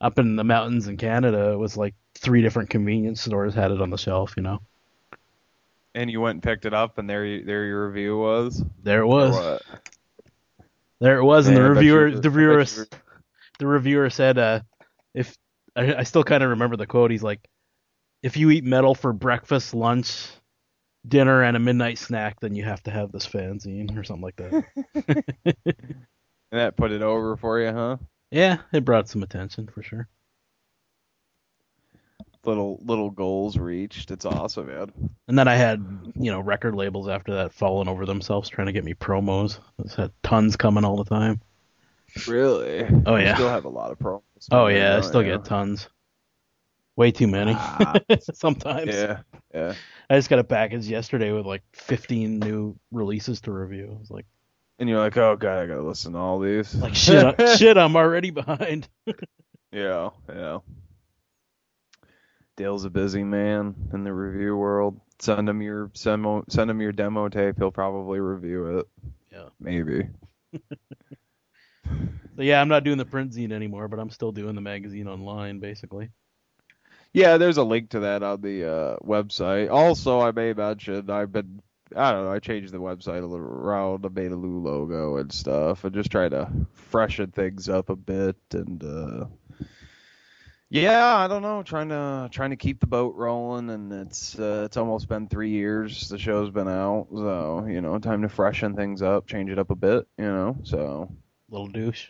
up 0.00 0.18
in 0.18 0.36
the 0.36 0.44
mountains 0.44 0.88
in 0.88 0.96
Canada 0.98 1.58
was 1.58 1.76
like 1.76 1.94
three 2.22 2.40
different 2.42 2.70
convenience 2.70 3.20
stores 3.20 3.54
had 3.54 3.70
it 3.70 3.80
on 3.82 3.90
the 3.90 3.98
shelf. 3.98 4.34
You 4.36 4.42
know, 4.44 4.60
And 5.94 6.10
you 6.10 6.20
went 6.20 6.36
and 6.36 6.42
picked 6.42 6.64
it 6.64 6.72
up, 6.74 6.98
and 6.98 7.08
there, 7.10 7.24
you, 7.24 7.44
there 7.44 7.64
your 7.66 7.88
review 7.88 8.18
was. 8.18 8.62
there 8.82 9.00
it 9.02 9.06
was. 9.06 9.60
There 11.00 11.18
it 11.18 11.24
was, 11.24 11.48
and 11.48 11.56
the 11.56 11.62
reviewer, 11.62 12.10
were- 12.10 12.20
the 12.20 12.28
I 12.28 12.32
reviewer, 12.32 12.86
the 13.58 13.66
reviewer 13.66 14.08
said, 14.10 14.38
uh, 14.38 14.60
if 15.14 15.36
I, 15.74 15.96
I 15.96 16.02
still 16.04 16.22
kind 16.24 16.42
of 16.42 16.50
remember 16.50 16.76
the 16.76 16.86
quote. 16.86 17.10
He's 17.10 17.22
like, 17.24 17.40
"If 18.22 18.36
you 18.36 18.50
eat 18.50 18.62
metal 18.64 18.94
for 18.94 19.12
breakfast, 19.12 19.74
lunch, 19.74 20.28
dinner, 21.06 21.42
and 21.42 21.56
a 21.56 21.60
midnight 21.60 21.98
snack, 21.98 22.38
then 22.40 22.54
you 22.54 22.62
have 22.64 22.82
to 22.84 22.90
have 22.92 23.10
this 23.10 23.26
fanzine 23.26 23.98
or 23.98 24.04
something 24.04 24.22
like 24.22 24.36
that." 24.36 24.64
And 26.52 26.60
that 26.60 26.76
put 26.76 26.92
it 26.92 27.00
over 27.00 27.34
for 27.38 27.58
you, 27.60 27.72
huh? 27.72 27.96
yeah, 28.30 28.58
it 28.74 28.84
brought 28.84 29.08
some 29.08 29.22
attention 29.22 29.66
for 29.68 29.82
sure. 29.82 30.06
Little 32.44 32.80
little 32.84 33.10
goals 33.10 33.56
reached. 33.56 34.10
It's 34.10 34.24
awesome, 34.24 34.66
man. 34.66 34.92
And 35.28 35.38
then 35.38 35.46
I 35.46 35.54
had, 35.54 35.84
you 36.16 36.30
know, 36.32 36.40
record 36.40 36.74
labels 36.74 37.08
after 37.08 37.34
that 37.36 37.52
falling 37.52 37.86
over 37.88 38.04
themselves 38.04 38.48
trying 38.48 38.66
to 38.66 38.72
get 38.72 38.84
me 38.84 38.94
promos. 38.94 39.60
I 39.78 40.02
had 40.02 40.10
tons 40.24 40.56
coming 40.56 40.84
all 40.84 40.96
the 40.96 41.04
time. 41.04 41.40
Really? 42.26 42.84
Oh, 43.06 43.16
yeah. 43.16 43.34
still 43.34 43.48
have 43.48 43.64
a 43.64 43.68
lot 43.68 43.92
of 43.92 43.98
promos. 43.98 44.22
Oh 44.50 44.66
yeah, 44.66 44.96
I 44.96 45.00
still 45.02 45.22
get 45.22 45.44
tons. 45.44 45.88
Way 46.96 47.10
too 47.12 47.28
many. 47.28 47.54
Ah, 47.56 47.94
Sometimes. 48.34 48.92
yeah, 48.94 49.20
yeah. 49.54 49.74
I 50.10 50.16
just 50.16 50.28
got 50.28 50.40
a 50.40 50.44
package 50.44 50.86
yesterday 50.88 51.32
with 51.32 51.46
like 51.46 51.62
15 51.72 52.38
new 52.40 52.76
releases 52.90 53.40
to 53.42 53.52
review. 53.52 53.94
I 53.96 53.98
was 53.98 54.10
like, 54.10 54.26
And 54.78 54.88
you're 54.88 54.98
like, 54.98 55.16
oh 55.16 55.36
god, 55.36 55.58
I 55.62 55.66
gotta 55.66 55.82
listen 55.82 56.12
to 56.12 56.18
all 56.18 56.38
these. 56.40 56.74
like 56.74 56.94
shit, 56.94 57.40
shit, 57.56 57.78
I'm 57.78 57.94
already 57.96 58.30
behind. 58.30 58.88
Yeah, 59.74 60.10
yeah. 60.28 60.58
Dale's 62.56 62.84
a 62.84 62.90
busy 62.90 63.24
man 63.24 63.74
in 63.92 64.04
the 64.04 64.12
review 64.12 64.56
world. 64.56 65.00
Send 65.18 65.48
him 65.48 65.62
your 65.62 65.90
send, 65.94 66.26
send 66.48 66.70
him 66.70 66.80
your 66.80 66.92
demo 66.92 67.28
tape. 67.28 67.56
He'll 67.58 67.70
probably 67.70 68.20
review 68.20 68.78
it. 68.78 68.88
Yeah. 69.30 69.48
Maybe. 69.60 70.08
So 72.36 72.42
yeah, 72.42 72.60
I'm 72.60 72.68
not 72.68 72.84
doing 72.84 72.98
the 72.98 73.04
print 73.04 73.32
zine 73.32 73.52
anymore, 73.52 73.88
but 73.88 73.98
I'm 73.98 74.10
still 74.10 74.32
doing 74.32 74.54
the 74.54 74.60
magazine 74.60 75.06
online, 75.06 75.58
basically. 75.58 76.10
Yeah, 77.12 77.36
there's 77.36 77.58
a 77.58 77.62
link 77.62 77.90
to 77.90 78.00
that 78.00 78.22
on 78.22 78.40
the 78.40 78.64
uh, 78.64 78.96
website. 79.04 79.70
Also, 79.70 80.20
I 80.20 80.32
may 80.32 80.54
mention 80.54 81.10
I've 81.10 81.30
been 81.30 81.60
I 81.94 82.12
don't 82.12 82.24
know 82.24 82.32
I 82.32 82.38
changed 82.38 82.72
the 82.72 82.78
website 82.78 83.22
a 83.22 83.26
little 83.26 83.46
around. 83.46 84.06
I 84.06 84.08
made 84.08 84.32
a 84.32 84.36
new 84.36 84.60
logo 84.60 85.18
and 85.18 85.30
stuff, 85.30 85.84
and 85.84 85.94
just 85.94 86.10
try 86.10 86.28
to 86.30 86.50
freshen 86.72 87.30
things 87.32 87.68
up 87.68 87.90
a 87.90 87.96
bit. 87.96 88.36
And 88.52 88.82
uh, 88.82 89.26
yeah, 90.72 91.16
I 91.16 91.28
don't 91.28 91.42
know, 91.42 91.62
trying 91.62 91.90
to 91.90 92.28
trying 92.32 92.50
to 92.50 92.56
keep 92.56 92.80
the 92.80 92.86
boat 92.86 93.14
rolling. 93.14 93.68
And 93.68 93.92
it's 93.92 94.38
uh, 94.38 94.62
it's 94.64 94.78
almost 94.78 95.06
been 95.08 95.28
three 95.28 95.50
years 95.50 96.08
the 96.08 96.18
show's 96.18 96.50
been 96.50 96.68
out, 96.68 97.08
so 97.12 97.66
you 97.68 97.82
know, 97.82 97.98
time 97.98 98.22
to 98.22 98.28
freshen 98.28 98.74
things 98.74 99.02
up, 99.02 99.26
change 99.26 99.50
it 99.50 99.58
up 99.58 99.70
a 99.70 99.76
bit. 99.76 100.06
You 100.16 100.24
know, 100.24 100.56
so 100.62 101.10
Little 101.50 101.68
douche. 101.68 102.08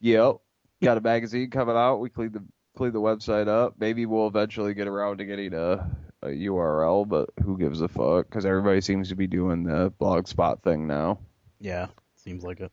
Yep. 0.00 0.38
Got 0.82 0.98
a 0.98 1.00
magazine 1.00 1.50
coming 1.50 1.76
out. 1.76 1.98
We 1.98 2.10
clean 2.10 2.32
the 2.32 2.44
clean 2.76 2.92
the 2.92 3.00
website 3.00 3.46
up. 3.46 3.74
Maybe 3.78 4.06
we'll 4.06 4.26
eventually 4.26 4.74
get 4.74 4.88
around 4.88 5.18
to 5.18 5.24
getting 5.24 5.54
a, 5.54 5.88
a 6.22 6.28
URL, 6.28 7.08
but 7.08 7.30
who 7.44 7.56
gives 7.56 7.80
a 7.80 7.86
fuck? 7.88 8.28
Because 8.28 8.44
everybody 8.44 8.80
seems 8.80 9.08
to 9.10 9.14
be 9.14 9.28
doing 9.28 9.62
the 9.62 9.92
blogspot 10.00 10.64
thing 10.64 10.88
now. 10.88 11.20
Yeah, 11.60 11.86
seems 12.16 12.42
like 12.42 12.58
it. 12.58 12.72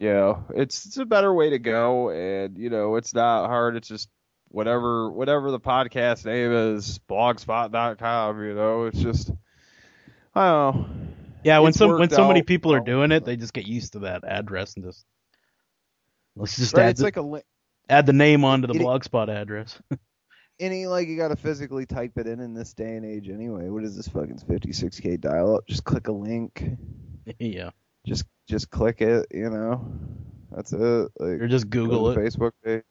Yeah, 0.00 0.36
it's 0.54 0.86
it's 0.86 0.96
a 0.96 1.04
better 1.04 1.32
way 1.32 1.50
to 1.50 1.58
go, 1.58 2.08
and 2.10 2.56
you 2.58 2.70
know 2.70 2.96
it's 2.96 3.14
not 3.14 3.46
hard. 3.48 3.76
It's 3.76 3.86
just 3.86 4.08
whatever 4.48 5.10
whatever 5.12 5.50
the 5.50 5.60
podcast 5.60 6.24
name 6.24 6.50
is, 6.52 6.98
blogspot.com. 7.08 8.42
You 8.42 8.54
know, 8.54 8.86
it's 8.86 8.98
just 8.98 9.30
I 10.34 10.48
don't 10.50 10.74
know. 10.76 10.86
Yeah, 11.44 11.58
when 11.60 11.68
It's 11.70 11.78
some 11.78 11.98
when 11.98 12.08
so 12.10 12.26
many 12.26 12.40
out 12.40 12.46
people 12.46 12.72
are 12.72 12.80
doing 12.80 13.12
it, 13.12 13.24
they 13.26 13.36
just 13.36 13.52
get 13.52 13.66
used 13.66 13.92
to 13.92 14.00
that 14.00 14.24
address 14.26 14.74
and 14.76 14.84
just 14.86 15.04
let's 16.34 16.56
just 16.56 16.74
Right, 16.74 16.84
add 16.84 16.90
it's 16.90 17.00
the, 17.00 17.04
like 17.04 17.16
a 17.18 17.22
li- 17.22 17.42
add 17.88 18.06
the 18.06 18.12
name 18.14 18.44
onto 18.44 18.68
the 18.68 18.74
it- 18.74 18.80
blogspot 18.82 19.28
address. 19.28 19.78
any 20.60 20.86
like 20.86 21.08
you 21.08 21.16
gotta 21.18 21.36
physically 21.36 21.84
type 21.86 22.12
it 22.16 22.26
in 22.26 22.40
in 22.40 22.54
this 22.54 22.72
day 22.72 22.96
and 22.96 23.04
age 23.04 23.28
anyway. 23.28 23.68
What 23.68 23.84
is 23.84 23.96
this 23.96 24.08
fucking 24.08 24.38
56k 24.48 25.20
dial 25.20 25.56
up? 25.56 25.66
Just 25.66 25.84
click 25.84 26.08
a 26.08 26.12
link. 26.12 26.62
yeah, 27.38 27.70
just 28.06 28.24
just 28.48 28.70
click 28.70 29.00
it, 29.00 29.26
you 29.30 29.50
know. 29.50 29.92
That's 30.50 30.72
it. 30.72 31.10
Like 31.18 31.40
or 31.40 31.48
just 31.48 31.70
Google 31.70 32.12
to 32.12 32.20
it. 32.20 32.24
Facebook 32.24 32.52
page. 32.64 32.82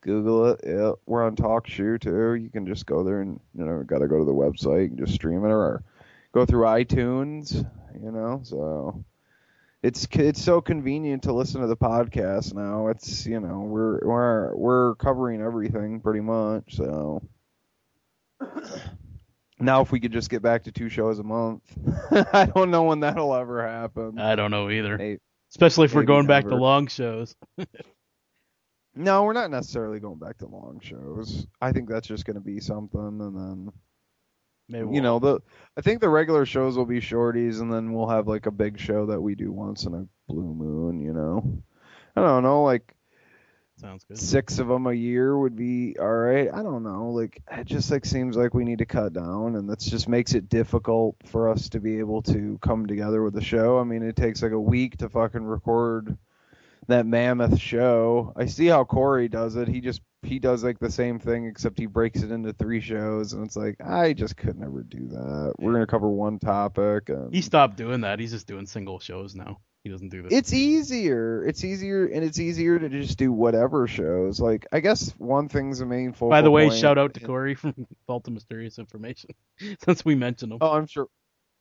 Google 0.00 0.46
it. 0.46 0.60
Yeah, 0.64 0.92
we're 1.06 1.24
on 1.24 1.36
TalkShoe 1.36 2.00
too. 2.00 2.34
You 2.34 2.50
can 2.50 2.66
just 2.66 2.86
go 2.86 3.02
there 3.02 3.20
and 3.20 3.40
you 3.56 3.64
know, 3.64 3.82
got 3.82 3.98
to 3.98 4.08
go 4.08 4.18
to 4.18 4.24
the 4.24 4.32
website 4.32 4.86
and 4.86 4.98
just 4.98 5.14
stream 5.14 5.44
it 5.44 5.50
or 5.50 5.82
go 6.32 6.44
through 6.44 6.64
iTunes. 6.64 7.54
You 8.00 8.12
know, 8.12 8.40
so 8.44 9.04
it's 9.82 10.06
it's 10.12 10.42
so 10.42 10.60
convenient 10.60 11.22
to 11.24 11.32
listen 11.32 11.60
to 11.60 11.66
the 11.66 11.76
podcast 11.76 12.54
now. 12.54 12.88
It's 12.88 13.26
you 13.26 13.40
know 13.40 13.60
we're 13.60 14.00
we're 14.04 14.54
we're 14.56 14.94
covering 14.96 15.40
everything 15.40 16.00
pretty 16.00 16.20
much. 16.20 16.76
So 16.76 17.22
now 19.60 19.80
if 19.82 19.90
we 19.92 20.00
could 20.00 20.12
just 20.12 20.30
get 20.30 20.42
back 20.42 20.64
to 20.64 20.72
two 20.72 20.88
shows 20.88 21.18
a 21.18 21.22
month, 21.24 21.62
I 22.32 22.46
don't 22.54 22.70
know 22.70 22.84
when 22.84 23.00
that'll 23.00 23.34
ever 23.34 23.66
happen. 23.66 24.18
I 24.18 24.34
don't 24.36 24.50
know 24.50 24.70
either. 24.70 24.96
Hey, 24.98 25.18
Especially 25.50 25.86
if 25.86 25.94
we're 25.94 26.00
maybe 26.02 26.06
going 26.08 26.26
back 26.26 26.44
to 26.44 26.54
long 26.56 26.86
shows. 26.86 27.34
No, 28.94 29.22
we're 29.22 29.32
not 29.32 29.50
necessarily 29.50 30.00
going 30.00 30.18
back 30.18 30.38
to 30.38 30.46
long 30.48 30.80
shows. 30.82 31.46
I 31.60 31.70
think 31.70 31.88
that's 31.88 32.08
just 32.08 32.24
going 32.24 32.34
to 32.34 32.40
be 32.40 32.58
something, 32.58 32.98
and 33.20 33.36
then 33.36 33.72
Maybe 34.68 34.86
you 34.86 34.90
we'll- 34.90 35.02
know 35.02 35.18
the. 35.20 35.40
I 35.76 35.82
think 35.82 36.00
the 36.00 36.08
regular 36.08 36.44
shows 36.44 36.76
will 36.76 36.84
be 36.86 37.00
shorties, 37.00 37.60
and 37.60 37.72
then 37.72 37.92
we'll 37.92 38.08
have 38.08 38.26
like 38.26 38.46
a 38.46 38.50
big 38.50 38.78
show 38.78 39.06
that 39.06 39.20
we 39.20 39.36
do 39.36 39.52
once 39.52 39.84
in 39.84 39.94
a 39.94 40.04
blue 40.26 40.52
moon. 40.52 41.00
You 41.00 41.12
know, 41.12 41.62
I 42.16 42.22
don't 42.22 42.42
know, 42.42 42.64
like 42.64 42.92
sounds 43.78 44.04
good. 44.04 44.18
six 44.18 44.58
of 44.58 44.68
them 44.68 44.86
a 44.86 44.92
year 44.92 45.36
would 45.36 45.56
be 45.56 45.96
all 45.98 46.12
right. 46.12 46.48
I 46.52 46.62
don't 46.62 46.82
know, 46.82 47.10
like 47.10 47.42
it 47.50 47.66
just 47.66 47.90
like 47.90 48.04
seems 48.04 48.36
like 48.36 48.54
we 48.54 48.64
need 48.64 48.78
to 48.78 48.86
cut 48.86 49.12
down, 49.12 49.56
and 49.56 49.68
that 49.70 49.80
just 49.80 50.08
makes 50.08 50.34
it 50.34 50.48
difficult 50.48 51.16
for 51.26 51.48
us 51.48 51.68
to 51.70 51.80
be 51.80 51.98
able 51.98 52.22
to 52.22 52.58
come 52.62 52.86
together 52.86 53.22
with 53.22 53.34
the 53.34 53.42
show. 53.42 53.78
I 53.78 53.84
mean, 53.84 54.02
it 54.02 54.16
takes 54.16 54.42
like 54.42 54.52
a 54.52 54.60
week 54.60 54.98
to 54.98 55.08
fucking 55.08 55.44
record 55.44 56.16
that 56.88 57.06
mammoth 57.06 57.58
show. 57.60 58.32
I 58.36 58.46
see 58.46 58.66
how 58.66 58.84
Corey 58.84 59.28
does 59.28 59.56
it. 59.56 59.68
He 59.68 59.80
just 59.80 60.00
he 60.22 60.38
does 60.38 60.64
like 60.64 60.78
the 60.80 60.90
same 60.90 61.18
thing 61.20 61.46
except 61.46 61.78
he 61.78 61.86
breaks 61.86 62.22
it 62.22 62.32
into 62.32 62.52
three 62.52 62.80
shows, 62.80 63.32
and 63.32 63.44
it's 63.46 63.56
like 63.56 63.76
I 63.80 64.12
just 64.14 64.36
could 64.36 64.58
never 64.58 64.82
do 64.82 65.06
that. 65.08 65.54
We're 65.58 65.72
gonna 65.72 65.86
cover 65.86 66.08
one 66.08 66.38
topic, 66.38 67.08
and 67.08 67.32
He 67.32 67.42
stopped 67.42 67.76
doing 67.76 68.00
that. 68.00 68.18
He's 68.18 68.32
just 68.32 68.46
doing 68.46 68.66
single 68.66 68.98
shows 68.98 69.34
now. 69.34 69.60
He 69.84 69.90
doesn't 69.90 70.08
do 70.08 70.22
this. 70.22 70.32
it's 70.32 70.52
easier. 70.52 71.46
It's 71.46 71.64
easier, 71.64 72.06
and 72.06 72.24
it's 72.24 72.38
easier 72.38 72.78
to 72.78 72.88
just 72.88 73.16
do 73.16 73.32
whatever 73.32 73.86
shows. 73.86 74.40
Like 74.40 74.66
I 74.72 74.80
guess 74.80 75.14
one 75.18 75.48
thing's 75.48 75.80
a 75.80 75.86
main 75.86 76.12
focal. 76.12 76.30
By 76.30 76.42
the 76.42 76.50
way, 76.50 76.68
point. 76.68 76.80
shout 76.80 76.98
out 76.98 77.14
to 77.14 77.20
Corey 77.20 77.54
from 77.54 77.74
Vault 78.06 78.26
of 78.26 78.34
Mysterious 78.34 78.78
Information, 78.78 79.30
since 79.84 80.04
we 80.04 80.14
mentioned 80.14 80.52
him. 80.52 80.58
Oh, 80.60 80.72
I'm 80.72 80.86
sure. 80.86 81.06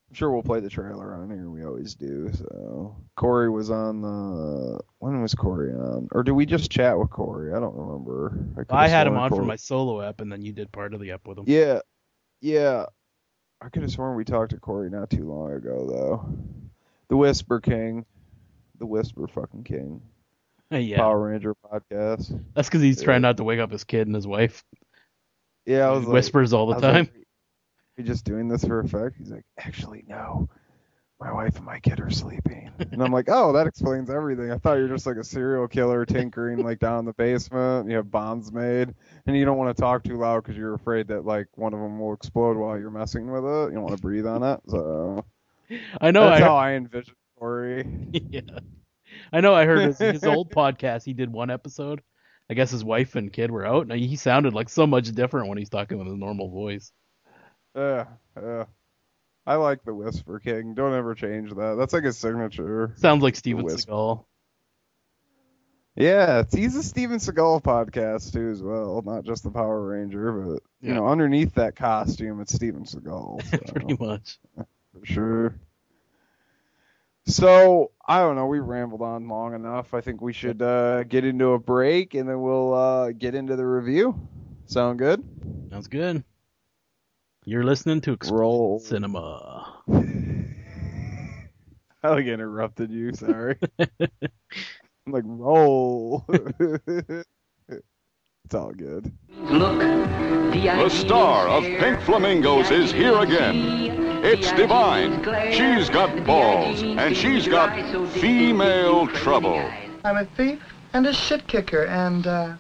I'm 0.10 0.16
sure 0.16 0.32
we'll 0.32 0.42
play 0.42 0.62
the 0.62 0.70
trailer 0.70 1.16
on 1.16 1.30
here. 1.30 1.50
We 1.50 1.66
always 1.66 1.94
do. 1.94 2.32
So 2.34 2.96
Corey 3.18 3.50
was 3.50 3.70
on 3.70 4.02
the. 4.02 4.80
When 5.00 5.22
was 5.22 5.36
Corey 5.36 5.74
on? 5.74 6.08
Or 6.14 6.24
did 6.24 6.32
we 6.32 6.46
just 6.46 6.72
chat 6.72 6.98
with 6.98 7.10
Corey? 7.10 7.54
I 7.54 7.60
don't 7.60 7.76
remember. 7.76 8.30
could've 8.56 8.72
I 8.72 8.88
had 8.88 9.06
him 9.06 9.18
on 9.18 9.30
for 9.30 9.44
my 9.44 9.58
solo 9.58 10.02
app, 10.02 10.22
and 10.22 10.32
then 10.32 10.42
you 10.42 10.54
did 10.54 10.72
part 10.72 10.94
of 10.94 11.02
the 11.02 11.12
app 11.12 11.28
with 11.28 11.38
him. 11.40 11.44
Yeah, 11.48 11.80
yeah. 12.42 12.86
I 13.62 13.70
could 13.70 13.82
have 13.82 13.92
sworn 13.92 14.16
we 14.16 14.24
talked 14.24 14.52
to 14.52 14.60
Corey 14.60 14.90
not 14.90 15.10
too 15.10 15.28
long 15.28 15.52
ago 15.52 15.88
though. 15.90 16.38
The 17.10 17.18
Whisper 17.18 17.60
King, 17.62 18.06
the 18.80 18.86
Whisper 18.86 19.28
fucking 19.28 19.64
King, 19.64 20.02
uh, 20.74 20.78
yeah. 20.78 20.98
Power 20.98 21.30
Ranger 21.30 21.56
podcast. 21.56 22.44
That's 22.54 22.68
because 22.68 22.82
he's 22.82 23.00
Yeah. 23.00 23.06
trying 23.06 23.22
not 23.22 23.38
to 23.38 23.44
wake 23.44 23.60
up 23.60 23.72
his 23.72 23.84
kid 23.84 24.08
and 24.08 24.16
his 24.16 24.28
wife. 24.28 24.64
Yeah, 25.66 25.88
I 25.90 25.92
He 25.94 25.98
was 26.00 26.08
like, 26.08 26.14
whispers 26.14 26.54
all 26.54 26.68
the 26.68 26.80
time. 26.82 27.06
like, 27.14 27.28
you 27.98 28.04
just 28.04 28.26
doing 28.26 28.48
this 28.48 28.64
for 28.66 28.80
effect? 28.80 29.16
He's 29.18 29.32
like, 29.32 29.46
actually, 29.58 30.04
no. 30.08 30.50
My 31.20 31.34
wife 31.34 31.56
and 31.56 31.66
my 31.66 31.80
kid 31.80 32.00
are 32.00 32.12
sleeping. 32.12 32.70
And 32.92 33.02
I'm 33.02 33.12
like, 33.12 33.26
oh, 33.28 33.52
that 33.54 33.66
explains 33.66 34.12
everything. 34.12 34.52
I 34.52 34.58
thought 34.60 34.76
you 34.76 34.84
were 34.84 34.88
just 34.90 35.08
like 35.08 35.16
a 35.18 35.24
serial 35.24 35.68
killer 35.68 36.06
tinkering 36.06 36.60
like 36.64 36.78
down 36.78 37.00
in 37.00 37.06
the 37.06 37.14
basement. 37.14 37.90
You 37.90 37.96
have 37.96 38.12
bombs 38.12 38.52
made, 38.52 38.94
and 39.26 39.36
you 39.36 39.44
don't 39.44 39.58
want 39.58 39.76
to 39.76 39.82
talk 39.82 40.04
too 40.04 40.18
loud 40.18 40.44
because 40.44 40.56
you're 40.56 40.76
afraid 40.76 41.08
that 41.08 41.26
like 41.26 41.48
one 41.56 41.74
of 41.74 41.80
them 41.80 41.98
will 42.00 42.14
explode 42.14 42.56
while 42.56 42.78
you're 42.78 42.92
messing 42.92 43.32
with 43.32 43.44
it. 43.46 43.70
You 43.70 43.72
don't 43.76 43.82
want 43.84 43.96
to 43.96 44.02
breathe 44.02 44.28
on 44.28 44.44
it. 44.44 44.60
So 44.68 45.26
I 46.02 46.12
know. 46.12 46.30
that's 46.30 46.42
I 46.42 46.46
how 46.46 46.56
I 46.56 46.72
envision 46.74 47.16
Corey. 47.38 47.86
yeah. 48.30 48.42
I 49.32 49.42
know. 49.42 49.54
I 49.54 49.66
heard 49.66 49.82
his, 49.88 49.98
his 50.00 50.24
old 50.26 50.52
podcast. 50.52 51.04
He 51.04 51.14
did 51.14 51.32
one 51.32 51.50
episode. 51.50 52.02
I 52.50 52.54
guess 52.54 52.72
his 52.72 52.84
wife 52.84 53.16
and 53.16 53.32
kid 53.32 53.52
were 53.52 53.66
out, 53.66 53.88
and 53.92 54.00
he 54.00 54.16
sounded 54.16 54.54
like 54.54 54.70
so 54.70 54.88
much 54.88 55.12
different 55.12 55.50
when 55.50 55.58
he's 55.58 55.70
talking 55.70 55.98
with 55.98 56.08
his 56.08 56.16
normal 56.16 56.50
voice. 56.50 56.92
Yeah, 57.76 58.06
yeah. 58.42 58.66
I 59.46 59.56
like 59.56 59.84
the 59.84 59.94
Whisper 59.94 60.40
King. 60.40 60.74
Don't 60.74 60.94
ever 60.94 61.14
change 61.14 61.50
that. 61.54 61.76
That's 61.78 61.92
like 61.94 62.04
his 62.06 62.18
signature. 62.18 62.94
Sounds 62.98 63.22
like 63.22 63.36
Steven. 63.36 63.66
Seagal. 63.66 64.24
Yeah, 65.96 66.44
he's 66.52 66.76
a 66.76 66.84
Steven 66.84 67.18
Seagal 67.18 67.64
podcast 67.64 68.32
too, 68.32 68.50
as 68.52 68.62
well. 68.62 69.02
Not 69.06 69.24
just 69.26 69.44
the 69.44 69.50
Power 69.50 69.82
Ranger, 69.82 70.32
but 70.32 70.62
you 70.80 70.90
Yeah. 70.90 70.94
know, 70.96 71.08
underneath 71.08 71.56
that 71.56 71.76
costume, 71.76 72.40
it's 72.40 72.54
Steven 72.54 72.84
Seagal. 72.84 73.44
So, 73.50 73.74
Pretty 73.74 73.98
much. 74.00 74.38
For 75.00 75.06
sure. 75.06 75.56
So 77.28 77.92
I 78.08 78.20
don't 78.20 78.36
know. 78.36 78.46
We 78.46 78.60
rambled 78.60 79.02
on 79.02 79.28
long 79.28 79.54
enough. 79.54 79.94
I 79.94 80.02
think 80.02 80.22
we 80.22 80.32
should 80.32 80.62
uh, 80.62 81.04
get 81.04 81.26
into 81.26 81.52
a 81.52 81.60
break, 81.60 82.14
and 82.14 82.28
then 82.28 82.42
we'll 82.42 82.74
uh, 82.74 83.12
get 83.12 83.36
into 83.36 83.56
the 83.56 83.66
review. 83.66 84.18
Sound 84.66 85.00
good? 85.00 85.24
Sounds 85.70 85.88
good. 85.88 86.24
You're 87.46 87.64
listening 87.64 88.02
to 88.02 88.14
Explode 88.14 88.40
Roll. 88.40 88.80
Cinema. 88.80 89.84
I 92.04 92.10
like 92.10 92.26
interrupted 92.26 92.92
you. 92.92 93.14
Sorry. 93.14 93.58
I'm 93.80 95.14
like 95.14 95.24
roll. 95.26 96.26
it's 96.30 97.26
all 98.54 98.72
good. 98.72 99.12
Look, 99.50 99.80
The 99.80 100.90
star 100.90 101.48
of 101.48 101.64
Pink 101.64 102.02
Flamingos 102.02 102.72
is 102.72 102.92
here 102.92 103.18
again. 103.18 104.07
It's 104.24 104.52
Divine. 104.54 105.24
She's 105.52 105.90
got 105.90 106.26
balls, 106.26 106.82
and 106.82 107.16
she's 107.16 107.48
got 107.48 107.72
female 108.12 109.08
trouble. 109.08 109.64
I'm 110.04 110.18
a 110.18 110.26
thief 110.26 110.60
and 110.94 111.06
a 111.06 111.14
shit 111.14 111.48
kicker, 111.48 111.86
and 111.86 112.26
uh, 112.26 112.54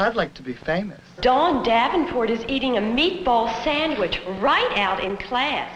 I'd 0.00 0.16
like 0.16 0.32
to 0.34 0.42
be 0.42 0.54
famous. 0.54 0.98
Dawn 1.20 1.62
Davenport 1.62 2.30
is 2.30 2.42
eating 2.48 2.78
a 2.78 2.80
meatball 2.80 3.52
sandwich 3.62 4.18
right 4.40 4.72
out 4.78 5.04
in 5.04 5.18
class. 5.18 5.68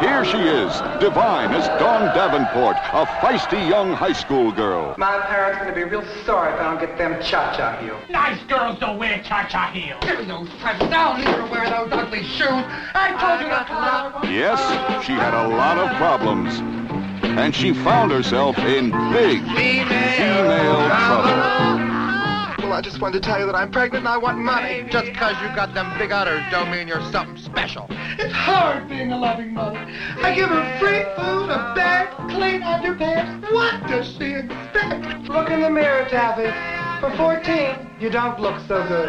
Here 0.00 0.24
she 0.24 0.38
is, 0.38 0.72
Divine 1.00 1.52
as 1.52 1.68
Dawn 1.80 2.12
Davenport, 2.12 2.76
a 2.76 3.06
feisty 3.06 3.68
young 3.68 3.92
high 3.92 4.14
school 4.14 4.50
girl. 4.50 4.96
My 4.98 5.20
parents 5.26 5.60
are 5.60 5.64
going 5.64 5.74
to 5.76 5.84
be 5.84 5.88
real 5.88 6.04
sorry 6.26 6.52
if 6.52 6.60
I 6.60 6.64
don't 6.64 6.80
get 6.80 6.98
them 6.98 7.22
cha-cha 7.22 7.76
heels. 7.76 8.02
Nice 8.10 8.42
girls 8.48 8.80
don't 8.80 8.98
wear 8.98 9.22
cha-cha 9.22 9.70
heels. 9.70 10.02
Give 10.02 10.18
me 10.18 10.24
those 10.24 10.48
presents. 10.60 10.92
I'll 10.92 11.16
never 11.16 11.46
wear 11.46 11.70
those 11.70 11.92
ugly 11.92 12.24
shoes. 12.24 12.64
I 12.94 13.14
told 13.20 13.40
you 13.40 13.46
not 13.46 13.68
to 13.68 13.74
lie. 13.74 14.28
Yes, 14.28 15.06
she 15.06 15.12
had 15.12 15.34
a 15.34 15.46
lot 15.46 15.78
of 15.78 15.88
problems. 15.98 16.58
And 17.38 17.54
she 17.54 17.72
found 17.72 18.10
herself 18.10 18.58
in 18.58 18.90
big 19.12 19.40
female 19.54 20.88
trouble. 20.88 21.87
Well, 22.68 22.76
I 22.76 22.82
just 22.82 23.00
wanted 23.00 23.22
to 23.22 23.26
tell 23.26 23.40
you 23.40 23.46
that 23.46 23.54
I'm 23.54 23.72
pregnant 23.72 24.04
and 24.04 24.08
I 24.08 24.18
want 24.18 24.36
money. 24.36 24.86
Just 24.90 25.06
because 25.06 25.40
you 25.40 25.48
got 25.56 25.72
them 25.72 25.90
big 25.96 26.12
udders 26.12 26.42
don't 26.50 26.70
mean 26.70 26.86
you're 26.86 27.00
something 27.10 27.38
special. 27.38 27.86
It's 28.18 28.30
hard 28.34 28.90
being 28.90 29.10
a 29.10 29.16
loving 29.16 29.54
mother. 29.54 29.78
I 29.78 30.34
give 30.34 30.50
her 30.50 30.78
free 30.78 31.00
food, 31.16 31.48
a 31.48 31.72
bed, 31.74 32.10
clean 32.28 32.60
underpants. 32.60 33.50
What 33.54 33.86
does 33.88 34.14
she 34.18 34.34
expect? 34.34 35.30
Look 35.30 35.48
in 35.48 35.62
the 35.62 35.70
mirror, 35.70 36.06
Taffy. 36.10 36.52
For 37.00 37.10
14, 37.16 37.88
you 38.00 38.10
don't 38.10 38.38
look 38.38 38.60
so 38.68 38.86
good. 38.86 39.08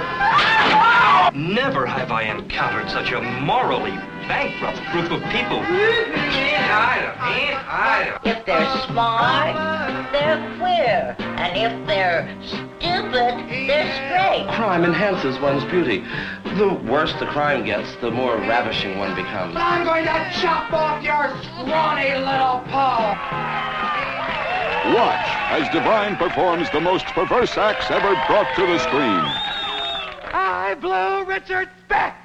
Never 1.36 1.86
have 1.86 2.12
I 2.12 2.32
encountered 2.32 2.90
such 2.90 3.12
a 3.12 3.20
morally 3.42 3.92
bankrupt 4.30 4.80
group 4.92 5.12
of 5.12 5.22
people. 5.32 5.60
If 8.24 8.46
they're 8.46 8.78
smart, 8.86 10.12
they're 10.14 10.38
queer. 10.58 11.16
And 11.20 11.58
if 11.58 11.88
they're 11.88 12.30
stupid, 12.44 13.34
they're 13.68 13.90
straight. 14.06 14.46
Crime 14.56 14.86
enhances 14.86 15.40
one's 15.40 15.66
beauty. 15.66 16.06
The 16.58 16.70
worse 16.90 17.12
the 17.14 17.26
crime 17.26 17.66
gets, 17.66 17.96
the 18.02 18.12
more 18.12 18.38
ravishing 18.38 19.00
one 19.00 19.16
becomes. 19.16 19.56
I'm 19.58 19.84
going 19.84 20.06
to 20.06 20.32
chop 20.40 20.72
off 20.72 21.04
your 21.04 21.36
scrawny 21.44 22.14
little 22.14 22.62
paw. 22.70 23.18
Watch 24.94 25.28
as 25.60 25.68
Divine 25.74 26.16
performs 26.18 26.70
the 26.70 26.80
most 26.80 27.06
perverse 27.08 27.58
acts 27.58 27.90
ever 27.90 28.14
brought 28.28 28.56
to 28.56 28.62
the 28.68 28.78
screen. 28.78 29.24
I 30.32 30.76
blew 30.80 31.26
Richard 31.26 31.70
Beck. 31.88 32.16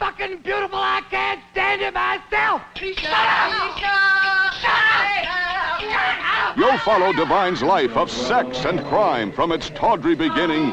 And 0.00 0.08
I'm 0.08 0.16
so 0.16 0.24
fucking 0.24 0.42
beautiful 0.42 0.78
I 0.78 1.02
can't 1.10 1.40
stand 1.52 1.82
it 1.82 1.94
myself. 1.94 2.62
Shut 2.74 2.98
up! 3.04 3.78
Shut 3.78 4.70
up! 4.70 5.80
Shut 5.80 6.18
up! 6.18 6.56
You'll 6.56 6.78
follow 6.78 7.12
Divine's 7.12 7.62
life 7.62 7.96
of 7.96 8.10
sex 8.10 8.64
and 8.64 8.84
crime 8.86 9.32
from 9.32 9.52
its 9.52 9.70
tawdry 9.70 10.14
beginning 10.14 10.72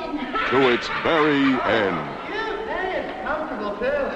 to 0.50 0.74
its 0.74 0.88
very 1.04 1.54
end. 1.62 2.18
Comfortable, 3.24 3.78
too. 3.78 4.08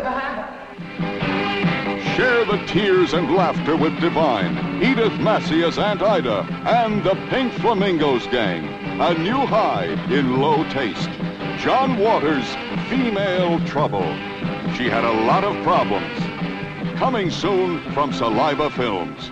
Share 2.16 2.46
the 2.46 2.64
tears 2.68 3.14
and 3.14 3.36
laughter 3.36 3.76
with 3.76 4.00
Divine, 4.00 4.84
Edith 4.84 5.20
Massey 5.20 5.64
as 5.64 5.78
Aunt 5.78 6.02
Ida, 6.02 6.46
and 6.66 7.04
the 7.04 7.16
Pink 7.30 7.54
Flamingos 7.54 8.28
Gang. 8.28 8.68
A 9.00 9.14
new 9.18 9.46
high 9.46 9.86
in 10.14 10.40
low 10.40 10.64
taste. 10.70 11.10
John 11.58 11.98
Waters, 12.00 12.46
Female 12.90 13.60
Trouble. 13.66 14.31
She 14.82 14.90
had 14.90 15.04
a 15.04 15.12
lot 15.12 15.44
of 15.44 15.64
problems. 15.64 16.18
Coming 16.98 17.30
soon 17.30 17.84
from 17.94 18.12
Saliva 18.12 18.72
Films. 18.72 19.30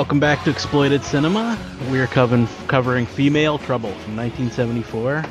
Welcome 0.00 0.18
back 0.18 0.44
to 0.44 0.50
Exploited 0.50 1.04
Cinema. 1.04 1.58
We 1.90 2.00
are 2.00 2.06
covering, 2.06 2.48
covering 2.68 3.04
Female 3.04 3.58
Trouble 3.58 3.90
from 3.90 4.16
1974, 4.16 5.26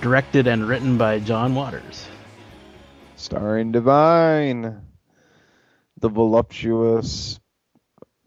directed 0.00 0.46
and 0.46 0.68
written 0.68 0.96
by 0.96 1.18
John 1.18 1.56
Waters. 1.56 2.06
Starring 3.16 3.72
Divine, 3.72 4.80
the 5.98 6.08
voluptuous, 6.08 7.40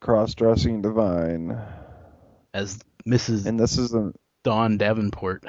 cross-dressing 0.01 0.81
Divine, 0.81 1.57
as 2.53 2.77
Mrs. 3.07 3.45
and 3.45 3.57
this 3.57 3.77
is 3.77 3.91
the 3.91 4.11
Dawn 4.43 4.77
Davenport. 4.77 5.45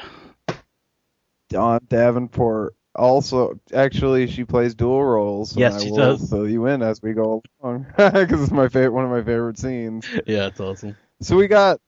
Dawn 1.48 1.80
Davenport. 1.88 2.76
Also, 3.00 3.58
actually, 3.72 4.26
she 4.26 4.44
plays 4.44 4.74
dual 4.74 5.02
roles. 5.02 5.52
and 5.52 5.60
Yes, 5.60 5.74
I 5.74 5.84
she 5.84 5.90
will 5.90 5.96
does. 5.96 6.28
Fill 6.28 6.48
you 6.48 6.66
in 6.66 6.82
as 6.82 7.00
we 7.00 7.14
go 7.14 7.42
along 7.62 7.86
because 7.96 8.42
it's 8.42 8.52
my 8.52 8.68
favorite, 8.68 8.92
one 8.92 9.04
of 9.06 9.10
my 9.10 9.22
favorite 9.22 9.58
scenes. 9.58 10.06
Yeah, 10.26 10.48
it's 10.48 10.60
awesome. 10.60 10.96
So 11.22 11.36
we 11.36 11.46
got, 11.48 11.80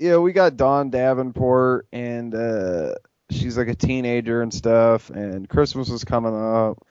yeah, 0.00 0.16
we 0.16 0.32
got 0.32 0.56
Dawn 0.56 0.90
Davenport, 0.90 1.86
and 1.92 2.34
uh, 2.34 2.94
she's 3.30 3.56
like 3.56 3.68
a 3.68 3.76
teenager 3.76 4.42
and 4.42 4.52
stuff. 4.52 5.10
And 5.10 5.48
Christmas 5.48 5.88
was 5.88 6.02
coming 6.02 6.34
up, 6.34 6.84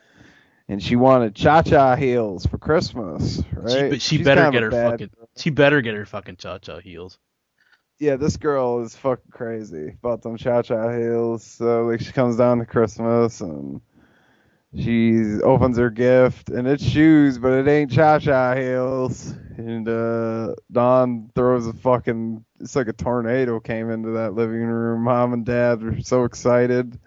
and 0.68 0.82
she 0.82 0.96
wanted 0.96 1.34
cha-cha 1.34 1.96
heels 1.96 2.46
for 2.46 2.56
Christmas, 2.56 3.42
right? 3.52 4.00
She, 4.00 4.16
she 4.18 4.24
better 4.24 4.50
get 4.50 4.62
her 4.62 4.70
bad 4.70 4.92
fucking. 4.92 5.10
She 5.36 5.50
better 5.50 5.82
get 5.82 5.94
her 5.94 6.06
fucking 6.06 6.36
cha-cha 6.36 6.78
heels. 6.80 7.18
Yeah, 8.00 8.16
this 8.16 8.36
girl 8.36 8.82
is 8.82 8.96
fucking 8.96 9.30
crazy 9.32 9.90
about 10.02 10.22
them 10.22 10.36
cha-cha 10.36 10.90
heels. 10.96 11.44
So 11.44 11.86
like, 11.86 12.00
she 12.00 12.12
comes 12.12 12.36
down 12.36 12.58
to 12.60 12.66
Christmas 12.66 13.40
and. 13.42 13.80
She 14.78 15.20
opens 15.42 15.78
her 15.78 15.90
gift 15.90 16.50
and 16.50 16.68
it's 16.68 16.84
shoes, 16.84 17.38
but 17.38 17.52
it 17.52 17.68
ain't 17.68 17.90
cha-cha 17.90 18.54
heels. 18.54 19.34
And 19.58 19.88
uh, 19.88 20.54
Dawn 20.70 21.30
throws 21.34 21.66
a 21.66 21.72
fucking 21.72 22.44
it's 22.60 22.76
like 22.76 22.88
a 22.88 22.92
tornado 22.92 23.58
came 23.60 23.90
into 23.90 24.10
that 24.12 24.34
living 24.34 24.62
room. 24.62 25.02
Mom 25.02 25.32
and 25.32 25.44
Dad 25.44 25.82
are 25.82 26.00
so 26.02 26.24
excited 26.24 27.00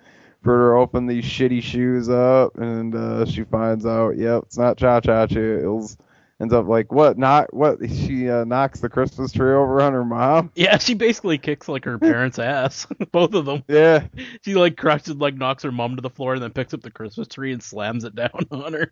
for 0.44 0.58
her 0.58 0.74
to 0.74 0.80
open 0.82 1.08
these 1.08 1.26
shitty 1.26 1.64
shoes 1.64 2.10
up, 2.10 2.58
and 2.58 2.96
uh, 2.96 3.26
she 3.26 3.46
finds 3.46 3.86
out, 3.86 4.18
yep, 4.18 4.44
it's 4.46 4.58
not 4.58 4.78
cha-cha 4.78 5.28
heels. 5.28 5.98
Ends 6.44 6.54
up 6.54 6.68
like 6.68 6.92
what? 6.92 7.18
Not 7.18 7.54
what? 7.54 7.78
She 7.90 8.30
uh, 8.30 8.44
knocks 8.44 8.82
the 8.82 8.90
Christmas 8.90 9.32
tree 9.32 9.54
over 9.54 9.82
on 9.82 9.94
her 9.94 10.04
mom. 10.04 10.52
Yeah, 10.56 10.78
she 10.78 10.94
basically 10.94 11.38
kicks 11.38 11.70
like 11.70 11.86
her 11.86 11.98
parents' 11.98 12.38
ass. 12.38 12.86
Both 13.14 13.34
of 13.34 13.46
them. 13.46 13.64
Yeah, 13.70 14.08
She 14.44 14.54
like 14.56 14.76
crushes, 14.76 15.16
like 15.16 15.36
knocks 15.36 15.64
her 15.64 15.72
mom 15.72 15.96
to 15.96 16.02
the 16.02 16.10
floor, 16.10 16.34
and 16.34 16.44
then 16.44 16.52
picks 16.52 16.74
up 16.74 16.82
the 16.82 16.92
Christmas 16.92 17.30
tree 17.30 17.54
and 17.54 17.64
slams 17.64 18.04
it 18.04 18.14
down 18.14 18.30
on 18.52 18.74
her. 18.74 18.92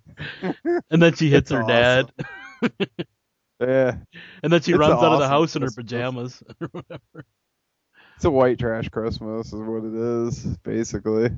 And 0.89 1.01
then 1.01 1.13
she 1.15 1.29
hits 1.29 1.51
It's 1.51 1.51
her 1.51 1.63
dad. 1.67 2.09
yeah. 3.59 3.97
And 4.43 4.53
then 4.53 4.61
she 4.61 4.71
It's 4.71 4.79
runs 4.79 5.03
out 5.03 5.11
of 5.11 5.19
the 5.19 5.25
awesome 5.25 5.29
house 5.29 5.55
in 5.57 5.61
her 5.63 5.71
pajamas 5.71 6.41
or 6.61 6.69
whatever. 6.71 7.25
It's 8.15 8.23
a 8.23 8.31
white 8.31 8.59
trash 8.59 8.87
Christmas, 8.87 9.47
is 9.47 9.55
what 9.55 9.83
it 9.83 9.93
is, 9.93 10.45
basically. 10.63 11.31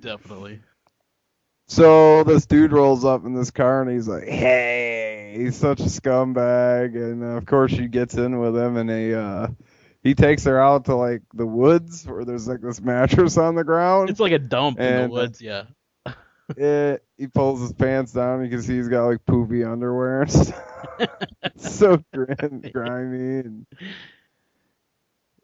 Definitely. 0.00 0.60
So 1.68 2.22
this 2.22 2.46
dude 2.46 2.72
rolls 2.72 3.04
up 3.04 3.24
in 3.24 3.34
this 3.34 3.50
car 3.50 3.82
and 3.82 3.90
he's 3.90 4.06
like, 4.06 4.24
"Hey, 4.24 5.34
he's 5.36 5.56
such 5.56 5.80
a 5.80 5.84
scumbag." 5.84 6.94
And 6.94 7.24
uh, 7.24 7.36
of 7.36 7.46
course 7.46 7.72
she 7.72 7.88
gets 7.88 8.14
in 8.14 8.38
with 8.38 8.56
him 8.56 8.76
and 8.76 8.88
he 8.88 9.12
uh 9.14 9.48
he 10.02 10.14
takes 10.14 10.44
her 10.44 10.60
out 10.60 10.84
to 10.84 10.94
like 10.94 11.22
the 11.34 11.46
woods 11.46 12.06
where 12.06 12.24
there's 12.24 12.46
like 12.46 12.60
this 12.60 12.80
mattress 12.80 13.36
on 13.36 13.56
the 13.56 13.64
ground. 13.64 14.10
It's 14.10 14.20
like 14.20 14.32
a 14.32 14.38
dump 14.38 14.78
in 14.78 14.94
the 14.94 15.04
uh, 15.04 15.08
woods, 15.08 15.42
yeah. 15.42 15.64
Yeah, 16.56 16.98
he 17.18 17.26
pulls 17.26 17.60
his 17.60 17.72
pants 17.72 18.12
down. 18.12 18.44
You 18.44 18.48
can 18.48 18.62
see 18.62 18.76
he's 18.76 18.88
got 18.88 19.06
like 19.06 19.26
poopy 19.26 19.64
underwear 19.64 20.22
and 20.22 20.30
stuff. 20.30 20.62
so 21.56 22.00
grimy 22.12 23.40
and 23.40 23.66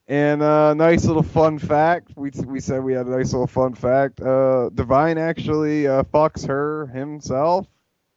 and 0.09 0.43
uh, 0.43 0.75
nice 0.75 1.05
little 1.05 1.23
fun 1.23 1.59
fact. 1.59 2.11
We 2.17 2.31
we 2.45 2.61
said 2.61 2.83
we 2.83 2.93
had 2.95 3.07
a 3.07 3.11
nice 3.11 3.33
little 3.33 3.47
fun 3.47 3.75
fact. 3.75 4.21
Uh, 4.21 4.71
Divine 4.75 5.19
actually 5.19 5.87
uh, 5.87 6.03
fucks 6.05 6.47
her 6.47 6.87
himself. 6.89 7.67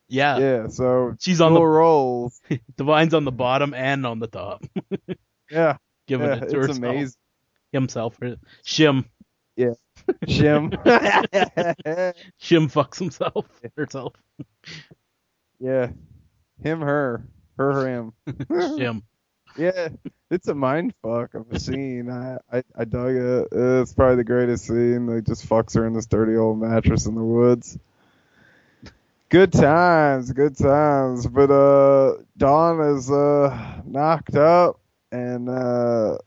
Yeah. 0.08 0.38
Yeah, 0.38 0.68
so 0.68 1.16
She's 1.20 1.42
on 1.42 1.54
the 1.54 1.62
rolls. 1.64 2.40
Divine's 2.78 3.14
on 3.14 3.26
the 3.26 3.32
bottom 3.32 3.74
and 3.74 4.06
on 4.06 4.20
the 4.20 4.28
top. 4.28 4.64
Yeah, 5.52 5.78
Giving 6.08 6.28
yeah, 6.28 6.38
it 6.38 6.40
to 6.40 6.46
it's 6.46 6.54
herself. 6.54 6.78
amazing. 6.78 7.16
himself. 7.72 8.20
Shim. 8.66 9.06
Yeah. 9.56 9.74
Shim. 10.26 10.72
Shim 12.42 12.72
fucks 12.72 12.98
himself. 12.98 13.46
Herself. 13.78 14.14
yeah. 15.60 15.90
Him, 16.64 16.82
her. 16.82 17.28
Her, 17.60 17.88
him. 17.88 18.14
Shim. 18.28 19.04
Yeah, 19.58 19.90
it's 20.30 20.48
a 20.48 20.56
mind 20.56 20.94
fuck 21.02 21.34
of 21.34 21.50
a 21.52 21.60
scene. 21.60 22.10
I, 22.10 22.38
I, 22.52 22.64
I 22.76 22.86
dug 22.86 23.16
it. 23.16 23.48
It's 23.52 23.94
probably 23.94 24.18
the 24.18 24.24
greatest 24.24 24.66
scene. 24.66 25.06
They 25.06 25.22
just 25.22 25.48
fucks 25.48 25.76
her 25.76 25.86
in 25.86 25.94
this 25.94 26.08
dirty 26.08 26.36
old 26.36 26.60
mattress 26.60 27.06
in 27.06 27.16
the 27.16 27.24
woods. 27.24 27.78
Good 29.30 29.54
times, 29.54 30.32
good 30.34 30.58
times. 30.58 31.26
But 31.28 31.52
uh, 31.52 32.18
Dawn 32.38 32.96
is 32.96 33.10
uh 33.10 33.82
knocked 33.86 34.36
up, 34.36 34.80
and 35.12 35.50
uh, 35.50 36.18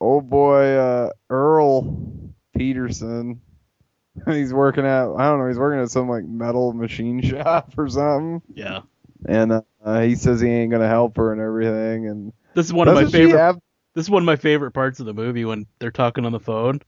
old 0.00 0.28
boy 0.30 0.74
uh 0.74 1.10
Earl 1.28 2.32
Peterson, 2.56 3.40
he's 4.26 4.52
working 4.52 4.84
at 4.84 5.08
I 5.08 5.24
don't 5.24 5.40
know, 5.40 5.48
he's 5.48 5.58
working 5.58 5.80
at 5.82 5.90
some 5.90 6.08
like 6.08 6.24
metal 6.24 6.72
machine 6.72 7.20
shop 7.28 7.72
or 7.76 7.88
something. 7.88 8.42
Yeah. 8.54 8.82
And 9.26 9.62
uh, 9.84 10.00
he 10.00 10.14
says 10.16 10.40
he 10.40 10.48
ain't 10.48 10.70
gonna 10.72 10.88
help 10.88 11.16
her 11.16 11.32
and 11.32 11.40
everything. 11.40 12.06
And 12.08 12.32
This 12.54 12.66
is 12.66 12.72
one 12.72 12.88
of 12.88 12.94
my 12.94 13.06
favorite. 13.06 13.38
have- 13.38 13.58
This 13.94 14.06
is 14.06 14.10
one 14.10 14.22
of 14.22 14.26
my 14.26 14.36
favorite 14.36 14.72
parts 14.72 15.00
of 15.00 15.06
the 15.06 15.14
movie 15.14 15.44
when 15.44 15.66
they're 15.78 15.90
talking 15.90 16.24
on 16.26 16.32
the 16.32 16.40
phone, 16.40 16.80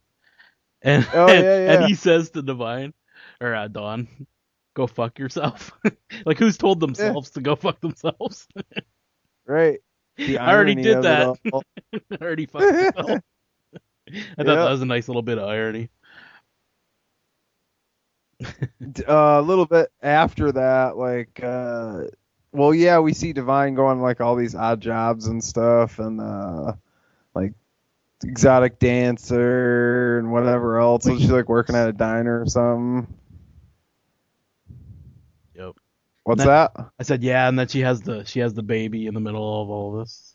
and 0.82 1.06
Oh, 1.14 1.26
and, 1.28 1.44
yeah, 1.44 1.58
yeah. 1.64 1.72
and 1.74 1.84
he 1.86 1.94
says 1.94 2.30
to 2.30 2.42
Divine 2.42 2.92
or 3.40 3.54
uh, 3.54 3.68
Dawn, 3.68 4.08
"Go 4.74 4.86
fuck 4.86 5.18
yourself." 5.18 5.72
like 6.26 6.38
who's 6.38 6.58
told 6.58 6.80
themselves 6.80 7.30
to 7.30 7.40
go 7.40 7.56
fuck 7.56 7.80
themselves? 7.80 8.46
right. 9.46 9.80
The 10.16 10.38
I 10.38 10.52
already 10.54 10.74
did 10.74 11.02
that. 11.02 11.36
I 11.52 11.60
already 12.22 12.46
fucked 12.46 12.64
myself. 12.96 13.20
I 14.08 14.42
thought 14.42 14.46
that 14.46 14.70
was 14.70 14.82
a 14.82 14.86
nice 14.86 15.08
little 15.08 15.22
bit 15.22 15.36
of 15.38 15.44
irony. 15.48 15.90
Uh, 19.08 19.40
a 19.40 19.42
little 19.42 19.66
bit 19.66 19.90
after 20.02 20.52
that, 20.52 20.96
like, 20.96 21.40
uh, 21.42 22.04
well, 22.52 22.74
yeah, 22.74 22.98
we 23.00 23.12
see 23.12 23.32
Divine 23.32 23.74
going 23.74 24.00
like 24.00 24.20
all 24.20 24.36
these 24.36 24.54
odd 24.54 24.80
jobs 24.80 25.26
and 25.26 25.42
stuff, 25.42 25.98
and 25.98 26.20
uh, 26.20 26.72
like 27.34 27.52
exotic 28.24 28.78
dancer 28.78 30.18
and 30.18 30.32
whatever 30.32 30.78
else. 30.78 31.04
So 31.04 31.18
she's 31.18 31.30
like 31.30 31.48
working 31.48 31.76
at 31.76 31.88
a 31.88 31.92
diner 31.92 32.40
or 32.40 32.46
something. 32.46 33.12
Yep. 35.54 35.76
What's 36.24 36.38
then- 36.38 36.46
that? 36.48 36.72
I 36.98 37.02
said 37.02 37.22
yeah, 37.22 37.48
and 37.48 37.58
then 37.58 37.68
she 37.68 37.80
has 37.80 38.02
the 38.02 38.24
she 38.24 38.40
has 38.40 38.54
the 38.54 38.62
baby 38.62 39.06
in 39.06 39.14
the 39.14 39.20
middle 39.20 39.62
of 39.62 39.70
all 39.70 39.98
this. 39.98 40.34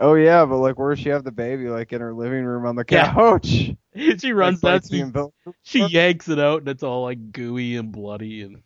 Oh 0.00 0.14
yeah, 0.14 0.44
but 0.44 0.58
like, 0.58 0.78
where 0.78 0.94
does 0.94 1.02
she 1.02 1.08
have 1.08 1.24
the 1.24 1.32
baby? 1.32 1.68
Like 1.68 1.92
in 1.92 2.00
her 2.00 2.14
living 2.14 2.44
room 2.44 2.66
on 2.66 2.76
the 2.76 2.84
couch. 2.84 3.46
Yeah. 3.48 3.74
couch. 3.96 4.20
she 4.20 4.32
runs 4.32 4.62
Like, 4.62 4.74
that. 4.74 4.80
bites 4.82 4.88
the 4.90 5.00
umbilical 5.00 5.34
She 5.64 5.84
yanks 5.86 6.28
it 6.28 6.38
out, 6.38 6.60
and 6.60 6.68
it's 6.68 6.84
all 6.84 7.02
like 7.02 7.32
gooey 7.32 7.76
and 7.76 7.90
bloody, 7.90 8.42
and 8.42 8.62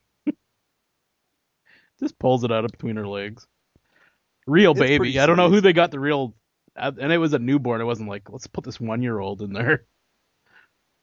just 2.02 2.18
pulls 2.18 2.44
it 2.44 2.52
out 2.52 2.64
of 2.64 2.72
between 2.72 2.96
her 2.96 3.06
legs. 3.06 3.46
Real 4.46 4.72
It's 4.72 4.80
baby. 4.80 5.18
I 5.18 5.26
don't 5.26 5.36
know 5.36 5.50
who 5.50 5.60
they 5.60 5.72
got 5.72 5.90
the 5.90 6.00
real, 6.00 6.34
and 6.76 7.12
it 7.12 7.18
was 7.18 7.32
a 7.32 7.38
newborn. 7.38 7.80
It 7.80 7.84
wasn't 7.84 8.08
like 8.08 8.30
let's 8.30 8.46
put 8.46 8.64
this 8.64 8.80
one 8.80 9.02
year 9.02 9.18
old 9.18 9.42
in 9.42 9.52
there. 9.52 9.84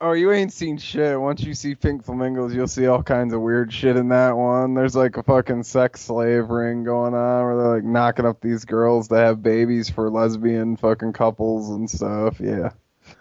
Oh, 0.01 0.13
you 0.13 0.31
ain't 0.31 0.53
seen 0.53 0.77
shit. 0.77 1.19
Once 1.19 1.43
you 1.43 1.53
see 1.53 1.75
Pink 1.75 2.05
Flamingos, 2.05 2.53
you'll 2.53 2.67
see 2.67 2.87
all 2.87 3.03
kinds 3.03 3.33
of 3.33 3.41
weird 3.41 3.73
shit 3.73 3.97
in 3.97 4.07
that 4.09 4.37
one. 4.37 4.73
There's 4.73 4.95
like 4.95 5.17
a 5.17 5.23
fucking 5.23 5.63
sex 5.63 5.99
slave 6.01 6.49
ring 6.49 6.85
going 6.85 7.13
on 7.13 7.43
where 7.43 7.57
they're 7.57 7.75
like 7.75 7.83
knocking 7.83 8.25
up 8.25 8.39
these 8.39 8.63
girls 8.63 9.09
to 9.09 9.15
have 9.15 9.43
babies 9.43 9.89
for 9.89 10.09
lesbian 10.09 10.77
fucking 10.77 11.11
couples 11.11 11.69
and 11.69 11.89
stuff. 11.89 12.39
Yeah. 12.39 12.69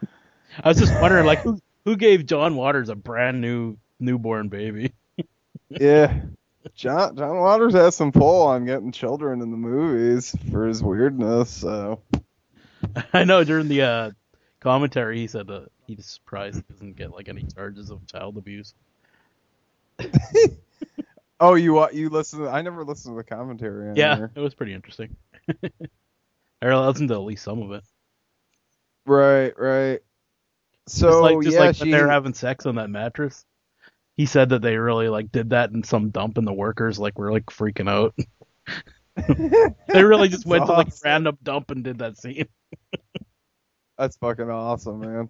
I 0.63 0.69
was 0.69 0.79
just 0.79 0.93
wondering, 1.01 1.27
like, 1.27 1.39
who 1.43 1.61
who 1.85 1.97
gave 1.97 2.27
John 2.27 2.55
Waters 2.55 2.91
a 2.91 2.95
brand 2.95 3.41
new 3.41 3.77
newborn 3.99 4.49
baby? 4.49 4.93
Yeah. 5.71 6.23
John 6.75 7.17
John 7.17 7.37
Waters 7.39 7.75
has 7.75 7.97
some 7.97 8.13
pull 8.13 8.43
on 8.43 8.65
getting 8.65 8.93
children 8.93 9.41
in 9.43 9.51
the 9.51 9.57
movies 9.57 10.35
for 10.51 10.67
his 10.67 10.83
weirdness, 10.83 11.51
so 11.51 12.01
I 13.13 13.25
know 13.25 13.45
during 13.45 13.69
the 13.69 13.83
uh, 13.83 14.11
commentary 14.61 15.19
he 15.19 15.27
said 15.27 15.51
uh, 15.51 15.63
he's 15.87 16.07
surprised 16.07 16.57
he 16.57 16.73
doesn't 16.73 16.97
get 16.97 17.13
like 17.13 17.29
any 17.29 17.45
charges 17.55 17.91
of 17.91 18.07
child 18.07 18.37
abuse. 18.37 18.75
Oh, 21.41 21.55
you 21.55 21.73
wa- 21.75 21.91
you 21.93 22.09
listen 22.09 22.41
to, 22.41 22.49
I 22.49 22.63
never 22.63 22.85
listened 22.85 23.13
to 23.15 23.17
the 23.17 23.23
commentary 23.25 23.89
Yeah, 23.95 24.17
there. 24.17 24.33
it 24.35 24.41
was 24.41 24.55
pretty 24.55 24.75
interesting. 24.75 25.17
I 26.63 26.75
listened 26.75 27.09
to 27.11 27.15
at 27.15 27.21
least 27.21 27.45
some 27.45 27.63
of 27.63 27.71
it. 27.73 27.85
Right, 29.07 29.53
right. 29.59 30.01
Just 30.87 30.97
So 30.99 31.23
like 31.23 31.43
just 31.43 31.55
yeah, 31.55 31.61
like 31.61 31.77
she 31.77 31.83
when 31.83 31.91
they're 31.91 32.09
having 32.09 32.35
sex 32.35 32.67
on 32.67 32.77
that 32.77 32.91
mattress. 32.91 33.45
He 34.19 34.27
said 34.27 34.49
that 34.49 34.63
they 34.63 34.77
really 34.77 35.09
like 35.09 35.31
did 35.31 35.51
that 35.51 35.71
in 35.71 35.85
some 35.85 36.11
dump 36.11 36.39
and 36.39 36.47
the 36.47 36.53
workers 36.53 36.99
like 36.99 37.17
were 37.17 37.31
like 37.31 37.47
freaking 37.47 37.89
out. 37.89 38.17
they 39.95 40.03
really 40.03 40.29
just 40.29 40.45
went 40.45 40.67
to 40.67 40.73
like 40.73 40.93
random 41.05 41.39
dump 41.41 41.71
and 41.71 41.85
did 41.85 41.99
that 41.99 42.19
scene. 42.19 42.49
That's 43.97 44.17
fucking 44.17 44.51
awesome, 44.51 44.99
man. 44.99 45.29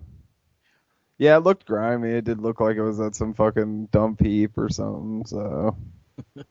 Yeah, 1.18 1.37
it 1.37 1.42
looked 1.42 1.66
grimy. 1.66 2.12
It 2.12 2.24
did 2.24 2.40
look 2.40 2.61
like 2.61 2.77
it 2.77 2.83
was 2.83 2.98
at 2.98 3.14
some 3.14 3.35
fucking 3.35 3.88
dump 3.92 4.22
heap 4.22 4.57
or 4.57 4.70
something. 4.70 5.27
So, 5.27 5.77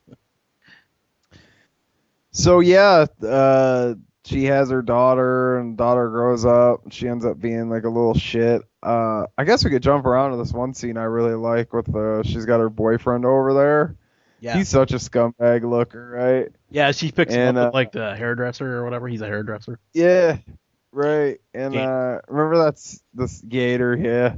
so 2.32 2.60
yeah, 2.60 3.08
uh, 3.23 3.95
she 4.28 4.44
has 4.46 4.70
her 4.70 4.82
daughter, 4.82 5.58
and 5.58 5.78
daughter 5.78 6.10
grows 6.10 6.46
up. 6.46 6.84
and 6.84 6.94
She 6.94 7.08
ends 7.08 7.26
up 7.26 7.40
being 7.40 7.70
like 7.70 7.84
a 7.86 7.90
little 7.90 8.13
shit. 8.13 8.62
Uh, 8.84 9.26
I 9.38 9.46
guess 9.46 9.63
we 9.63 9.72
could 9.72 9.82
jump 9.84 10.06
around 10.06 10.32
to 10.32 10.38
this 10.38 10.52
one 10.52 10.74
scene 10.74 10.98
I 10.98 11.04
really 11.04 11.34
like 11.36 11.72
with 11.72 11.94
uh, 11.96 12.24
she's 12.24 12.46
got 12.46 12.60
her 12.60 12.70
boyfriend 12.70 13.26
over 13.26 13.54
there. 13.54 13.96
Yeah. 14.40 14.58
He's 14.58 14.70
such 14.70 14.92
a 14.92 14.98
scumbag 14.98 15.68
looker, 15.68 16.10
right? 16.10 16.50
Yeah, 16.70 16.92
she 16.92 17.12
picks 17.12 17.34
him 17.34 17.58
up 17.58 17.74
uh, 17.74 17.78
like 17.78 17.92
the 17.94 18.16
hairdresser 18.16 18.78
or 18.78 18.84
whatever. 18.84 19.08
He's 19.08 19.22
a 19.22 19.26
hairdresser. 19.26 19.80
Yeah, 19.94 20.38
right. 20.92 21.40
And 21.54 21.74
Gator. 21.74 22.22
uh 22.28 22.32
remember 22.32 22.58
that's 22.66 23.02
this 23.13 23.42
Gator, 23.42 23.96
yeah. 23.96 24.36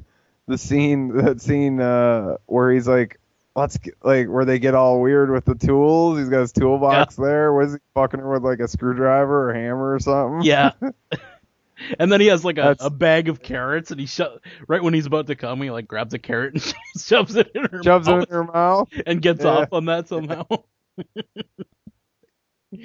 The 0.47 0.57
scene 0.57 1.09
that 1.17 1.41
scene 1.41 1.81
uh 1.81 2.37
where 2.45 2.71
he's 2.71 2.87
like 2.87 3.18
let's 3.59 3.77
get, 3.77 3.93
like 4.03 4.27
where 4.27 4.45
they 4.45 4.59
get 4.59 4.75
all 4.75 5.01
weird 5.01 5.29
with 5.31 5.45
the 5.45 5.55
tools. 5.55 6.17
He's 6.19 6.29
got 6.29 6.41
his 6.41 6.51
toolbox 6.53 7.15
there. 7.15 7.53
Was 7.53 7.73
he 7.73 7.79
fucking 7.93 8.19
her 8.19 8.31
with 8.31 8.43
like 8.43 8.59
a 8.59 8.67
screwdriver 8.67 9.49
or 9.49 9.53
hammer 9.53 9.93
or 9.93 9.99
something? 9.99 10.41
Yeah. 10.43 10.71
and 11.99 12.11
then 12.11 12.19
he 12.19 12.27
has 12.27 12.43
like 12.43 12.57
a, 12.57 12.75
a 12.79 12.89
bag 12.89 13.29
of 13.29 13.41
carrots, 13.41 13.91
and 13.91 13.99
he 13.99 14.05
sho- 14.05 14.39
right 14.67 14.83
when 14.83 14.93
he's 14.93 15.05
about 15.05 15.27
to 15.27 15.35
come, 15.35 15.61
he 15.61 15.71
like 15.71 15.87
grabs 15.87 16.13
a 16.13 16.19
carrot 16.19 16.53
and 16.55 16.73
shoves 17.01 17.35
it 17.35 17.51
in 17.55 17.65
her 17.71 17.81
Shoves 17.83 18.07
it 18.07 18.11
mouth 18.11 18.23
in 18.27 18.33
her 18.33 18.43
mouth. 18.43 18.89
and 19.05 19.21
gets 19.21 19.43
Yeah. 19.43 19.49
off 19.51 19.73
on 19.73 19.85
that 19.85 20.07
somehow. 20.09 20.45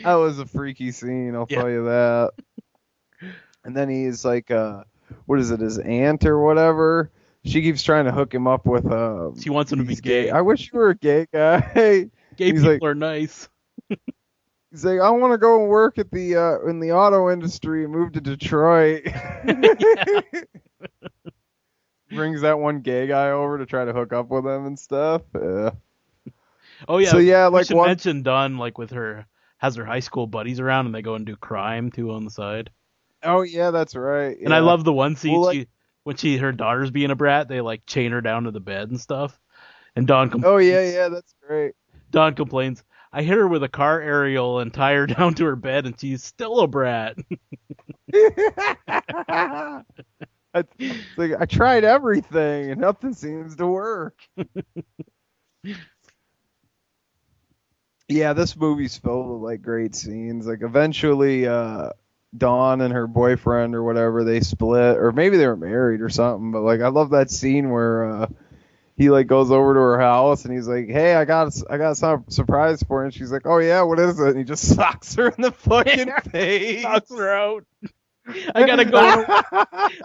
That 0.02 0.14
was 0.14 0.38
a 0.38 0.46
freaky 0.46 0.92
scene, 0.92 1.34
I'll 1.34 1.46
Yeah. 1.48 1.60
tell 1.60 1.70
you 1.70 1.84
that. 1.84 2.32
And 3.64 3.76
then 3.76 3.88
he's 3.88 4.24
like 4.24 4.50
uh 4.50 4.84
what 5.26 5.38
is 5.38 5.50
it, 5.50 5.60
his 5.60 5.78
aunt 5.78 6.24
or 6.24 6.38
whatever? 6.42 7.10
She 7.44 7.60
keeps 7.62 7.82
trying 7.82 8.06
to 8.06 8.12
hook 8.12 8.32
him 8.34 8.46
up 8.46 8.64
with 8.66 8.86
uh 8.90 9.30
she 9.40 9.50
wants 9.50 9.70
him 9.72 9.78
to 9.78 9.84
be 9.84 9.88
these 9.90 10.00
gay. 10.00 10.30
I 10.30 10.40
wish 10.40 10.70
you 10.72 10.78
were 10.78 10.90
a 10.90 10.94
gay 10.96 11.26
guy. 11.32 11.60
Gay 12.36 12.52
people 12.52 12.62
like- 12.72 12.82
are 12.82 12.94
nice. 12.96 13.48
He's 14.72 14.84
like, 14.84 14.98
I 14.98 15.08
want 15.10 15.32
to 15.32 15.38
go 15.38 15.60
and 15.60 15.68
work 15.68 15.98
at 15.98 16.10
the 16.10 16.34
uh, 16.34 16.68
in 16.68 16.80
the 16.80 16.90
auto 16.90 17.30
industry 17.30 17.84
and 17.84 17.92
move 17.92 18.10
to 18.14 18.20
Detroit. 18.20 19.04
Brings 22.10 22.40
that 22.42 22.58
one 22.58 22.80
gay 22.80 23.06
guy 23.06 23.30
over 23.30 23.58
to 23.58 23.66
try 23.66 23.84
to 23.84 23.92
hook 23.92 24.12
up 24.12 24.28
with 24.30 24.44
him 24.44 24.66
and 24.66 24.78
stuff. 24.78 25.22
Yeah. 25.34 25.70
Oh 26.88 26.98
yeah. 26.98 27.10
So, 27.10 27.18
yeah, 27.18 27.48
we 27.48 27.54
like, 27.54 27.66
should 27.66 27.76
one- 27.76 27.88
mention 27.88 28.22
Dawn 28.22 28.58
like 28.58 28.78
with 28.78 28.90
her 28.90 29.26
has 29.58 29.76
her 29.76 29.84
high 29.84 30.00
school 30.00 30.26
buddies 30.26 30.60
around 30.60 30.86
and 30.86 30.94
they 30.94 31.02
go 31.02 31.14
and 31.14 31.24
do 31.24 31.36
crime 31.36 31.90
too 31.90 32.10
on 32.12 32.24
the 32.24 32.30
side. 32.30 32.70
Oh 33.22 33.42
yeah, 33.42 33.70
that's 33.70 33.94
right. 33.94 34.36
And 34.38 34.52
I 34.52 34.58
love 34.58 34.84
the 34.84 34.92
one 34.92 35.16
scene 35.16 35.32
Well, 35.34 35.42
like- 35.42 35.54
she, 35.54 35.66
when 36.04 36.16
she 36.16 36.36
her 36.36 36.52
daughter's 36.52 36.90
being 36.90 37.10
a 37.10 37.16
brat, 37.16 37.48
they 37.48 37.60
like 37.60 37.84
chain 37.86 38.12
her 38.12 38.20
down 38.20 38.44
to 38.44 38.50
the 38.50 38.60
bed 38.60 38.90
and 38.90 39.00
stuff. 39.00 39.38
And 39.96 40.06
Dawn 40.06 40.42
Oh 40.44 40.58
yeah, 40.58 40.88
yeah, 40.88 41.08
that's 41.08 41.34
great. 41.46 41.74
Dawn 42.10 42.34
complains, 42.34 42.84
I 43.12 43.22
hit 43.22 43.36
her 43.36 43.48
with 43.48 43.62
a 43.62 43.68
car 43.68 44.00
aerial 44.00 44.60
and 44.60 44.72
tie 44.72 44.94
her 44.94 45.06
down 45.08 45.34
to 45.34 45.44
her 45.46 45.56
bed 45.56 45.86
and 45.86 45.98
she's 45.98 46.22
still 46.22 46.60
a 46.60 46.68
brat. 46.68 47.16
Like 51.16 51.32
I 51.40 51.46
tried 51.46 51.82
everything 51.84 52.70
and 52.70 52.80
nothing 52.80 53.12
seems 53.12 53.56
to 53.56 53.66
work. 53.66 54.20
yeah, 58.08 58.32
this 58.34 58.56
movie's 58.56 58.96
filled 58.96 59.30
with 59.32 59.42
like 59.50 59.62
great 59.62 59.96
scenes. 59.96 60.46
Like 60.46 60.62
eventually, 60.62 61.48
uh, 61.48 61.90
Dawn 62.36 62.80
and 62.80 62.92
her 62.92 63.06
boyfriend 63.06 63.74
or 63.74 63.82
whatever 63.82 64.24
they 64.24 64.40
split, 64.40 64.96
or 64.98 65.12
maybe 65.12 65.36
they 65.36 65.46
were 65.46 65.56
married 65.56 66.00
or 66.00 66.08
something. 66.08 66.50
But 66.52 66.62
like, 66.62 66.80
I 66.80 66.88
love 66.88 67.10
that 67.10 67.30
scene 67.30 67.70
where 67.70 68.04
uh, 68.04 68.26
he 68.96 69.10
like 69.10 69.26
goes 69.26 69.50
over 69.50 69.74
to 69.74 69.80
her 69.80 70.00
house 70.00 70.44
and 70.44 70.54
he's 70.54 70.68
like, 70.68 70.88
"Hey, 70.88 71.14
I 71.14 71.24
got 71.24 71.52
I 71.70 71.78
got 71.78 71.96
some 71.96 72.24
surprise 72.28 72.82
for 72.82 73.02
you." 73.02 73.06
And 73.06 73.14
she's 73.14 73.30
like, 73.32 73.46
"Oh 73.46 73.58
yeah, 73.58 73.82
what 73.82 73.98
is 73.98 74.18
it?" 74.20 74.28
And 74.28 74.38
he 74.38 74.44
just 74.44 74.68
socks 74.76 75.14
her 75.14 75.28
in 75.28 75.42
the 75.42 75.52
fucking 75.52 76.10
face. 76.30 76.82
Knocks 76.82 77.10
her 77.14 77.30
out. 77.30 77.64
I 78.54 78.66
gotta 78.66 78.84
go. 78.84 79.24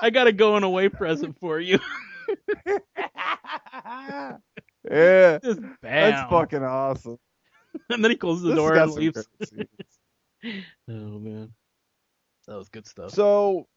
I 0.02 0.10
gotta 0.12 0.32
go 0.34 0.58
in 0.58 0.64
away 0.64 0.90
present 0.90 1.38
for 1.40 1.60
you. 1.60 1.80
yeah, 4.90 5.40
Just 5.44 5.62
bam. 5.62 5.78
that's 5.82 6.30
fucking 6.30 6.64
awesome. 6.64 7.18
And 7.92 8.04
then 8.04 8.10
he 8.10 8.18
closes 8.18 8.44
the 8.44 8.50
This 8.50 8.58
door 8.58 8.76
and 8.76 8.92
leaves. 8.94 9.28
Oh 10.90 11.20
man, 11.20 11.54
that 12.50 12.58
was 12.58 12.68
good 12.70 12.86
stuff. 12.88 13.12
So, 13.12 13.68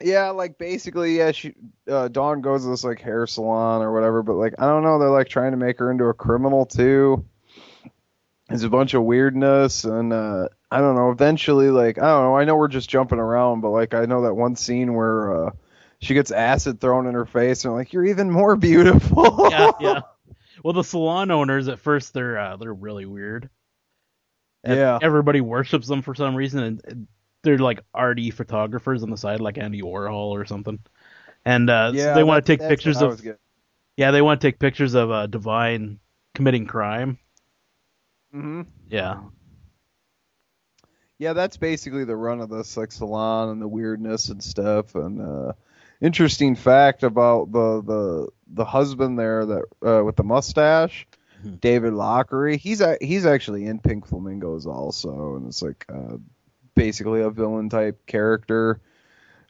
yeah, 0.00 0.30
like 0.30 0.58
basically, 0.58 1.18
yeah, 1.18 1.32
she 1.32 1.54
uh, 1.90 2.08
Dawn 2.08 2.40
goes 2.40 2.62
to 2.64 2.70
this 2.70 2.84
like 2.84 3.00
hair 3.00 3.26
salon 3.26 3.82
or 3.82 3.92
whatever, 3.92 4.22
but 4.22 4.34
like 4.34 4.54
I 4.58 4.66
don't 4.66 4.82
know, 4.82 4.98
they're 4.98 5.10
like 5.10 5.28
trying 5.28 5.50
to 5.50 5.56
make 5.58 5.78
her 5.78 5.90
into 5.90 6.04
a 6.06 6.14
criminal 6.14 6.64
too. 6.66 7.24
There's 8.48 8.64
a 8.64 8.68
bunch 8.70 8.94
of 8.94 9.02
weirdness, 9.04 9.84
and 9.84 10.12
uh, 10.12 10.48
I 10.70 10.78
don't 10.80 10.94
know. 10.96 11.10
Eventually, 11.10 11.70
like 11.70 11.98
I 11.98 12.02
don't 12.06 12.22
know. 12.24 12.36
I 12.36 12.44
know 12.44 12.56
we're 12.56 12.68
just 12.68 12.88
jumping 12.90 13.18
around, 13.18 13.60
but 13.60 13.70
like 13.70 13.94
I 13.94 14.04
know 14.06 14.22
that 14.22 14.34
one 14.34 14.56
scene 14.56 14.94
where 14.94 15.46
uh, 15.46 15.50
she 16.00 16.14
gets 16.14 16.30
acid 16.30 16.80
thrown 16.80 17.06
in 17.06 17.14
her 17.14 17.26
face, 17.26 17.64
and 17.64 17.74
like 17.74 17.92
you're 17.92 18.04
even 18.06 18.30
more 18.30 18.56
beautiful. 18.56 19.46
yeah, 19.50 19.70
yeah. 19.80 20.00
Well, 20.62 20.74
the 20.74 20.84
salon 20.84 21.32
owners 21.32 21.66
at 21.66 21.80
first 21.80 22.14
they're 22.14 22.38
uh, 22.38 22.56
they're 22.56 22.72
really 22.72 23.04
weird. 23.04 23.50
And 24.62 24.76
Yeah. 24.78 24.96
Everybody 25.02 25.40
worships 25.40 25.88
them 25.88 26.02
for 26.02 26.14
some 26.14 26.36
reason, 26.36 26.62
and- 26.62 26.80
and 26.84 27.08
they're 27.42 27.58
like 27.58 27.80
arty 27.94 28.30
photographers 28.30 29.02
on 29.02 29.10
the 29.10 29.16
side, 29.16 29.40
like 29.40 29.58
Andy 29.58 29.82
Warhol 29.82 30.30
or 30.30 30.44
something. 30.44 30.78
And 31.44 31.70
uh, 31.70 31.94
so 31.96 32.10
Yeah, 32.10 32.12
they 32.12 32.22
want 32.24 32.44
to 32.44 32.52
take 32.52 32.66
pictures 32.66 33.02
of 33.02 33.22
yeah, 33.96 34.10
they 34.10 34.22
want 34.22 34.40
to 34.40 34.46
take 34.48 34.58
pictures 34.58 34.94
of 34.94 35.10
uh, 35.10 35.26
Divine 35.26 36.00
committing 36.34 36.66
crime. 36.66 37.18
Mhm. 38.32 38.66
Yeah, 38.88 39.20
yeah, 41.18 41.32
that's 41.32 41.56
basically 41.56 42.04
the 42.04 42.16
run 42.16 42.40
of 42.40 42.48
this 42.50 42.76
like 42.76 42.92
salon 42.92 43.50
and 43.50 43.62
the 43.62 43.68
weirdness 43.68 44.28
and 44.28 44.42
stuff. 44.42 44.94
And 44.94 45.20
uh, 45.20 45.52
interesting 46.00 46.54
fact 46.56 47.02
about 47.02 47.52
the 47.52 47.82
the 47.82 48.28
the 48.48 48.64
husband 48.64 49.18
there 49.18 49.44
that 49.46 49.62
uh, 49.86 50.04
with 50.04 50.16
the 50.16 50.24
mustache, 50.24 51.06
Mm-hmm. 51.38 51.56
David 51.60 51.92
Lochary. 51.92 52.56
He's 52.58 52.82
he's 53.00 53.26
actually 53.26 53.66
in 53.66 53.78
Pink 53.80 54.06
Flamingos 54.06 54.66
also, 54.66 55.36
and 55.36 55.46
it's 55.46 55.62
like 55.62 55.84
uh, 55.92 56.16
basically 56.74 57.20
a 57.22 57.30
villain 57.30 57.68
type 57.68 58.06
character. 58.06 58.80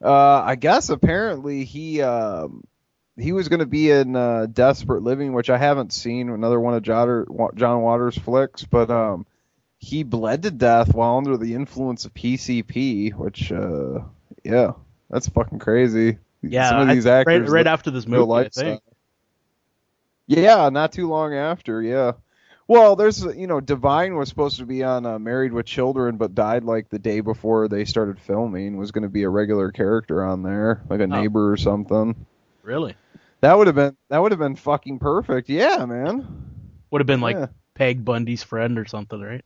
Uh, 0.03 0.43
I 0.45 0.57
guess 0.57 0.89
apparently 0.89 1.65
he 1.65 2.03
um, 2.03 2.65
he 3.17 3.33
was 3.33 3.49
going 3.49 3.61
to 3.61 3.67
be 3.67 3.91
in 3.91 4.17
uh, 4.17 4.47
Desperate 4.47 5.03
Living, 5.03 5.33
which 5.33 5.51
I 5.51 5.59
haven't 5.59 5.93
seen, 5.93 6.29
another 6.29 6.59
one 6.59 6.75
of 6.75 6.83
John, 6.83 7.27
John 7.55 7.83
Waters' 7.83 8.19
flicks, 8.19 8.65
but 8.65 8.91
um, 8.91 9.27
he 9.79 10.03
bled 10.03 10.43
to 10.43 10.51
death 10.51 10.95
while 10.95 11.19
under 11.19 11.37
the 11.37 11.55
influence 11.55 12.05
of 12.05 12.15
PCP, 12.15 13.15
which 13.15 13.53
uh, 13.53 14.01
yeah, 14.43 14.73
that's 15.11 15.29
fucking 15.29 15.59
crazy. 15.61 16.19
yeah. 16.43 16.71
Some 16.71 16.81
of 16.81 16.89
I- 16.89 16.95
these 16.95 17.07
actors 17.07 17.43
right, 17.43 17.59
right 17.59 17.67
after 17.67 17.91
this 17.91 18.07
movie, 18.07 18.23
I 18.23 18.27
life 18.27 18.53
stuff. 18.53 18.81
Yeah, 20.27 20.69
not 20.71 20.93
too 20.93 21.09
long 21.09 21.35
after. 21.35 21.83
Yeah. 21.83 22.13
Well, 22.69 22.97
there's 22.97 23.25
you 23.25 23.47
know 23.47 23.61
Divine 23.61 24.17
was 24.17 24.29
supposed 24.29 24.59
to 24.59 24.67
be 24.67 24.83
on 24.83 25.05
uh, 25.05 25.19
Married 25.19 25.53
with 25.53 25.67
Children, 25.67 26.17
but 26.17 26.35
died 26.35 26.65
like 26.65 26.89
the 26.89 26.99
day 26.99 27.21
before 27.21 27.69
they 27.69 27.85
started 27.85 28.21
filming. 28.21 28.77
Was 28.77 28.93
going 28.93 29.03
to 29.03 29.09
be 29.09 29.25
a 29.25 29.29
regular 29.29 29.71
character 29.73 30.25
on 30.25 30.43
there, 30.43 30.83
like 30.89 31.01
a 31.01 31.07
neighbor 31.07 31.53
or 31.53 31.57
something. 31.57 32.27
Really, 32.63 32.95
That 33.41 33.59
would 33.59 33.67
have 33.67 33.77
been 33.77 33.97
that 34.09 34.19
would 34.19 34.33
have 34.33 34.39
been 34.39 34.57
fucking 34.57 35.01
perfect. 35.01 35.49
Yeah, 35.49 35.85
man. 35.85 36.71
would 36.91 37.01
have 37.01 37.07
been 37.07 37.21
like 37.21 37.37
Yeah. 37.37 37.47
Peg 37.75 38.05
Bundy's 38.05 38.43
friend 38.43 38.79
or 38.79 38.87
something, 38.87 39.21
right? 39.21 39.45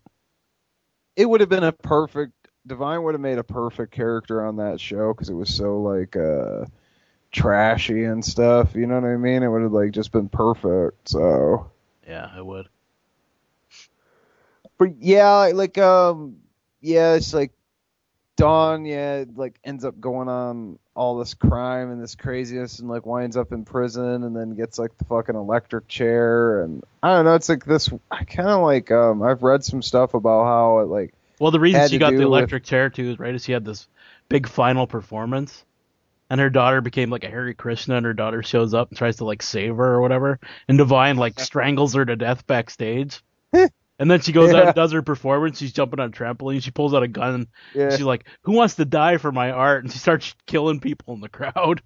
It 1.16 1.26
would 1.26 1.40
have 1.40 1.48
been 1.48 1.64
a 1.64 1.72
perfect. 1.72 2.32
Divine 2.66 3.02
would 3.04 3.14
have 3.14 3.20
made 3.20 3.38
a 3.38 3.44
perfect 3.44 3.92
character 3.92 4.44
on 4.44 4.56
that 4.56 4.80
show 4.80 5.14
because 5.14 5.30
it 5.30 5.34
was 5.34 5.54
so 5.54 5.80
like 5.80 6.16
uh 6.16 6.66
trashy 7.32 8.04
and 8.04 8.24
stuff. 8.24 8.74
You 8.74 8.86
know 8.86 9.00
what 9.00 9.08
I 9.08 9.16
mean? 9.16 9.42
It 9.42 9.48
would 9.48 9.62
have 9.62 9.72
like 9.72 9.92
just 9.92 10.12
been 10.12 10.28
perfect. 10.28 11.08
So. 11.08 11.70
Yeah, 12.06 12.36
it 12.36 12.44
would. 12.44 12.68
But 14.78 15.00
yeah, 15.00 15.50
like 15.54 15.78
um, 15.78 16.36
yeah, 16.80 17.14
it's 17.14 17.32
like 17.32 17.52
Dawn, 18.36 18.84
yeah, 18.84 19.24
like 19.34 19.58
ends 19.64 19.84
up 19.84 19.98
going 19.98 20.28
on 20.28 20.78
all 20.94 21.18
this 21.18 21.34
crime 21.34 21.90
and 21.90 22.02
this 22.02 22.14
craziness, 22.14 22.78
and 22.78 22.88
like 22.88 23.06
winds 23.06 23.36
up 23.36 23.52
in 23.52 23.64
prison, 23.64 24.24
and 24.24 24.36
then 24.36 24.54
gets 24.54 24.78
like 24.78 24.96
the 24.98 25.04
fucking 25.04 25.34
electric 25.34 25.88
chair, 25.88 26.62
and 26.62 26.82
I 27.02 27.14
don't 27.14 27.24
know, 27.24 27.34
it's 27.34 27.48
like 27.48 27.64
this. 27.64 27.90
I 28.10 28.24
kind 28.24 28.48
of 28.48 28.62
like 28.62 28.90
um, 28.90 29.22
I've 29.22 29.42
read 29.42 29.64
some 29.64 29.82
stuff 29.82 30.14
about 30.14 30.44
how 30.44 30.78
it 30.80 30.88
like. 30.88 31.14
Well, 31.38 31.50
the 31.50 31.60
reason 31.60 31.88
she 31.88 31.98
got 31.98 32.10
the 32.10 32.18
do 32.18 32.18
with- 32.18 32.26
electric 32.26 32.64
chair 32.64 32.90
too 32.90 33.10
is 33.10 33.18
right 33.18 33.34
is 33.34 33.44
she 33.44 33.52
had 33.52 33.64
this 33.64 33.88
big 34.28 34.46
final 34.46 34.86
performance, 34.86 35.64
and 36.28 36.38
her 36.38 36.50
daughter 36.50 36.82
became 36.82 37.08
like 37.08 37.24
a 37.24 37.30
Hare 37.30 37.54
Krishna, 37.54 37.96
and 37.96 38.04
her 38.04 38.14
daughter 38.14 38.42
shows 38.42 38.74
up 38.74 38.90
and 38.90 38.98
tries 38.98 39.16
to 39.16 39.24
like 39.24 39.42
save 39.42 39.76
her 39.76 39.94
or 39.94 40.02
whatever, 40.02 40.38
and 40.68 40.76
Divine 40.76 41.16
like 41.16 41.40
strangles 41.40 41.94
her 41.94 42.04
to 42.04 42.16
death 42.16 42.46
backstage. 42.46 43.22
And 43.98 44.10
then 44.10 44.20
she 44.20 44.32
goes 44.32 44.52
out 44.52 44.66
and 44.66 44.74
does 44.74 44.92
her 44.92 45.02
performance. 45.02 45.58
She's 45.58 45.72
jumping 45.72 46.00
on 46.00 46.08
a 46.08 46.12
trampoline. 46.12 46.62
She 46.62 46.70
pulls 46.70 46.92
out 46.92 47.02
a 47.02 47.08
gun. 47.08 47.46
Yeah. 47.74 47.90
She's 47.90 48.02
like, 48.02 48.26
"Who 48.42 48.52
wants 48.52 48.74
to 48.74 48.84
die 48.84 49.16
for 49.16 49.32
my 49.32 49.50
art?" 49.50 49.84
And 49.84 49.92
she 49.92 49.98
starts 49.98 50.34
killing 50.46 50.80
people 50.80 51.14
in 51.14 51.20
the 51.20 51.30
crowd, 51.30 51.80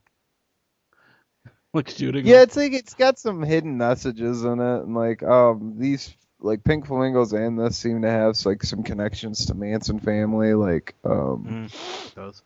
like 1.73 1.89
shooting. 1.89 2.27
Yeah, 2.27 2.39
them. 2.39 2.43
it's 2.43 2.57
like 2.57 2.73
it's 2.73 2.95
got 2.95 3.19
some 3.19 3.43
hidden 3.43 3.79
messages 3.79 4.43
in 4.43 4.59
it, 4.59 4.83
and 4.83 4.95
like 4.95 5.23
um 5.23 5.75
these 5.79 6.13
like 6.41 6.65
Pink 6.65 6.87
Flamingos 6.87 7.33
and 7.33 7.59
this 7.59 7.77
seem 7.77 8.03
to 8.03 8.11
have 8.11 8.35
like 8.45 8.65
some 8.65 8.83
connections 8.83 9.47
to 9.47 9.55
Manson 9.55 10.01
family, 10.01 10.55
like 10.55 10.95
um. 11.05 11.71
Mm, 11.71 12.07
it 12.07 12.15
does. 12.15 12.43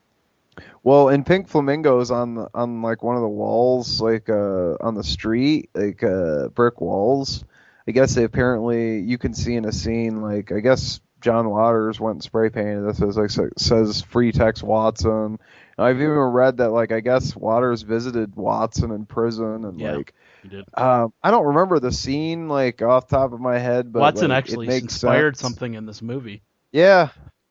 Well, 0.83 1.09
in 1.09 1.25
Pink 1.25 1.49
Flamingos 1.49 2.11
on 2.11 2.35
the, 2.35 2.49
on 2.55 2.83
like 2.83 3.03
one 3.03 3.17
of 3.17 3.23
the 3.23 3.29
walls, 3.29 4.01
like 4.01 4.29
uh 4.29 4.75
on 4.81 4.95
the 4.95 5.05
street, 5.05 5.71
like 5.75 6.03
uh 6.03 6.49
brick 6.49 6.81
walls. 6.81 7.45
I 7.87 7.93
guess 7.93 8.15
they 8.15 8.25
apparently 8.25 9.01
you 9.01 9.19
can 9.19 9.35
see 9.35 9.55
in 9.55 9.65
a 9.65 9.73
scene 9.73 10.23
like 10.23 10.53
I 10.53 10.61
guess 10.61 11.01
John 11.21 11.49
Waters 11.51 11.99
went 12.01 12.17
and 12.17 12.23
spray 12.23 12.51
painted 12.51 12.83
this 12.87 13.01
as 13.03 13.17
like 13.17 13.51
says 13.59 14.03
free 14.03 14.33
Tex 14.33 14.63
Watson. 14.63 15.39
And 15.77 15.87
I've 15.87 15.97
even 15.97 16.11
read 16.13 16.59
that 16.59 16.71
like 16.71 16.93
I 16.93 17.01
guess 17.01 17.35
Waters 17.35 17.83
visited 17.83 18.37
Watson 18.37 18.91
in 18.91 19.07
prison 19.07 19.65
and 19.65 19.81
Yeah, 19.81 19.97
like 19.97 20.15
he 20.43 20.49
did. 20.49 20.65
um 20.75 21.13
I 21.23 21.31
don't 21.31 21.47
remember 21.47 21.79
the 21.81 21.93
scene 21.93 22.49
like 22.49 22.81
off 22.83 23.09
the 23.09 23.17
top 23.17 23.33
of 23.33 23.41
my 23.41 23.59
head, 23.59 23.93
but 23.93 24.01
Watson 24.01 24.29
like, 24.31 24.39
actually 24.39 24.75
inspired 24.77 25.37
sense. 25.37 25.41
something 25.43 25.75
in 25.75 25.87
this 25.87 26.01
movie. 26.03 26.43
Yeah. 26.73 27.09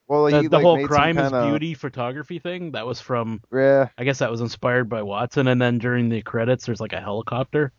Well, 0.08 0.26
the, 0.26 0.42
he 0.42 0.48
the 0.48 0.58
like, 0.58 0.64
whole 0.64 0.86
crime 0.88 1.18
is 1.18 1.32
kinda- 1.32 1.50
beauty 1.50 1.74
photography 1.76 2.38
thing 2.40 2.72
that 2.72 2.86
was 2.86 3.00
from 3.00 3.42
Yeah. 3.54 3.90
I 3.98 4.04
guess 4.04 4.20
that 4.20 4.30
was 4.32 4.42
inspired 4.42 4.90
by 4.90 5.02
Watson 5.04 5.48
and 5.48 5.62
then 5.62 5.78
during 5.80 6.10
the 6.10 6.22
credits 6.22 6.66
there's 6.66 6.82
like 6.82 6.94
a 6.94 7.02
helicopter 7.02 7.72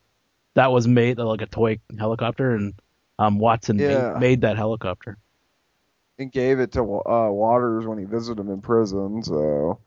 that 0.55 0.73
was 0.73 0.87
made 0.89 1.19
like 1.19 1.43
a 1.43 1.47
toy 1.47 1.79
helicopter 1.99 2.53
and 2.53 2.75
um 3.19 3.39
Watson 3.39 3.77
Yeah. 3.79 4.15
made, 4.15 4.21
made 4.21 4.41
that 4.43 4.57
helicopter. 4.57 5.19
and 6.19 6.31
gave 6.31 6.61
it 6.61 6.73
to 6.73 6.81
uh, 6.81 7.29
Waters 7.31 7.87
when 7.87 7.99
he 7.99 8.05
visited 8.05 8.41
him 8.41 8.51
in 8.51 8.61
prison. 8.61 9.23
So, 9.23 9.79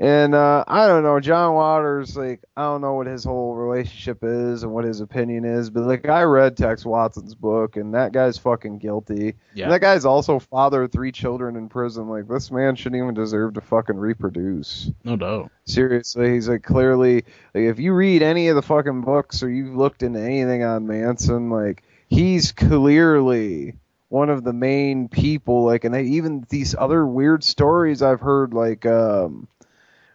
and 0.00 0.34
uh, 0.34 0.64
I 0.66 0.86
don't 0.86 1.02
know, 1.02 1.20
John 1.20 1.52
Waters. 1.52 2.16
Like, 2.16 2.42
I 2.56 2.62
don't 2.62 2.80
know 2.80 2.94
what 2.94 3.06
his 3.06 3.22
whole 3.22 3.54
relationship 3.54 4.20
is 4.22 4.62
and 4.62 4.72
what 4.72 4.86
his 4.86 5.02
opinion 5.02 5.44
is, 5.44 5.68
but 5.68 5.82
like, 5.82 6.08
I 6.08 6.22
read 6.22 6.56
Tex 6.56 6.86
Watson's 6.86 7.34
book, 7.34 7.76
and 7.76 7.92
that 7.92 8.12
guy's 8.12 8.38
fucking 8.38 8.78
guilty. 8.78 9.34
Yeah. 9.54 9.64
And 9.64 9.72
that 9.74 9.82
guy's 9.82 10.06
also 10.06 10.38
fathered 10.38 10.90
three 10.90 11.12
children 11.12 11.54
in 11.56 11.68
prison. 11.68 12.08
Like, 12.08 12.28
this 12.28 12.50
man 12.50 12.76
shouldn't 12.76 13.02
even 13.02 13.12
deserve 13.12 13.54
to 13.54 13.60
fucking 13.60 13.98
reproduce. 13.98 14.90
No 15.04 15.16
doubt. 15.16 15.50
Seriously, 15.66 16.32
he's 16.32 16.48
like 16.48 16.62
clearly. 16.62 17.16
Like, 17.54 17.64
if 17.64 17.78
you 17.78 17.92
read 17.92 18.22
any 18.22 18.48
of 18.48 18.56
the 18.56 18.62
fucking 18.62 19.02
books 19.02 19.42
or 19.42 19.50
you've 19.50 19.76
looked 19.76 20.02
into 20.02 20.20
anything 20.20 20.64
on 20.64 20.86
Manson, 20.86 21.50
like 21.50 21.82
he's 22.08 22.52
clearly 22.52 23.74
one 24.08 24.30
of 24.30 24.44
the 24.44 24.54
main 24.54 25.08
people. 25.08 25.64
Like, 25.64 25.84
and 25.84 25.94
they, 25.94 26.04
even 26.04 26.46
these 26.48 26.74
other 26.74 27.06
weird 27.06 27.44
stories 27.44 28.00
I've 28.00 28.20
heard, 28.20 28.54
like 28.54 28.86
um, 28.86 29.46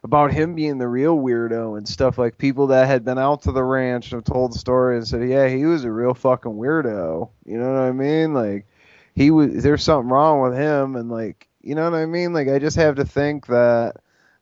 about 0.05 0.31
him 0.31 0.53
being 0.53 0.77
the 0.77 0.87
real 0.87 1.17
weirdo 1.17 1.77
and 1.77 1.87
stuff. 1.87 2.19
Like 2.19 2.37
people 2.37 2.67
that 2.67 2.87
had 2.87 3.03
been 3.03 3.17
out 3.17 3.41
to 3.41 3.51
the 3.51 3.63
ranch 3.63 4.11
and 4.11 4.19
have 4.19 4.31
told 4.31 4.53
the 4.53 4.59
story 4.59 4.97
and 4.97 5.07
said, 5.07 5.27
yeah, 5.27 5.47
he 5.47 5.65
was 5.65 5.83
a 5.83 5.91
real 5.91 6.13
fucking 6.13 6.51
weirdo. 6.53 7.29
You 7.43 7.57
know 7.57 7.73
what 7.73 7.81
I 7.81 7.91
mean? 7.91 8.35
Like 8.35 8.67
he 9.15 9.31
was. 9.31 9.63
There's 9.63 9.83
something 9.83 10.11
wrong 10.11 10.41
with 10.41 10.53
him, 10.53 10.95
and 10.95 11.09
like 11.09 11.47
you 11.61 11.73
know 11.73 11.89
what 11.89 11.97
I 11.97 12.05
mean? 12.05 12.33
Like 12.33 12.47
I 12.47 12.59
just 12.59 12.77
have 12.77 12.95
to 12.97 13.05
think 13.05 13.47
that 13.47 13.95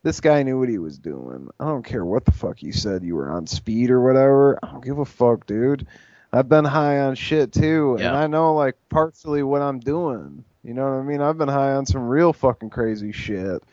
this 0.04 0.20
guy 0.20 0.44
knew 0.44 0.60
what 0.60 0.68
he 0.68 0.80
was 0.80 0.98
doing. 1.00 1.48
I 1.62 1.66
don't 1.66 1.86
care 1.86 2.04
what 2.04 2.26
the 2.26 2.34
fuck 2.34 2.62
you 2.62 2.74
said 2.74 3.04
you 3.04 3.16
were 3.16 3.32
on 3.32 3.48
speed 3.48 3.90
or 3.90 4.02
whatever. 4.02 4.60
I 4.62 4.68
don't 4.70 4.84
give 4.84 5.00
a 5.00 5.06
fuck, 5.06 5.48
dude. 5.48 5.88
I've 6.34 6.50
been 6.50 6.66
high 6.66 7.00
on 7.00 7.16
shit 7.16 7.54
too, 7.54 7.96
and 8.00 8.08
I 8.08 8.28
know 8.28 8.54
like 8.54 8.76
partially 8.90 9.44
what 9.44 9.62
I'm 9.62 9.80
doing. 9.80 10.44
You 10.62 10.74
know 10.74 10.84
what 10.84 11.00
I 11.00 11.04
mean? 11.04 11.22
I've 11.22 11.38
been 11.38 11.48
high 11.48 11.72
on 11.72 11.86
some 11.86 12.06
real 12.08 12.34
fucking 12.34 12.72
crazy 12.72 13.14
shit, 13.14 13.64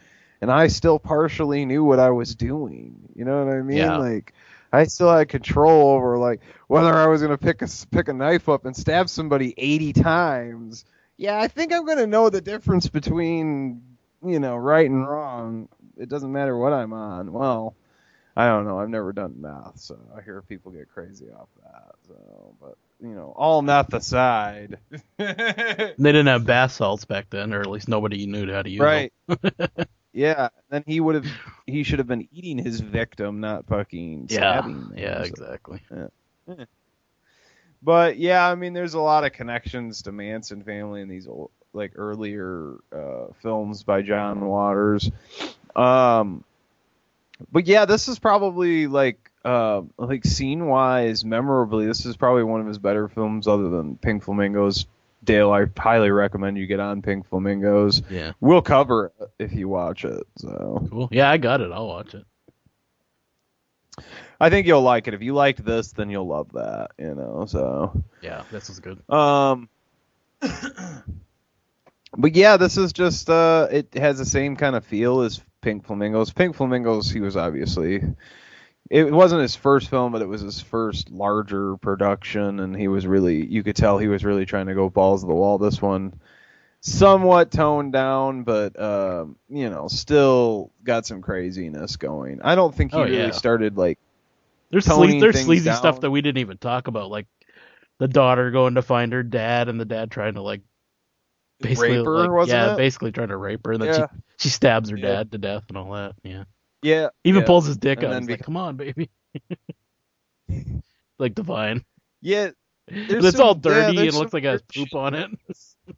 and 0.40 0.50
I 0.50 0.68
still 0.68 0.98
partially 0.98 1.64
knew 1.64 1.84
what 1.84 1.98
I 1.98 2.10
was 2.10 2.34
doing. 2.34 3.08
You 3.14 3.24
know 3.24 3.44
what 3.44 3.52
I 3.52 3.62
mean? 3.62 3.76
Yeah. 3.76 3.96
Like 3.96 4.32
I 4.72 4.84
still 4.84 5.12
had 5.12 5.28
control 5.28 5.90
over 5.90 6.18
like 6.18 6.40
whether 6.68 6.92
I 6.94 7.06
was 7.06 7.22
gonna 7.22 7.38
pick 7.38 7.62
a 7.62 7.64
s- 7.64 7.84
pick 7.86 8.08
a 8.08 8.12
knife 8.12 8.48
up 8.48 8.64
and 8.64 8.76
stab 8.76 9.08
somebody 9.08 9.54
80 9.56 9.92
times. 9.92 10.84
Yeah, 11.16 11.38
I 11.40 11.48
think 11.48 11.72
I'm 11.72 11.86
gonna 11.86 12.06
know 12.06 12.30
the 12.30 12.40
difference 12.40 12.88
between 12.88 13.82
you 14.24 14.38
know, 14.38 14.56
right 14.56 14.88
and 14.88 15.06
wrong. 15.08 15.68
It 15.96 16.08
doesn't 16.08 16.32
matter 16.32 16.56
what 16.56 16.72
I'm 16.72 16.92
on. 16.92 17.32
Well, 17.32 17.74
I 18.36 18.46
don't 18.46 18.64
know. 18.66 18.78
I've 18.78 18.88
never 18.88 19.12
done 19.12 19.40
math, 19.40 19.78
so 19.78 19.98
I 20.16 20.22
hear 20.22 20.42
people 20.42 20.72
get 20.72 20.88
crazy 20.92 21.26
off 21.30 21.48
that. 21.62 21.94
So, 22.06 22.54
but 22.60 22.76
you 23.00 23.14
know, 23.14 23.32
all 23.36 23.62
math 23.62 23.92
aside, 23.94 24.78
They 25.98 26.12
didn't 26.12 26.26
have 26.26 26.46
bath 26.46 26.72
salts 26.72 27.04
back 27.04 27.30
then, 27.30 27.52
or 27.52 27.60
at 27.60 27.70
least 27.70 27.88
nobody 27.88 28.26
knew 28.26 28.50
how 28.52 28.62
to 28.62 28.70
use 28.70 28.80
right? 28.80 29.12
them. 29.28 29.38
yeah. 30.12 30.48
Then 30.70 30.84
he 30.86 31.00
would 31.00 31.14
have. 31.16 31.26
He 31.66 31.84
should 31.84 32.00
have 32.00 32.08
been 32.08 32.26
eating 32.32 32.58
his 32.58 32.80
victim, 32.80 33.38
not 33.38 33.66
fucking 33.66 34.26
Yeah, 34.28 34.38
stabbing. 34.38 34.92
yeah, 34.96 35.18
so- 35.18 35.28
exactly. 35.28 35.80
Yeah. 36.48 36.64
But 37.82 38.18
yeah, 38.18 38.46
I 38.46 38.54
mean, 38.56 38.72
there's 38.74 38.94
a 38.94 39.00
lot 39.00 39.24
of 39.24 39.32
connections 39.32 40.02
to 40.02 40.12
Manson 40.12 40.62
family 40.64 41.00
in 41.00 41.08
these 41.08 41.26
old, 41.26 41.50
like 41.72 41.92
earlier 41.96 42.74
uh, 42.92 43.26
films 43.40 43.84
by 43.84 44.02
John 44.02 44.44
Waters. 44.44 45.10
Um, 45.74 46.44
but 47.50 47.66
yeah, 47.66 47.86
this 47.86 48.08
is 48.08 48.18
probably 48.18 48.86
like 48.86 49.30
uh, 49.46 49.82
like 49.96 50.26
scene 50.26 50.66
wise, 50.66 51.24
memorably, 51.24 51.86
this 51.86 52.04
is 52.04 52.16
probably 52.18 52.42
one 52.44 52.60
of 52.60 52.66
his 52.66 52.78
better 52.78 53.08
films 53.08 53.48
other 53.48 53.70
than 53.70 53.96
Pink 53.96 54.24
Flamingos. 54.24 54.84
Dale, 55.22 55.52
I 55.52 55.66
highly 55.78 56.10
recommend 56.10 56.56
you 56.56 56.66
get 56.66 56.80
on 56.80 57.02
Pink 57.02 57.28
Flamingos. 57.28 58.02
Yeah. 58.08 58.32
We'll 58.40 58.62
cover 58.62 59.12
it 59.20 59.30
if 59.38 59.52
you 59.52 59.68
watch 59.68 60.04
it. 60.04 60.22
So 60.38 60.86
Cool. 60.90 61.08
Yeah, 61.12 61.30
I 61.30 61.36
got 61.36 61.60
it. 61.60 61.70
I'll 61.72 61.88
watch 61.88 62.14
it. 62.14 62.24
I 64.40 64.48
think 64.48 64.66
you'll 64.66 64.82
like 64.82 65.06
it. 65.08 65.14
If 65.14 65.22
you 65.22 65.34
liked 65.34 65.62
this, 65.64 65.92
then 65.92 66.08
you'll 66.08 66.26
love 66.26 66.52
that. 66.52 66.92
You 66.98 67.14
know, 67.14 67.44
so. 67.46 68.02
Yeah, 68.22 68.44
this 68.50 68.70
is 68.70 68.80
good. 68.80 68.98
Um, 69.10 69.68
but 70.40 72.34
yeah, 72.34 72.56
this 72.56 72.78
is 72.78 72.94
just 72.94 73.28
uh, 73.28 73.68
it 73.70 73.92
has 73.94 74.16
the 74.16 74.24
same 74.24 74.56
kind 74.56 74.74
of 74.74 74.86
feel 74.86 75.20
as 75.20 75.42
Pink 75.60 75.84
Flamingos. 75.86 76.32
Pink 76.32 76.56
Flamingos, 76.56 77.10
he 77.10 77.20
was 77.20 77.36
obviously. 77.36 78.02
It 78.88 79.12
wasn't 79.12 79.42
his 79.42 79.54
first 79.54 79.88
film, 79.88 80.12
but 80.12 80.22
it 80.22 80.28
was 80.28 80.40
his 80.40 80.60
first 80.60 81.10
larger 81.10 81.76
production, 81.76 82.58
and 82.60 82.74
he 82.74 82.88
was 82.88 83.06
really, 83.06 83.44
you 83.46 83.62
could 83.62 83.76
tell 83.76 83.98
he 83.98 84.08
was 84.08 84.24
really 84.24 84.46
trying 84.46 84.66
to 84.66 84.74
go 84.74 84.90
balls 84.90 85.22
to 85.22 85.28
the 85.28 85.34
wall. 85.34 85.58
This 85.58 85.80
one, 85.80 86.14
somewhat 86.80 87.50
toned 87.52 87.92
down, 87.92 88.44
but 88.44 88.80
um, 88.80 89.36
you 89.48 89.70
know, 89.70 89.88
still 89.88 90.72
got 90.84 91.06
some 91.06 91.22
craziness 91.22 91.96
going. 91.96 92.40
I 92.42 92.54
don't 92.54 92.74
think 92.74 92.92
he 92.92 93.00
Oh, 93.00 93.04
really 93.04 93.16
yeah. 93.28 93.32
started 93.32 93.76
like 93.76 93.98
There's 94.70 94.86
sle- 94.86 95.20
there's 95.20 95.38
sleazy 95.38 95.64
down. 95.64 95.78
stuff 95.78 96.00
that 96.00 96.10
we 96.10 96.20
didn't 96.22 96.38
even 96.38 96.58
talk 96.58 96.88
about, 96.88 97.10
like 97.10 97.26
the 97.98 98.08
daughter 98.08 98.50
going 98.50 98.74
to 98.76 98.82
find 98.82 99.12
her 99.12 99.22
dad, 99.22 99.68
and 99.68 99.80
the 99.80 99.84
dad 99.84 100.10
trying 100.10 100.34
to 100.34 100.42
like 100.42 100.62
basically 101.60 101.96
Rape 101.96 102.06
her, 102.06 102.28
like, 102.28 102.30
yeah, 102.48 102.70
it? 102.70 102.76
basically 102.76 103.12
trying 103.12 103.28
to 103.28 103.36
rape 103.36 103.66
her, 103.66 103.72
and 103.72 103.82
then 103.82 103.88
Yeah. 103.88 104.06
she 104.06 104.06
she 104.38 104.48
stabs 104.48 104.90
her 104.90 104.96
Yeah. 104.96 105.02
dad 105.02 105.32
to 105.32 105.38
death 105.38 105.64
and 105.68 105.78
all 105.78 105.92
that. 105.92 106.14
Yeah, 106.22 106.44
yeah, 106.82 107.08
even 107.24 107.40
yeah. 107.42 107.46
pulls 107.46 107.66
his 107.66 107.76
dick 107.76 107.98
And 107.98 108.06
out. 108.08 108.10
then 108.12 108.22
He's 108.22 108.30
like, 108.30 108.42
"Come 108.42 108.56
on, 108.56 108.76
baby." 108.76 109.10
like 111.18 111.34
divine. 111.34 111.84
Yeah, 112.22 112.50
it's 112.88 113.38
all 113.40 113.54
some- 113.54 113.72
yeah, 113.72 113.92
dirty 113.92 114.08
and 114.08 114.16
looks 114.16 114.32
like 114.32 114.44
it 114.44 114.48
has 114.48 114.62
poop 114.62 114.94
on 114.94 115.14
it. 115.14 115.30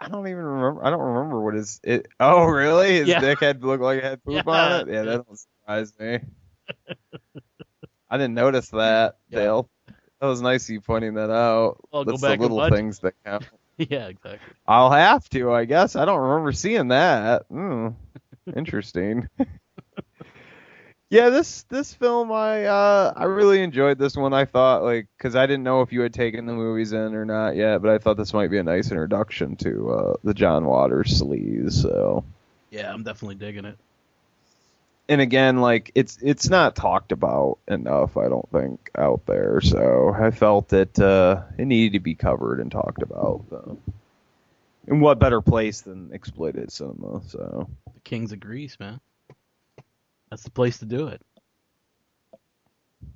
I 0.00 0.08
don't 0.08 0.26
even 0.26 0.42
remember. 0.42 0.84
I 0.84 0.90
don't 0.90 1.00
remember 1.00 1.40
what 1.40 1.54
his. 1.54 1.80
It, 1.84 2.08
oh, 2.18 2.44
really? 2.44 2.94
His 2.98 3.08
Yeah. 3.08 3.20
dick 3.20 3.38
had 3.40 3.62
looked 3.62 3.82
like 3.84 3.98
it 3.98 4.04
had 4.04 4.24
poop 4.24 4.34
Yeah. 4.46 4.52
on 4.52 4.80
it. 4.88 4.92
Yeah, 4.92 5.02
that 5.02 5.26
don't 5.26 5.38
surprise 5.38 5.92
me. 5.98 6.18
I 8.10 8.18
didn't 8.18 8.34
notice 8.34 8.68
that, 8.70 9.18
Yeah. 9.30 9.38
Dale. 9.38 9.70
That 10.20 10.26
was 10.26 10.40
nice 10.42 10.64
of 10.66 10.70
you 10.70 10.80
pointing 10.80 11.14
that 11.14 11.30
out. 11.30 11.78
I'll 11.92 12.04
That's 12.04 12.20
the 12.20 12.36
little 12.36 12.68
things 12.68 12.98
that 13.00 13.14
count. 13.24 13.44
yeah, 13.78 14.06
exactly. 14.08 14.54
I'll 14.66 14.90
have 14.90 15.28
to, 15.30 15.52
I 15.52 15.64
guess. 15.64 15.96
I 15.96 16.04
don't 16.04 16.20
remember 16.20 16.52
seeing 16.52 16.88
that. 16.88 17.46
Hmm. 17.48 17.88
Interesting. 18.56 19.28
yeah, 21.10 21.28
this 21.30 21.64
this 21.64 21.94
film, 21.94 22.32
I 22.32 22.64
uh, 22.64 23.12
I 23.14 23.24
really 23.24 23.62
enjoyed 23.62 23.98
this 23.98 24.16
one. 24.16 24.32
I 24.32 24.44
thought 24.44 24.82
like 24.82 25.06
because 25.16 25.36
I 25.36 25.46
didn't 25.46 25.62
know 25.62 25.82
if 25.82 25.92
you 25.92 26.00
had 26.00 26.14
taken 26.14 26.46
the 26.46 26.52
movies 26.52 26.92
in 26.92 27.14
or 27.14 27.24
not 27.24 27.54
yet, 27.54 27.82
but 27.82 27.90
I 27.90 27.98
thought 27.98 28.16
this 28.16 28.32
might 28.34 28.50
be 28.50 28.58
a 28.58 28.62
nice 28.62 28.90
introduction 28.90 29.56
to 29.56 29.90
uh, 29.90 30.14
the 30.24 30.34
John 30.34 30.64
Waters 30.64 31.22
sleaze. 31.22 31.72
So, 31.72 32.24
Yeah, 32.70 32.92
I'm 32.92 33.02
definitely 33.02 33.36
digging 33.36 33.64
it. 33.64 33.78
and 35.08 35.20
again, 35.20 35.60
like 35.60 35.92
it's 35.94 36.18
it's 36.22 36.48
not 36.48 36.74
talked 36.74 37.12
about 37.12 37.58
enough. 37.68 38.16
I 38.16 38.28
don't 38.28 38.48
think 38.50 38.90
out 38.96 39.26
there. 39.26 39.60
So 39.60 40.14
I 40.18 40.30
felt 40.30 40.70
that 40.70 40.98
uh, 40.98 41.42
it 41.58 41.66
needed 41.66 41.92
to 41.92 42.00
be 42.00 42.14
covered 42.14 42.58
and 42.58 42.72
talked 42.72 43.02
about. 43.02 43.44
So. 43.50 43.78
In 44.88 45.00
what 45.00 45.18
better 45.18 45.40
place 45.40 45.82
than 45.82 46.12
exploited 46.12 46.72
cinema? 46.72 47.22
So. 47.28 47.68
The 47.94 48.00
Kings 48.00 48.32
of 48.32 48.40
Greece, 48.40 48.78
man. 48.80 49.00
That's 50.30 50.42
the 50.42 50.50
place 50.50 50.78
to 50.78 50.86
do 50.86 51.08
it. 51.08 51.22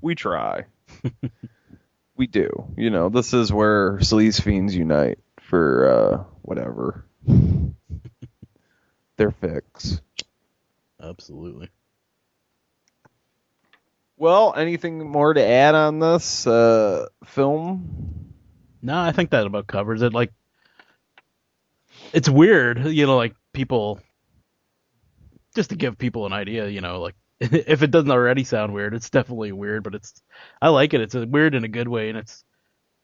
we 0.00 0.14
try. 0.14 0.66
we 2.16 2.26
do. 2.26 2.50
You 2.76 2.90
know, 2.90 3.08
this 3.08 3.34
is 3.34 3.52
where 3.52 3.98
sleaze 3.98 4.40
fiends 4.40 4.76
unite 4.76 5.18
for 5.40 5.88
uh, 5.88 6.24
whatever 6.42 7.06
their 9.16 9.30
fix. 9.30 10.00
Absolutely. 11.02 11.68
Well, 14.18 14.54
anything 14.56 15.10
more 15.10 15.34
to 15.34 15.42
add 15.44 15.74
on 15.74 15.98
this 15.98 16.46
uh, 16.46 17.06
film? 17.26 18.32
No, 18.80 18.98
I 18.98 19.12
think 19.12 19.30
that 19.30 19.46
about 19.46 19.66
covers 19.66 20.00
it. 20.02 20.14
Like, 20.14 20.32
it's 22.12 22.28
weird, 22.28 22.84
you 22.86 23.06
know, 23.06 23.16
like 23.16 23.34
people, 23.52 24.00
just 25.54 25.70
to 25.70 25.76
give 25.76 25.98
people 25.98 26.26
an 26.26 26.32
idea, 26.32 26.68
you 26.68 26.80
know, 26.80 27.00
like 27.00 27.14
if 27.40 27.82
it 27.82 27.90
doesn't 27.90 28.10
already 28.10 28.44
sound 28.44 28.72
weird, 28.72 28.94
it's 28.94 29.10
definitely 29.10 29.52
weird, 29.52 29.82
but 29.82 29.94
it's, 29.94 30.22
I 30.60 30.68
like 30.68 30.94
it. 30.94 31.00
It's 31.00 31.14
weird 31.14 31.54
in 31.54 31.64
a 31.64 31.68
good 31.68 31.88
way, 31.88 32.08
and 32.08 32.18
it's, 32.18 32.44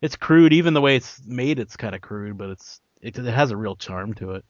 it's 0.01 0.17
crude. 0.17 0.53
Even 0.53 0.75
the 0.75 0.81
way 0.81 0.97
it's 0.97 1.21
made, 1.27 1.59
it's 1.59 1.77
kind 1.77 1.95
of 1.95 2.01
crude, 2.01 2.39
but 2.39 2.51
it's, 2.51 2.81
it, 3.01 3.19
it 3.19 3.35
has 3.35 3.51
a 3.51 3.57
real 3.57 3.77
charm 3.77 4.15
to 4.15 4.33
it. 4.33 4.45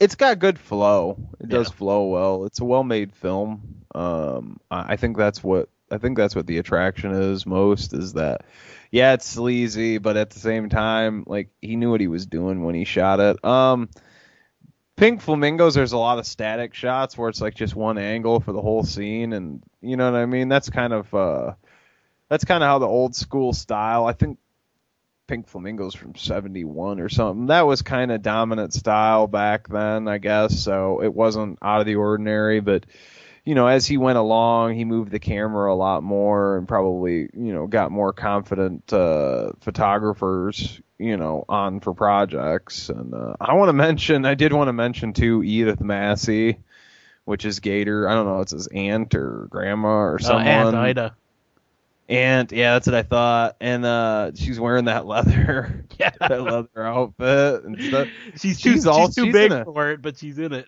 It's 0.00 0.16
got 0.16 0.40
good 0.40 0.58
flow. 0.58 1.18
It 1.38 1.48
does 1.48 1.70
flow 1.70 2.06
well. 2.06 2.46
It's 2.46 2.58
a 2.58 2.64
well-made 2.64 3.14
film. 3.14 3.84
Um, 3.94 4.58
I 4.68 4.94
I 4.94 4.96
think 4.96 5.16
that's 5.16 5.42
what 5.42 5.68
I 5.90 5.98
think 5.98 6.16
that's 6.16 6.34
what 6.34 6.46
the 6.46 6.58
attraction 6.58 7.12
is 7.12 7.46
most 7.46 7.92
is 7.92 8.14
that 8.14 8.42
yeah, 8.90 9.14
it's 9.14 9.26
sleazy, 9.26 9.98
but 9.98 10.16
at 10.16 10.30
the 10.30 10.38
same 10.38 10.68
time, 10.68 11.24
like 11.26 11.48
he 11.60 11.76
knew 11.76 11.90
what 11.90 12.00
he 12.00 12.06
was 12.06 12.26
doing 12.26 12.64
when 12.64 12.74
he 12.74 12.84
shot 12.84 13.20
it. 13.20 13.44
Um, 13.44 13.88
Pink 14.96 15.20
Flamingos, 15.20 15.74
there's 15.74 15.92
a 15.92 15.98
lot 15.98 16.18
of 16.18 16.26
static 16.26 16.74
shots 16.74 17.18
where 17.18 17.28
it's 17.28 17.40
like 17.40 17.54
just 17.54 17.74
one 17.74 17.98
angle 17.98 18.38
for 18.38 18.52
the 18.52 18.60
whole 18.60 18.84
scene, 18.84 19.32
and 19.32 19.62
you 19.80 19.96
know 19.96 20.10
what 20.10 20.18
I 20.18 20.26
mean. 20.26 20.48
That's 20.48 20.70
kind 20.70 20.92
of 20.92 21.12
uh, 21.12 21.54
that's 22.28 22.44
kind 22.44 22.62
of 22.62 22.68
how 22.68 22.78
the 22.78 22.86
old 22.86 23.16
school 23.16 23.52
style. 23.52 24.06
I 24.06 24.12
think 24.12 24.38
Pink 25.26 25.48
Flamingos 25.48 25.94
from 25.94 26.14
71 26.14 27.00
or 27.00 27.08
something. 27.08 27.46
That 27.46 27.66
was 27.66 27.82
kind 27.82 28.12
of 28.12 28.22
dominant 28.22 28.74
style 28.74 29.26
back 29.26 29.68
then, 29.68 30.06
I 30.06 30.18
guess. 30.18 30.58
So 30.60 31.02
it 31.02 31.12
wasn't 31.12 31.58
out 31.62 31.80
of 31.80 31.86
the 31.86 31.96
ordinary, 31.96 32.60
but 32.60 32.86
you 33.44 33.54
know, 33.54 33.66
as 33.66 33.86
he 33.86 33.96
went 33.98 34.16
along, 34.18 34.74
he 34.74 34.84
moved 34.84 35.10
the 35.10 35.18
camera 35.18 35.72
a 35.72 35.76
lot 35.76 36.02
more 36.02 36.56
and 36.56 36.66
probably, 36.66 37.28
you 37.34 37.52
know, 37.52 37.66
got 37.66 37.90
more 37.92 38.12
confident 38.12 38.90
uh, 38.92 39.52
photographers, 39.60 40.80
you 40.98 41.16
know, 41.16 41.44
on 41.48 41.80
for 41.80 41.92
projects. 41.94 42.88
And 42.88 43.12
uh, 43.12 43.34
I 43.40 43.54
want 43.54 43.68
to 43.68 43.72
mention, 43.74 44.24
I 44.24 44.34
did 44.34 44.52
want 44.52 44.68
to 44.68 44.72
mention 44.72 45.12
too, 45.12 45.42
Edith 45.42 45.80
Massey, 45.80 46.58
which 47.26 47.44
is 47.44 47.60
Gator. 47.60 48.08
I 48.08 48.14
don't 48.14 48.26
know, 48.26 48.40
it's 48.40 48.52
his 48.52 48.66
aunt 48.68 49.14
or 49.14 49.46
grandma 49.50 49.88
or 49.88 50.14
Uh, 50.16 50.18
someone. 50.22 50.46
Aunt 50.46 50.76
Ida. 50.76 51.16
And 52.06 52.52
yeah, 52.52 52.74
that's 52.74 52.86
what 52.86 52.94
I 52.94 53.02
thought. 53.02 53.56
And 53.60 53.84
uh 53.84 54.32
she's 54.34 54.60
wearing 54.60 54.86
that 54.86 55.06
leather, 55.14 55.84
Yeah. 55.98 56.10
that 56.20 56.42
leather 56.42 56.68
outfit 56.84 57.64
and 57.64 57.80
stuff. 57.80 58.08
She's 58.36 58.60
too, 58.60 58.72
she's 58.72 58.86
all- 58.86 59.08
too 59.08 59.24
she's 59.24 59.32
big 59.32 59.52
a- 59.52 59.64
for 59.64 59.90
it, 59.90 60.02
but 60.02 60.18
she's 60.18 60.38
in 60.38 60.52
it. 60.52 60.66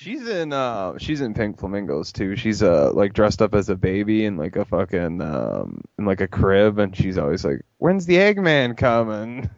She's 0.00 0.28
in 0.28 0.52
uh 0.52 0.96
she's 0.98 1.20
in 1.22 1.34
Pink 1.34 1.58
Flamingos 1.58 2.12
too. 2.12 2.36
She's 2.36 2.62
uh 2.62 2.92
like 2.92 3.14
dressed 3.14 3.42
up 3.42 3.52
as 3.52 3.68
a 3.68 3.74
baby 3.74 4.26
in 4.26 4.36
like 4.36 4.54
a 4.54 4.64
fucking 4.64 5.20
um 5.20 5.82
in 5.98 6.04
like 6.04 6.20
a 6.20 6.28
crib 6.28 6.78
and 6.78 6.94
she's 6.94 7.18
always 7.18 7.44
like, 7.44 7.62
When's 7.78 8.06
the 8.06 8.14
Eggman 8.14 8.76
coming? 8.76 9.50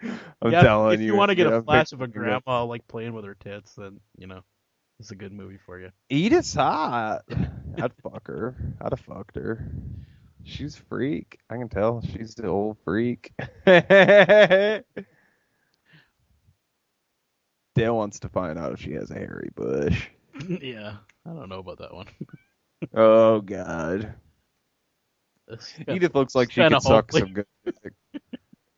I'm 0.42 0.52
yeah, 0.52 0.60
telling 0.60 0.92
if 0.92 1.00
you. 1.00 1.06
you 1.06 1.14
want 1.14 1.30
to 1.30 1.34
get 1.34 1.46
yeah, 1.46 1.56
a 1.56 1.62
flash 1.62 1.92
of 1.92 2.02
a 2.02 2.08
Pink 2.08 2.12
Flamingos. 2.12 2.42
grandma 2.44 2.64
like 2.64 2.86
playing 2.88 3.14
with 3.14 3.24
her 3.24 3.36
tits, 3.36 3.74
then 3.74 4.00
you 4.18 4.26
know 4.26 4.42
it's 5.00 5.12
a 5.12 5.16
good 5.16 5.32
movie 5.32 5.58
for 5.64 5.80
you. 5.80 5.90
Edith's 6.10 6.52
hot. 6.54 7.22
I'd 7.80 7.94
fuck 8.02 8.26
her. 8.26 8.54
I'd 8.82 8.92
have 8.92 9.00
fucked 9.00 9.36
her. 9.36 9.66
She's 10.44 10.76
freak. 10.76 11.38
I 11.48 11.56
can 11.56 11.70
tell 11.70 12.02
she's 12.02 12.34
the 12.34 12.48
old 12.48 12.76
freak. 12.84 13.32
Dale 17.78 17.96
wants 17.96 18.18
to 18.20 18.28
find 18.28 18.58
out 18.58 18.72
if 18.72 18.80
she 18.80 18.92
has 18.92 19.10
a 19.10 19.14
hairy 19.14 19.50
bush. 19.54 20.08
yeah, 20.48 20.96
I 21.26 21.30
don't 21.30 21.48
know 21.48 21.58
about 21.60 21.78
that 21.78 21.94
one. 21.94 22.06
Oh 22.94 23.40
god. 23.40 24.14
It's 25.48 25.72
kinda- 25.72 25.94
Edith 25.94 26.14
looks 26.14 26.34
like 26.36 26.46
it's 26.46 26.54
she 26.54 26.60
kinda 26.60 26.76
could 26.76 26.82
suck 26.84 27.10
some 27.10 27.32
good 27.32 27.46
dick. 27.64 27.92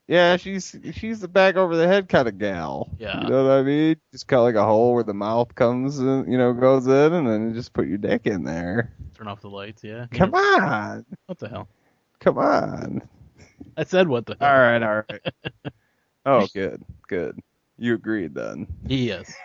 Yeah, 0.08 0.38
she's 0.38 0.74
she's 0.94 1.20
the 1.20 1.28
back 1.28 1.56
over 1.56 1.76
the 1.76 1.86
head 1.86 2.08
kind 2.08 2.26
of 2.26 2.38
gal. 2.38 2.88
Yeah. 2.98 3.22
You 3.22 3.28
know 3.28 3.44
what 3.44 3.52
I 3.58 3.62
mean? 3.62 3.96
Just 4.10 4.26
cut 4.26 4.40
like 4.42 4.54
a 4.54 4.64
hole 4.64 4.94
where 4.94 5.04
the 5.04 5.12
mouth 5.14 5.54
comes 5.54 5.98
and 5.98 6.32
you 6.32 6.38
know 6.38 6.52
goes 6.54 6.86
in, 6.86 7.12
and 7.12 7.28
then 7.28 7.48
you 7.48 7.54
just 7.54 7.72
put 7.74 7.86
your 7.88 7.98
dick 7.98 8.26
in 8.26 8.42
there. 8.42 8.92
Turn 9.14 9.28
off 9.28 9.42
the 9.42 9.50
lights. 9.50 9.84
Yeah. 9.84 10.06
Come 10.12 10.34
on, 10.34 11.04
What 11.26 11.38
the 11.38 11.48
hell? 11.50 11.68
come 12.20 12.38
on. 12.38 13.02
I 13.76 13.84
said 13.84 14.08
what 14.08 14.24
the 14.26 14.36
hell. 14.40 14.48
All 14.50 14.58
right, 14.58 14.82
all 14.82 15.02
right. 15.10 15.72
oh, 16.26 16.48
good, 16.54 16.82
good. 17.06 17.38
You 17.80 17.94
agreed 17.94 18.34
then. 18.34 18.66
Yes. 18.86 19.34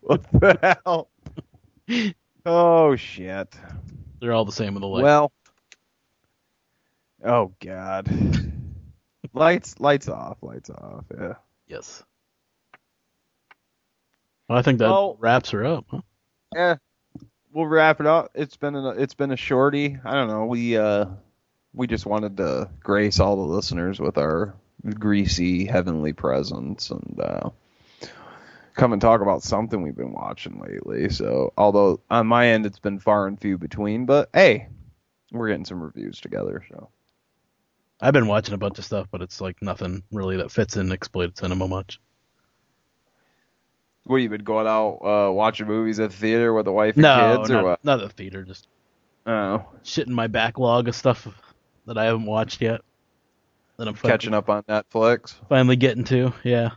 What 0.00 0.24
the 0.32 0.78
hell? 0.84 1.08
Oh 2.44 2.96
shit. 2.96 3.54
They're 4.20 4.32
all 4.32 4.44
the 4.44 4.52
same 4.52 4.74
with 4.74 4.80
the 4.82 4.88
lights. 4.88 5.04
Well. 5.04 5.32
Oh 7.24 7.52
god. 7.64 8.08
lights, 9.32 9.78
lights 9.78 10.08
off, 10.08 10.38
lights 10.42 10.70
off. 10.70 11.04
Yeah. 11.16 11.34
yes. 11.68 12.02
Well, 14.48 14.58
I 14.58 14.62
think 14.62 14.80
that 14.80 14.90
Well- 14.90 15.16
wraps 15.20 15.50
her 15.50 15.64
up. 15.64 15.86
Huh? 15.88 16.00
Yeah. 16.54 16.76
We'll 17.52 17.66
wrap 17.66 18.00
it 18.00 18.06
up. 18.06 18.32
It's 18.34 18.56
been 18.56 18.74
a, 18.74 18.90
it's 18.90 19.14
been 19.14 19.30
a 19.30 19.36
shorty. 19.36 19.98
I 20.04 20.12
don't 20.12 20.28
know. 20.28 20.46
We 20.46 20.76
uh 20.76 21.06
we 21.72 21.86
just 21.86 22.06
wanted 22.06 22.36
to 22.38 22.68
grace 22.80 23.20
all 23.20 23.36
the 23.36 23.54
listeners 23.54 24.00
with 24.00 24.18
our 24.18 24.54
greasy 24.98 25.64
heavenly 25.66 26.12
presence 26.12 26.90
and 26.90 27.20
uh 27.22 27.50
come 28.74 28.92
and 28.92 29.02
talk 29.02 29.20
about 29.20 29.42
something 29.42 29.82
we've 29.82 29.96
been 29.96 30.12
watching 30.12 30.58
lately. 30.60 31.10
So, 31.10 31.52
although 31.58 32.00
on 32.10 32.26
my 32.26 32.46
end 32.48 32.64
it's 32.66 32.78
been 32.78 32.98
far 32.98 33.26
and 33.26 33.38
few 33.38 33.58
between, 33.58 34.06
but 34.06 34.30
hey, 34.32 34.68
we're 35.32 35.48
getting 35.48 35.64
some 35.66 35.82
reviews 35.82 36.20
together, 36.20 36.64
so. 36.70 36.88
I've 38.00 38.14
been 38.14 38.26
watching 38.28 38.54
a 38.54 38.58
bunch 38.58 38.78
of 38.78 38.84
stuff, 38.86 39.08
but 39.10 39.20
it's 39.20 39.42
like 39.42 39.60
nothing 39.60 40.02
really 40.10 40.38
that 40.38 40.50
fits 40.50 40.76
in 40.76 40.90
exploited 40.90 41.36
cinema 41.36 41.68
much. 41.68 42.00
What 44.04 44.16
you 44.16 44.30
been 44.30 44.44
going 44.44 44.66
out 44.66 44.94
uh 45.04 45.30
watching 45.32 45.66
movies 45.66 46.00
at 46.00 46.10
the 46.10 46.16
theater 46.16 46.54
with 46.54 46.64
the 46.64 46.72
wife 46.72 46.96
and 46.96 47.02
No, 47.02 47.36
kids 47.38 47.50
not, 47.50 47.60
or 47.60 47.64
what? 47.64 47.84
not 47.84 48.00
at 48.00 48.08
the 48.08 48.14
theater. 48.14 48.42
Just 48.44 48.66
Oh, 49.26 49.66
shit 49.82 50.06
in 50.06 50.14
my 50.14 50.26
backlog 50.26 50.88
of 50.88 50.96
stuff 50.96 51.28
that 51.86 51.98
I 51.98 52.04
haven't 52.06 52.24
watched 52.24 52.62
yet. 52.62 52.80
That 53.80 53.88
I'm 53.88 53.94
catching 53.94 54.34
up 54.34 54.50
on 54.50 54.62
Netflix. 54.64 55.36
finally 55.48 55.76
getting 55.76 56.04
to. 56.04 56.34
Yeah. 56.44 56.72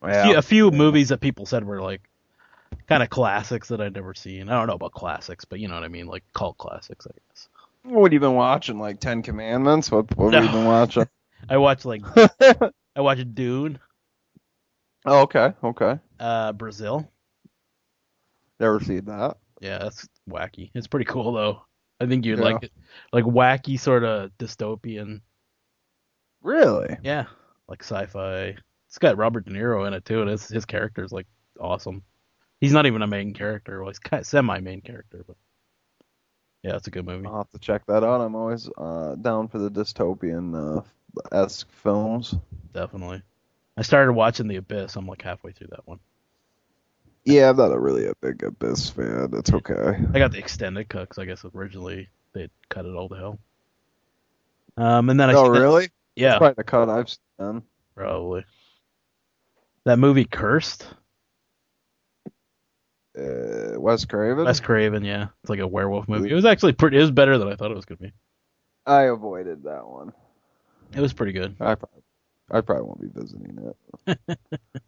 Yeah. 0.00 0.26
few, 0.26 0.36
a 0.36 0.42
few 0.42 0.70
movies 0.70 1.08
that 1.08 1.20
people 1.20 1.44
said 1.44 1.64
were 1.64 1.82
like 1.82 2.02
kind 2.88 3.02
of 3.02 3.10
classics 3.10 3.66
that 3.66 3.80
I'd 3.80 3.94
never 3.94 4.14
seen. 4.14 4.48
I 4.48 4.52
don't 4.52 4.68
know 4.68 4.74
about 4.74 4.92
classics, 4.92 5.44
but 5.44 5.58
you 5.58 5.66
know 5.66 5.74
what 5.74 5.82
I 5.82 5.88
mean, 5.88 6.06
like 6.06 6.22
cult 6.32 6.56
classics, 6.56 7.04
I 7.04 7.10
guess. 7.28 7.48
What 7.82 8.04
have 8.04 8.12
you 8.12 8.20
been 8.20 8.34
watching? 8.36 8.78
Like 8.78 9.00
Ten 9.00 9.22
Commandments? 9.22 9.90
What 9.90 10.16
what 10.16 10.32
have 10.32 10.44
you 10.44 10.50
been 10.50 10.66
watching? 10.66 11.08
I 11.50 11.56
watched 11.56 11.84
like 11.84 12.02
I 12.94 13.00
watched 13.00 13.34
Dune, 13.34 13.80
oh, 15.06 15.22
okay, 15.22 15.52
okay. 15.64 15.98
uh, 16.20 16.52
Brazil. 16.52 17.10
Never 18.60 18.78
seen 18.78 19.06
that. 19.06 19.36
Yeah, 19.60 19.78
that's 19.78 20.06
wacky. 20.28 20.70
It's 20.74 20.86
pretty 20.86 21.06
cool 21.06 21.32
though. 21.32 21.62
I 21.98 22.06
think 22.06 22.24
you'd 22.24 22.38
Yeah. 22.38 22.44
like 22.44 22.62
it, 22.62 22.72
like 23.12 23.24
wacky 23.24 23.80
sort 23.80 24.04
of 24.04 24.30
dystopian. 24.38 25.22
Really? 26.50 26.96
Yeah, 27.04 27.26
like 27.68 27.80
sci-fi. 27.84 28.56
It's 28.88 28.98
got 28.98 29.16
Robert 29.16 29.44
De 29.44 29.52
Niro 29.52 29.86
in 29.86 29.94
it 29.94 30.04
too, 30.04 30.20
and 30.20 30.28
his 30.28 30.48
his 30.48 30.64
character's 30.64 31.12
like 31.12 31.28
awesome. 31.60 32.02
He's 32.60 32.72
not 32.72 32.86
even 32.86 33.02
a 33.02 33.06
main 33.06 33.34
character. 33.34 33.78
Well, 33.78 33.88
he's 33.88 34.00
kind 34.00 34.20
of 34.20 34.26
semi-main 34.26 34.80
character, 34.80 35.22
but 35.24 35.36
yeah, 36.64 36.74
it's 36.74 36.88
a 36.88 36.90
good 36.90 37.06
movie. 37.06 37.28
I'll 37.28 37.36
have 37.38 37.50
to 37.50 37.58
check 37.60 37.86
that 37.86 38.02
out. 38.02 38.20
I'm 38.20 38.34
always 38.34 38.68
uh, 38.76 39.14
down 39.14 39.46
for 39.46 39.58
the 39.58 39.70
dystopian 39.70 40.80
uh, 40.80 40.82
esque 41.30 41.70
films. 41.70 42.34
Definitely. 42.74 43.22
I 43.76 43.82
started 43.82 44.12
watching 44.12 44.48
The 44.48 44.56
Abyss. 44.56 44.96
I'm 44.96 45.06
like 45.06 45.22
halfway 45.22 45.52
through 45.52 45.68
that 45.68 45.86
one. 45.86 46.00
Yeah, 47.24 47.50
I'm 47.50 47.56
not 47.56 47.70
a 47.70 47.78
really 47.78 48.06
a 48.08 48.14
big 48.20 48.42
Abyss 48.42 48.90
fan. 48.90 49.30
It's 49.34 49.52
okay. 49.52 49.96
I 50.12 50.18
got 50.18 50.32
the 50.32 50.38
extended 50.38 50.88
cut 50.88 51.02
because 51.02 51.18
I 51.18 51.26
guess 51.26 51.44
originally 51.54 52.08
they 52.32 52.48
cut 52.68 52.86
it 52.86 52.96
all 52.96 53.08
to 53.08 53.14
hell. 53.14 53.38
Um, 54.76 55.10
and 55.10 55.20
then 55.20 55.30
I 55.30 55.34
Oh, 55.34 55.48
really? 55.48 55.90
Yeah, 56.20 56.38
probably 56.38 56.54
the 56.56 56.64
cut 56.64 56.88
I've 56.88 57.08
seen. 57.10 57.62
probably. 57.96 58.44
That 59.86 59.98
movie 59.98 60.24
Cursed, 60.26 60.86
Uh, 63.18 63.74
Wes 63.80 64.04
Craven. 64.04 64.44
Wes 64.44 64.60
Craven, 64.60 65.04
yeah, 65.04 65.28
it's 65.42 65.50
like 65.50 65.58
a 65.60 65.66
werewolf 65.66 66.08
movie. 66.08 66.30
It 66.30 66.34
was 66.34 66.44
actually 66.44 66.72
pretty. 66.74 66.96
It 66.98 67.00
was 67.00 67.10
better 67.10 67.38
than 67.38 67.48
I 67.48 67.56
thought 67.56 67.70
it 67.70 67.76
was 67.76 67.84
gonna 67.84 67.98
be. 67.98 68.12
I 68.86 69.02
avoided 69.04 69.64
that 69.64 69.86
one. 69.86 70.12
It 70.94 71.00
was 71.00 71.12
pretty 71.12 71.32
good. 71.32 71.56
I 71.60 71.74
probably, 71.74 72.02
I 72.50 72.60
probably 72.60 72.84
won't 72.84 73.00
be 73.00 73.20
visiting 73.20 73.74
it. 74.08 74.40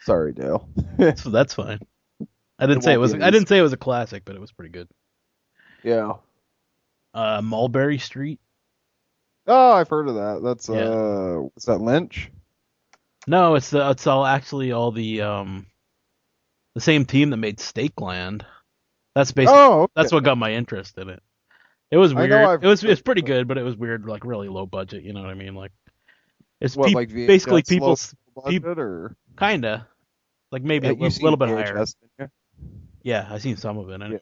Sorry, 0.00 0.32
Dale. 0.32 0.68
That's, 0.98 1.22
that's 1.22 1.54
fine. 1.54 1.80
I 2.58 2.66
didn't 2.66 2.78
It 2.78 2.84
say 2.84 2.92
it 2.94 2.98
was. 2.98 3.14
I 3.14 3.30
didn't 3.30 3.48
say 3.48 3.58
it 3.58 3.62
was 3.62 3.72
a 3.72 3.76
classic, 3.78 4.24
but 4.24 4.34
it 4.36 4.40
was 4.40 4.52
pretty 4.52 4.70
good. 4.70 4.88
yeah. 5.82 6.14
Uh, 7.14 7.40
Mulberry 7.42 7.98
Street. 7.98 8.40
Oh, 9.46 9.72
I've 9.72 9.88
heard 9.88 10.08
of 10.08 10.14
that. 10.14 10.40
That's 10.42 10.68
Yeah. 10.68 10.76
uh, 10.76 11.48
is 11.56 11.64
that 11.64 11.78
Lynch? 11.80 12.30
No, 13.26 13.54
it's 13.54 13.70
the, 13.70 13.90
it's 13.90 14.06
all 14.06 14.24
actually 14.26 14.72
all 14.72 14.90
the 14.92 15.22
um, 15.22 15.66
the 16.74 16.80
same 16.80 17.04
team 17.04 17.30
that 17.30 17.36
made 17.38 17.60
Stake 17.60 18.00
Land. 18.00 18.44
That's 19.14 19.32
basically 19.32 19.58
Oh, 19.60 19.82
okay. 19.82 19.92
that's 19.96 20.12
what 20.12 20.24
got 20.24 20.38
my 20.38 20.52
interest 20.52 20.98
in 20.98 21.08
it. 21.08 21.22
It 21.90 21.96
was 21.96 22.12
weird. 22.14 22.62
It 22.62 22.66
was 22.66 22.82
it's 22.82 23.00
pretty 23.00 23.22
good, 23.22 23.46
but 23.46 23.56
it 23.58 23.62
was 23.62 23.76
weird, 23.76 24.06
like 24.06 24.24
really 24.24 24.48
low 24.48 24.66
budget. 24.66 25.04
You 25.04 25.12
know 25.12 25.20
what 25.20 25.30
I 25.30 25.34
mean? 25.34 25.54
Like 25.54 25.72
it's 26.60 26.76
What, 26.76 26.86
peop- 26.88 26.96
like 26.96 27.08
VHS 27.10 27.26
basically 27.26 27.78
low 27.80 27.96
people 28.46 28.80
or 28.80 29.16
kinda 29.38 29.86
like 30.50 30.62
maybe 30.62 30.86
Yeah, 30.86 30.92
a 30.92 30.94
little, 30.94 31.22
little 31.22 31.36
bit 31.36 31.48
higher. 31.48 31.74
VHS, 31.74 31.94
didn't 32.18 32.30
Yeah, 33.02 33.26
I 33.30 33.38
seen 33.38 33.56
some 33.56 33.78
of 33.78 33.88
it 33.90 34.02
anyway. 34.02 34.20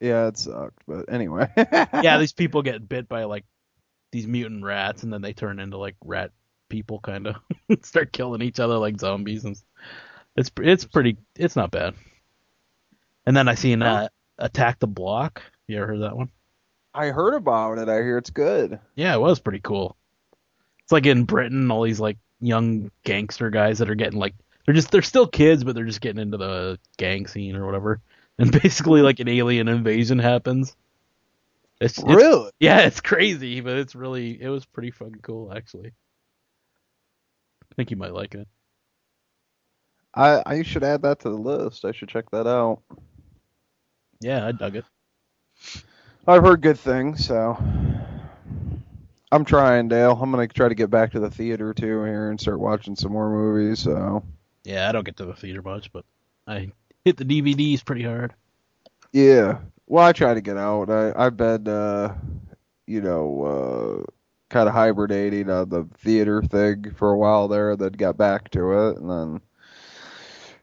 you? 0.00 0.08
Yeah, 0.08 0.28
it 0.28 0.38
sucked, 0.38 0.82
but 0.86 1.12
anyway. 1.12 1.48
yeah, 1.56 2.18
these 2.18 2.32
people 2.32 2.62
get 2.62 2.88
bit 2.88 3.08
by 3.08 3.24
like 3.24 3.44
these 4.12 4.28
mutant 4.28 4.62
rats, 4.62 5.02
and 5.02 5.12
then 5.12 5.22
they 5.22 5.32
turn 5.32 5.58
into 5.58 5.78
like 5.78 5.96
rat 6.04 6.30
people, 6.68 7.00
kind 7.00 7.26
of 7.26 7.36
start 7.82 8.12
killing 8.12 8.42
each 8.42 8.60
other 8.60 8.78
like 8.78 9.00
zombies, 9.00 9.44
and 9.44 9.56
it's 10.36 10.50
it's 10.58 10.84
pretty. 10.84 11.16
It's 11.36 11.56
not 11.56 11.72
bad. 11.72 11.94
And 13.26 13.36
then 13.36 13.48
I 13.48 13.54
seen 13.54 13.82
uh, 13.82 14.08
Attack 14.38 14.78
the 14.78 14.86
Block. 14.86 15.42
You 15.66 15.78
ever 15.78 15.86
heard 15.88 16.02
that 16.02 16.16
one? 16.16 16.30
I 16.94 17.06
heard 17.06 17.34
about 17.34 17.78
it. 17.78 17.88
I 17.88 17.96
hear 17.96 18.18
it's 18.18 18.30
good. 18.30 18.78
Yeah, 18.94 19.14
it 19.14 19.20
was 19.20 19.40
pretty 19.40 19.60
cool. 19.60 19.96
It's 20.82 20.92
like 20.92 21.06
in 21.06 21.24
Britain, 21.24 21.70
all 21.70 21.82
these 21.82 22.00
like 22.00 22.18
young 22.40 22.90
gangster 23.04 23.50
guys 23.50 23.78
that 23.78 23.88
are 23.88 23.94
getting 23.94 24.18
like 24.18 24.34
they're 24.66 24.74
just 24.74 24.90
they're 24.90 25.02
still 25.02 25.26
kids, 25.26 25.64
but 25.64 25.74
they're 25.74 25.84
just 25.84 26.00
getting 26.00 26.20
into 26.20 26.36
the 26.36 26.78
gang 26.98 27.26
scene 27.26 27.56
or 27.56 27.64
whatever. 27.64 28.00
And 28.38 28.52
basically, 28.62 29.02
like 29.02 29.20
an 29.20 29.28
alien 29.28 29.68
invasion 29.68 30.18
happens. 30.18 30.76
It's, 31.82 31.98
it's 31.98 32.04
Really? 32.06 32.50
yeah, 32.60 32.80
it's 32.82 33.00
crazy, 33.00 33.60
but 33.60 33.76
it's 33.76 33.94
really 33.94 34.40
it 34.40 34.48
was 34.48 34.64
pretty 34.64 34.92
fucking 34.92 35.20
cool 35.22 35.52
actually. 35.52 35.88
I 37.70 37.74
think 37.74 37.90
you 37.90 37.96
might 37.96 38.14
like 38.14 38.34
it. 38.34 38.46
I 40.14 40.42
I 40.46 40.62
should 40.62 40.84
add 40.84 41.02
that 41.02 41.20
to 41.20 41.30
the 41.30 41.36
list. 41.36 41.84
I 41.84 41.92
should 41.92 42.08
check 42.08 42.30
that 42.30 42.46
out. 42.46 42.82
Yeah, 44.20 44.46
I 44.46 44.52
dug 44.52 44.76
it. 44.76 44.84
I've 46.26 46.42
heard 46.42 46.60
good 46.60 46.78
things, 46.78 47.26
so 47.26 47.56
I'm 49.32 49.44
trying, 49.44 49.88
Dale. 49.88 50.16
I'm 50.20 50.30
gonna 50.30 50.46
try 50.46 50.68
to 50.68 50.74
get 50.74 50.90
back 50.90 51.12
to 51.12 51.20
the 51.20 51.30
theater 51.30 51.74
too 51.74 52.04
here 52.04 52.30
and 52.30 52.40
start 52.40 52.60
watching 52.60 52.94
some 52.94 53.12
more 53.12 53.28
movies. 53.30 53.80
So 53.80 54.22
Yeah, 54.64 54.88
I 54.88 54.92
don't 54.92 55.04
get 55.04 55.16
to 55.16 55.24
the 55.24 55.34
theater 55.34 55.62
much, 55.62 55.90
but 55.92 56.04
I 56.46 56.70
hit 57.04 57.16
the 57.16 57.24
DVDs 57.24 57.84
pretty 57.84 58.04
hard. 58.04 58.34
yeah, 59.12 59.58
well, 59.92 60.06
I 60.06 60.12
try 60.12 60.32
to 60.32 60.40
get 60.40 60.56
out. 60.56 60.88
I 60.88 61.12
I've 61.14 61.36
been 61.36 61.68
uh, 61.68 62.16
you 62.86 63.02
know, 63.02 64.06
uh, 64.06 64.10
kind 64.48 64.66
of 64.66 64.74
hibernating 64.74 65.50
on 65.50 65.68
the 65.68 65.86
theater 65.98 66.42
thing 66.42 66.94
for 66.96 67.10
a 67.10 67.18
while 67.18 67.46
there. 67.46 67.76
Then 67.76 67.92
got 67.92 68.16
back 68.16 68.50
to 68.52 68.88
it, 68.88 68.96
and 68.96 69.10
then 69.10 69.40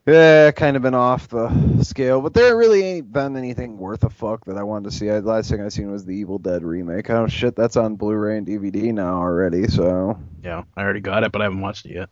yeah, 0.08 0.50
kind 0.50 0.76
of 0.76 0.82
been 0.82 0.96
off 0.96 1.28
the 1.28 1.84
scale. 1.84 2.22
But 2.22 2.34
there 2.34 2.58
really 2.58 2.84
ain't 2.84 3.14
been 3.14 3.38
anything 3.38 3.78
worth 3.78 4.04
a 4.04 4.10
fuck 4.10 4.46
that 4.46 4.58
I 4.58 4.64
wanted 4.64 4.90
to 4.90 4.98
see. 4.98 5.12
I, 5.12 5.20
last 5.20 5.52
thing 5.52 5.62
I 5.62 5.70
seen 5.70 5.92
was 5.92 6.06
the 6.06 6.16
Evil 6.16 6.40
Dead 6.40 6.64
remake. 6.64 7.12
Oh 7.12 7.28
shit, 7.28 7.56
that's 7.56 7.78
on 7.78 7.98
Blu-ray 7.98 8.40
and 8.40 8.48
DVD 8.48 8.92
now 8.92 9.20
already. 9.20 9.68
So. 9.68 10.20
Yeah, 10.44 10.64
I 10.76 10.82
already 10.82 11.02
got 11.02 11.24
it, 11.24 11.32
but 11.32 11.42
I 11.42 11.44
haven't 11.44 11.62
watched 11.62 11.86
it 11.86 11.94
yet. 11.94 12.10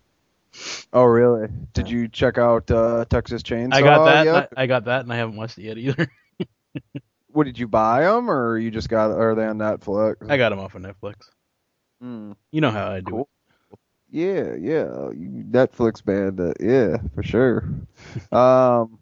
Oh 0.94 1.06
really? 1.06 1.48
Did 1.74 1.90
you 1.90 2.10
check 2.10 2.38
out 2.38 2.70
uh, 2.70 3.06
Texas 3.10 3.42
Chainsaw? 3.42 3.74
I 3.74 3.82
got 3.82 4.06
that. 4.06 4.50
I, 4.56 4.64
I 4.64 4.68
got 4.68 4.86
that, 4.86 5.02
and 5.02 5.12
I 5.12 5.16
haven't 5.16 5.36
watched 5.36 5.58
it 5.58 5.64
yet 5.64 5.80
either. 5.80 6.08
What 7.38 7.46
did 7.46 7.60
you 7.60 7.68
buy 7.68 8.02
them, 8.02 8.32
or 8.32 8.58
you 8.58 8.72
just 8.72 8.90
got? 8.90 9.12
Are 9.12 9.36
they 9.36 9.46
on 9.46 9.60
Netflix? 9.60 10.28
I 10.28 10.38
got 10.38 10.50
them 10.50 10.58
off 10.58 10.74
of 10.74 10.82
Netflix. 10.82 11.30
Hmm. 12.02 12.32
You 12.52 12.62
know 12.62 12.72
how 12.72 12.90
I 12.90 13.00
do 13.00 13.12
Cool. 13.12 13.30
Yeah, 14.10 14.56
yeah. 14.56 15.12
You 15.12 15.46
Netflix 15.48 16.04
band, 16.04 16.40
uh, 16.40 16.54
yeah, 16.60 16.98
for 17.14 17.22
sure. 17.22 17.70
um, 18.32 18.98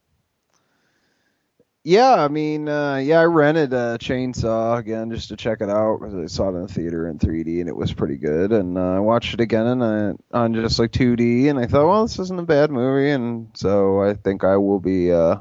yeah, 1.86 2.16
I 2.16 2.28
mean, 2.28 2.68
uh, 2.68 2.98
yeah, 2.98 3.22
I 3.22 3.24
rented 3.24 3.74
uh, 3.74 3.98
Chainsaw 4.00 4.80
again 4.80 5.12
just 5.12 5.30
to 5.30 5.38
check 5.38 5.62
it 5.62 5.70
out. 5.70 6.02
'cause 6.02 6.14
I 6.14 6.26
saw 6.26 6.50
it 6.50 6.56
in 6.58 6.64
the 6.64 6.68
theater 6.68 7.08
in 7.08 7.18
3D 7.20 7.62
and 7.62 7.70
it 7.70 7.76
was 7.78 7.94
pretty 7.94 8.18
good. 8.18 8.52
And 8.52 8.78
uh, 8.78 8.96
I 8.96 9.00
watched 9.00 9.34
it 9.34 9.40
again 9.40 9.82
and 9.82 10.20
on 10.34 10.54
just 10.56 10.78
like 10.78 10.92
2D, 10.92 11.48
and 11.48 11.58
I 11.58 11.68
thought, 11.68 11.88
well, 11.88 12.02
this 12.02 12.20
isn't 12.20 12.38
a 12.40 12.44
bad 12.44 12.70
movie, 12.70 13.12
and 13.12 13.48
so 13.54 14.02
I 14.02 14.14
think 14.14 14.44
I 14.44 14.58
will 14.58 14.82
be 14.82 15.14
uh, 15.14 15.38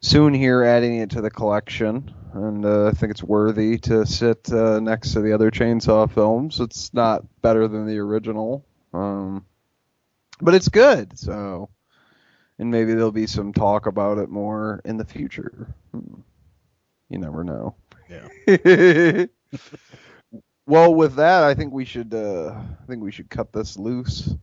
soon 0.00 0.34
here 0.34 0.62
adding 0.62 0.96
it 0.96 1.10
to 1.10 1.20
the 1.20 1.30
collection. 1.30 2.14
And 2.32 2.64
uh, 2.64 2.86
I 2.86 2.90
think 2.92 3.10
it's 3.10 3.22
worthy 3.22 3.78
to 3.78 4.06
sit 4.06 4.52
uh, 4.52 4.80
next 4.80 5.12
to 5.12 5.20
the 5.20 5.32
other 5.32 5.50
Chainsaw 5.50 6.10
films. 6.10 6.60
It's 6.60 6.94
not 6.94 7.24
better 7.42 7.66
than 7.66 7.86
the 7.86 7.98
original, 7.98 8.64
um, 8.94 9.44
but 10.40 10.54
it's 10.54 10.68
good. 10.68 11.18
So 11.18 11.70
and 12.60 12.70
maybe 12.70 12.92
there'll 12.92 13.10
be 13.10 13.26
some 13.26 13.54
talk 13.54 13.86
about 13.86 14.18
it 14.18 14.28
more 14.28 14.82
in 14.84 14.98
the 14.98 15.04
future. 15.04 15.74
Hmm. 15.92 16.20
You 17.08 17.18
never 17.18 17.42
know. 17.42 17.74
Yeah. 18.08 19.24
well, 20.66 20.94
with 20.94 21.14
that, 21.16 21.42
I 21.42 21.54
think 21.54 21.72
we 21.72 21.86
should. 21.86 22.12
Uh, 22.12 22.50
I 22.50 22.86
think 22.86 23.02
we 23.02 23.10
should 23.10 23.30
cut 23.30 23.52
this 23.52 23.78
loose. 23.78 24.34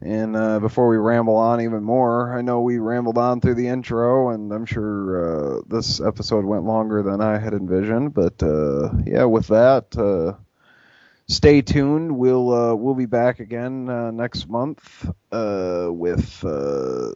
And 0.00 0.36
uh, 0.36 0.60
before 0.60 0.88
we 0.88 0.96
ramble 0.96 1.34
on 1.36 1.60
even 1.60 1.82
more, 1.82 2.36
I 2.36 2.40
know 2.40 2.60
we 2.60 2.78
rambled 2.78 3.18
on 3.18 3.40
through 3.40 3.56
the 3.56 3.66
intro, 3.66 4.30
and 4.30 4.52
I'm 4.52 4.64
sure 4.64 5.58
uh, 5.58 5.62
this 5.66 6.00
episode 6.00 6.44
went 6.44 6.64
longer 6.64 7.02
than 7.02 7.20
I 7.20 7.38
had 7.38 7.52
envisioned. 7.52 8.14
But 8.14 8.40
uh, 8.40 8.90
yeah, 9.04 9.24
with 9.24 9.48
that, 9.48 9.96
uh, 9.98 10.38
stay 11.26 11.62
tuned. 11.62 12.16
We'll 12.16 12.52
uh, 12.52 12.74
we'll 12.76 12.94
be 12.94 13.06
back 13.06 13.40
again 13.40 13.88
uh, 13.88 14.12
next 14.12 14.48
month 14.48 15.10
with 15.32 16.44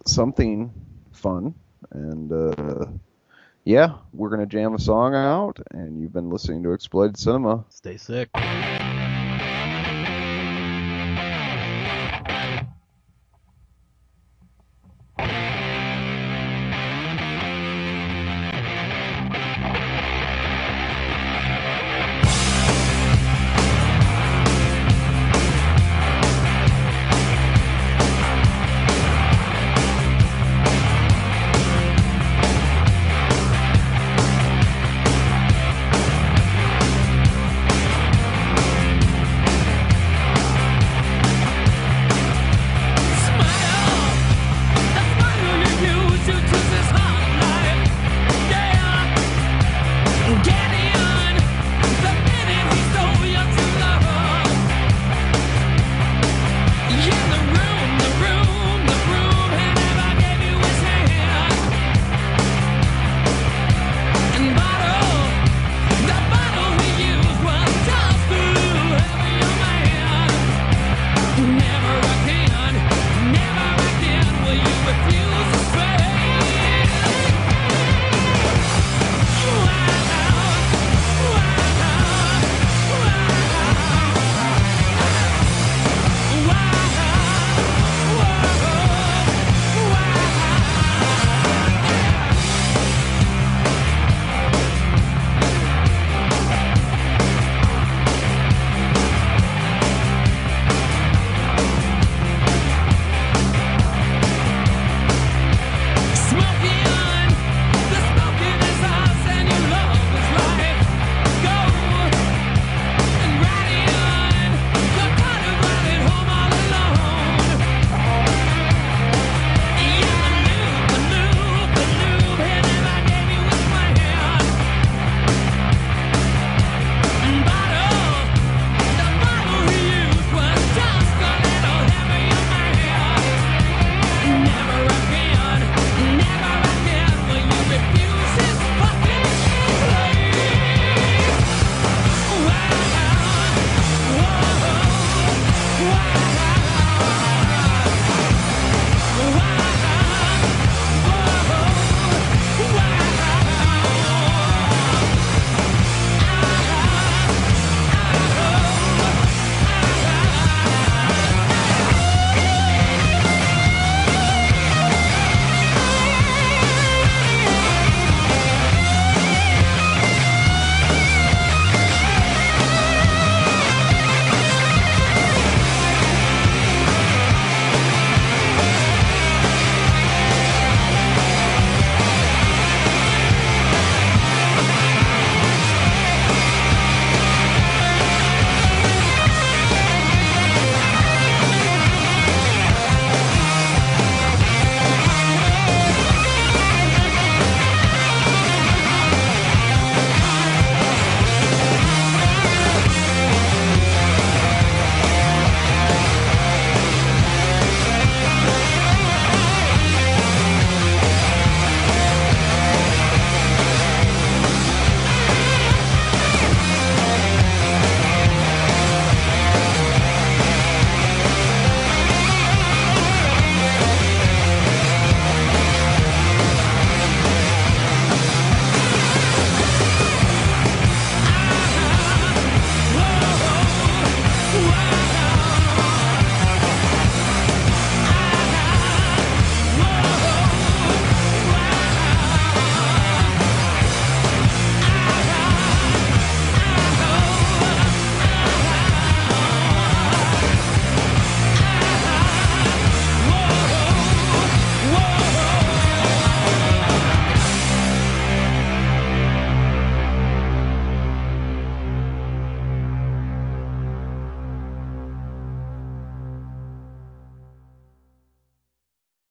something 0.05 0.73
fun, 1.13 1.55
and 1.93 3.01
yeah, 3.65 3.95
we're 4.13 4.31
gonna 4.31 4.47
jam 4.47 4.75
a 4.75 4.81
song 4.81 5.15
out. 5.15 5.61
And 5.71 6.01
you've 6.01 6.13
been 6.13 6.31
listening 6.31 6.65
to 6.65 6.73
Exploited 6.73 7.17
Cinema. 7.17 7.65
Stay 7.69 7.97
sick. 7.97 8.82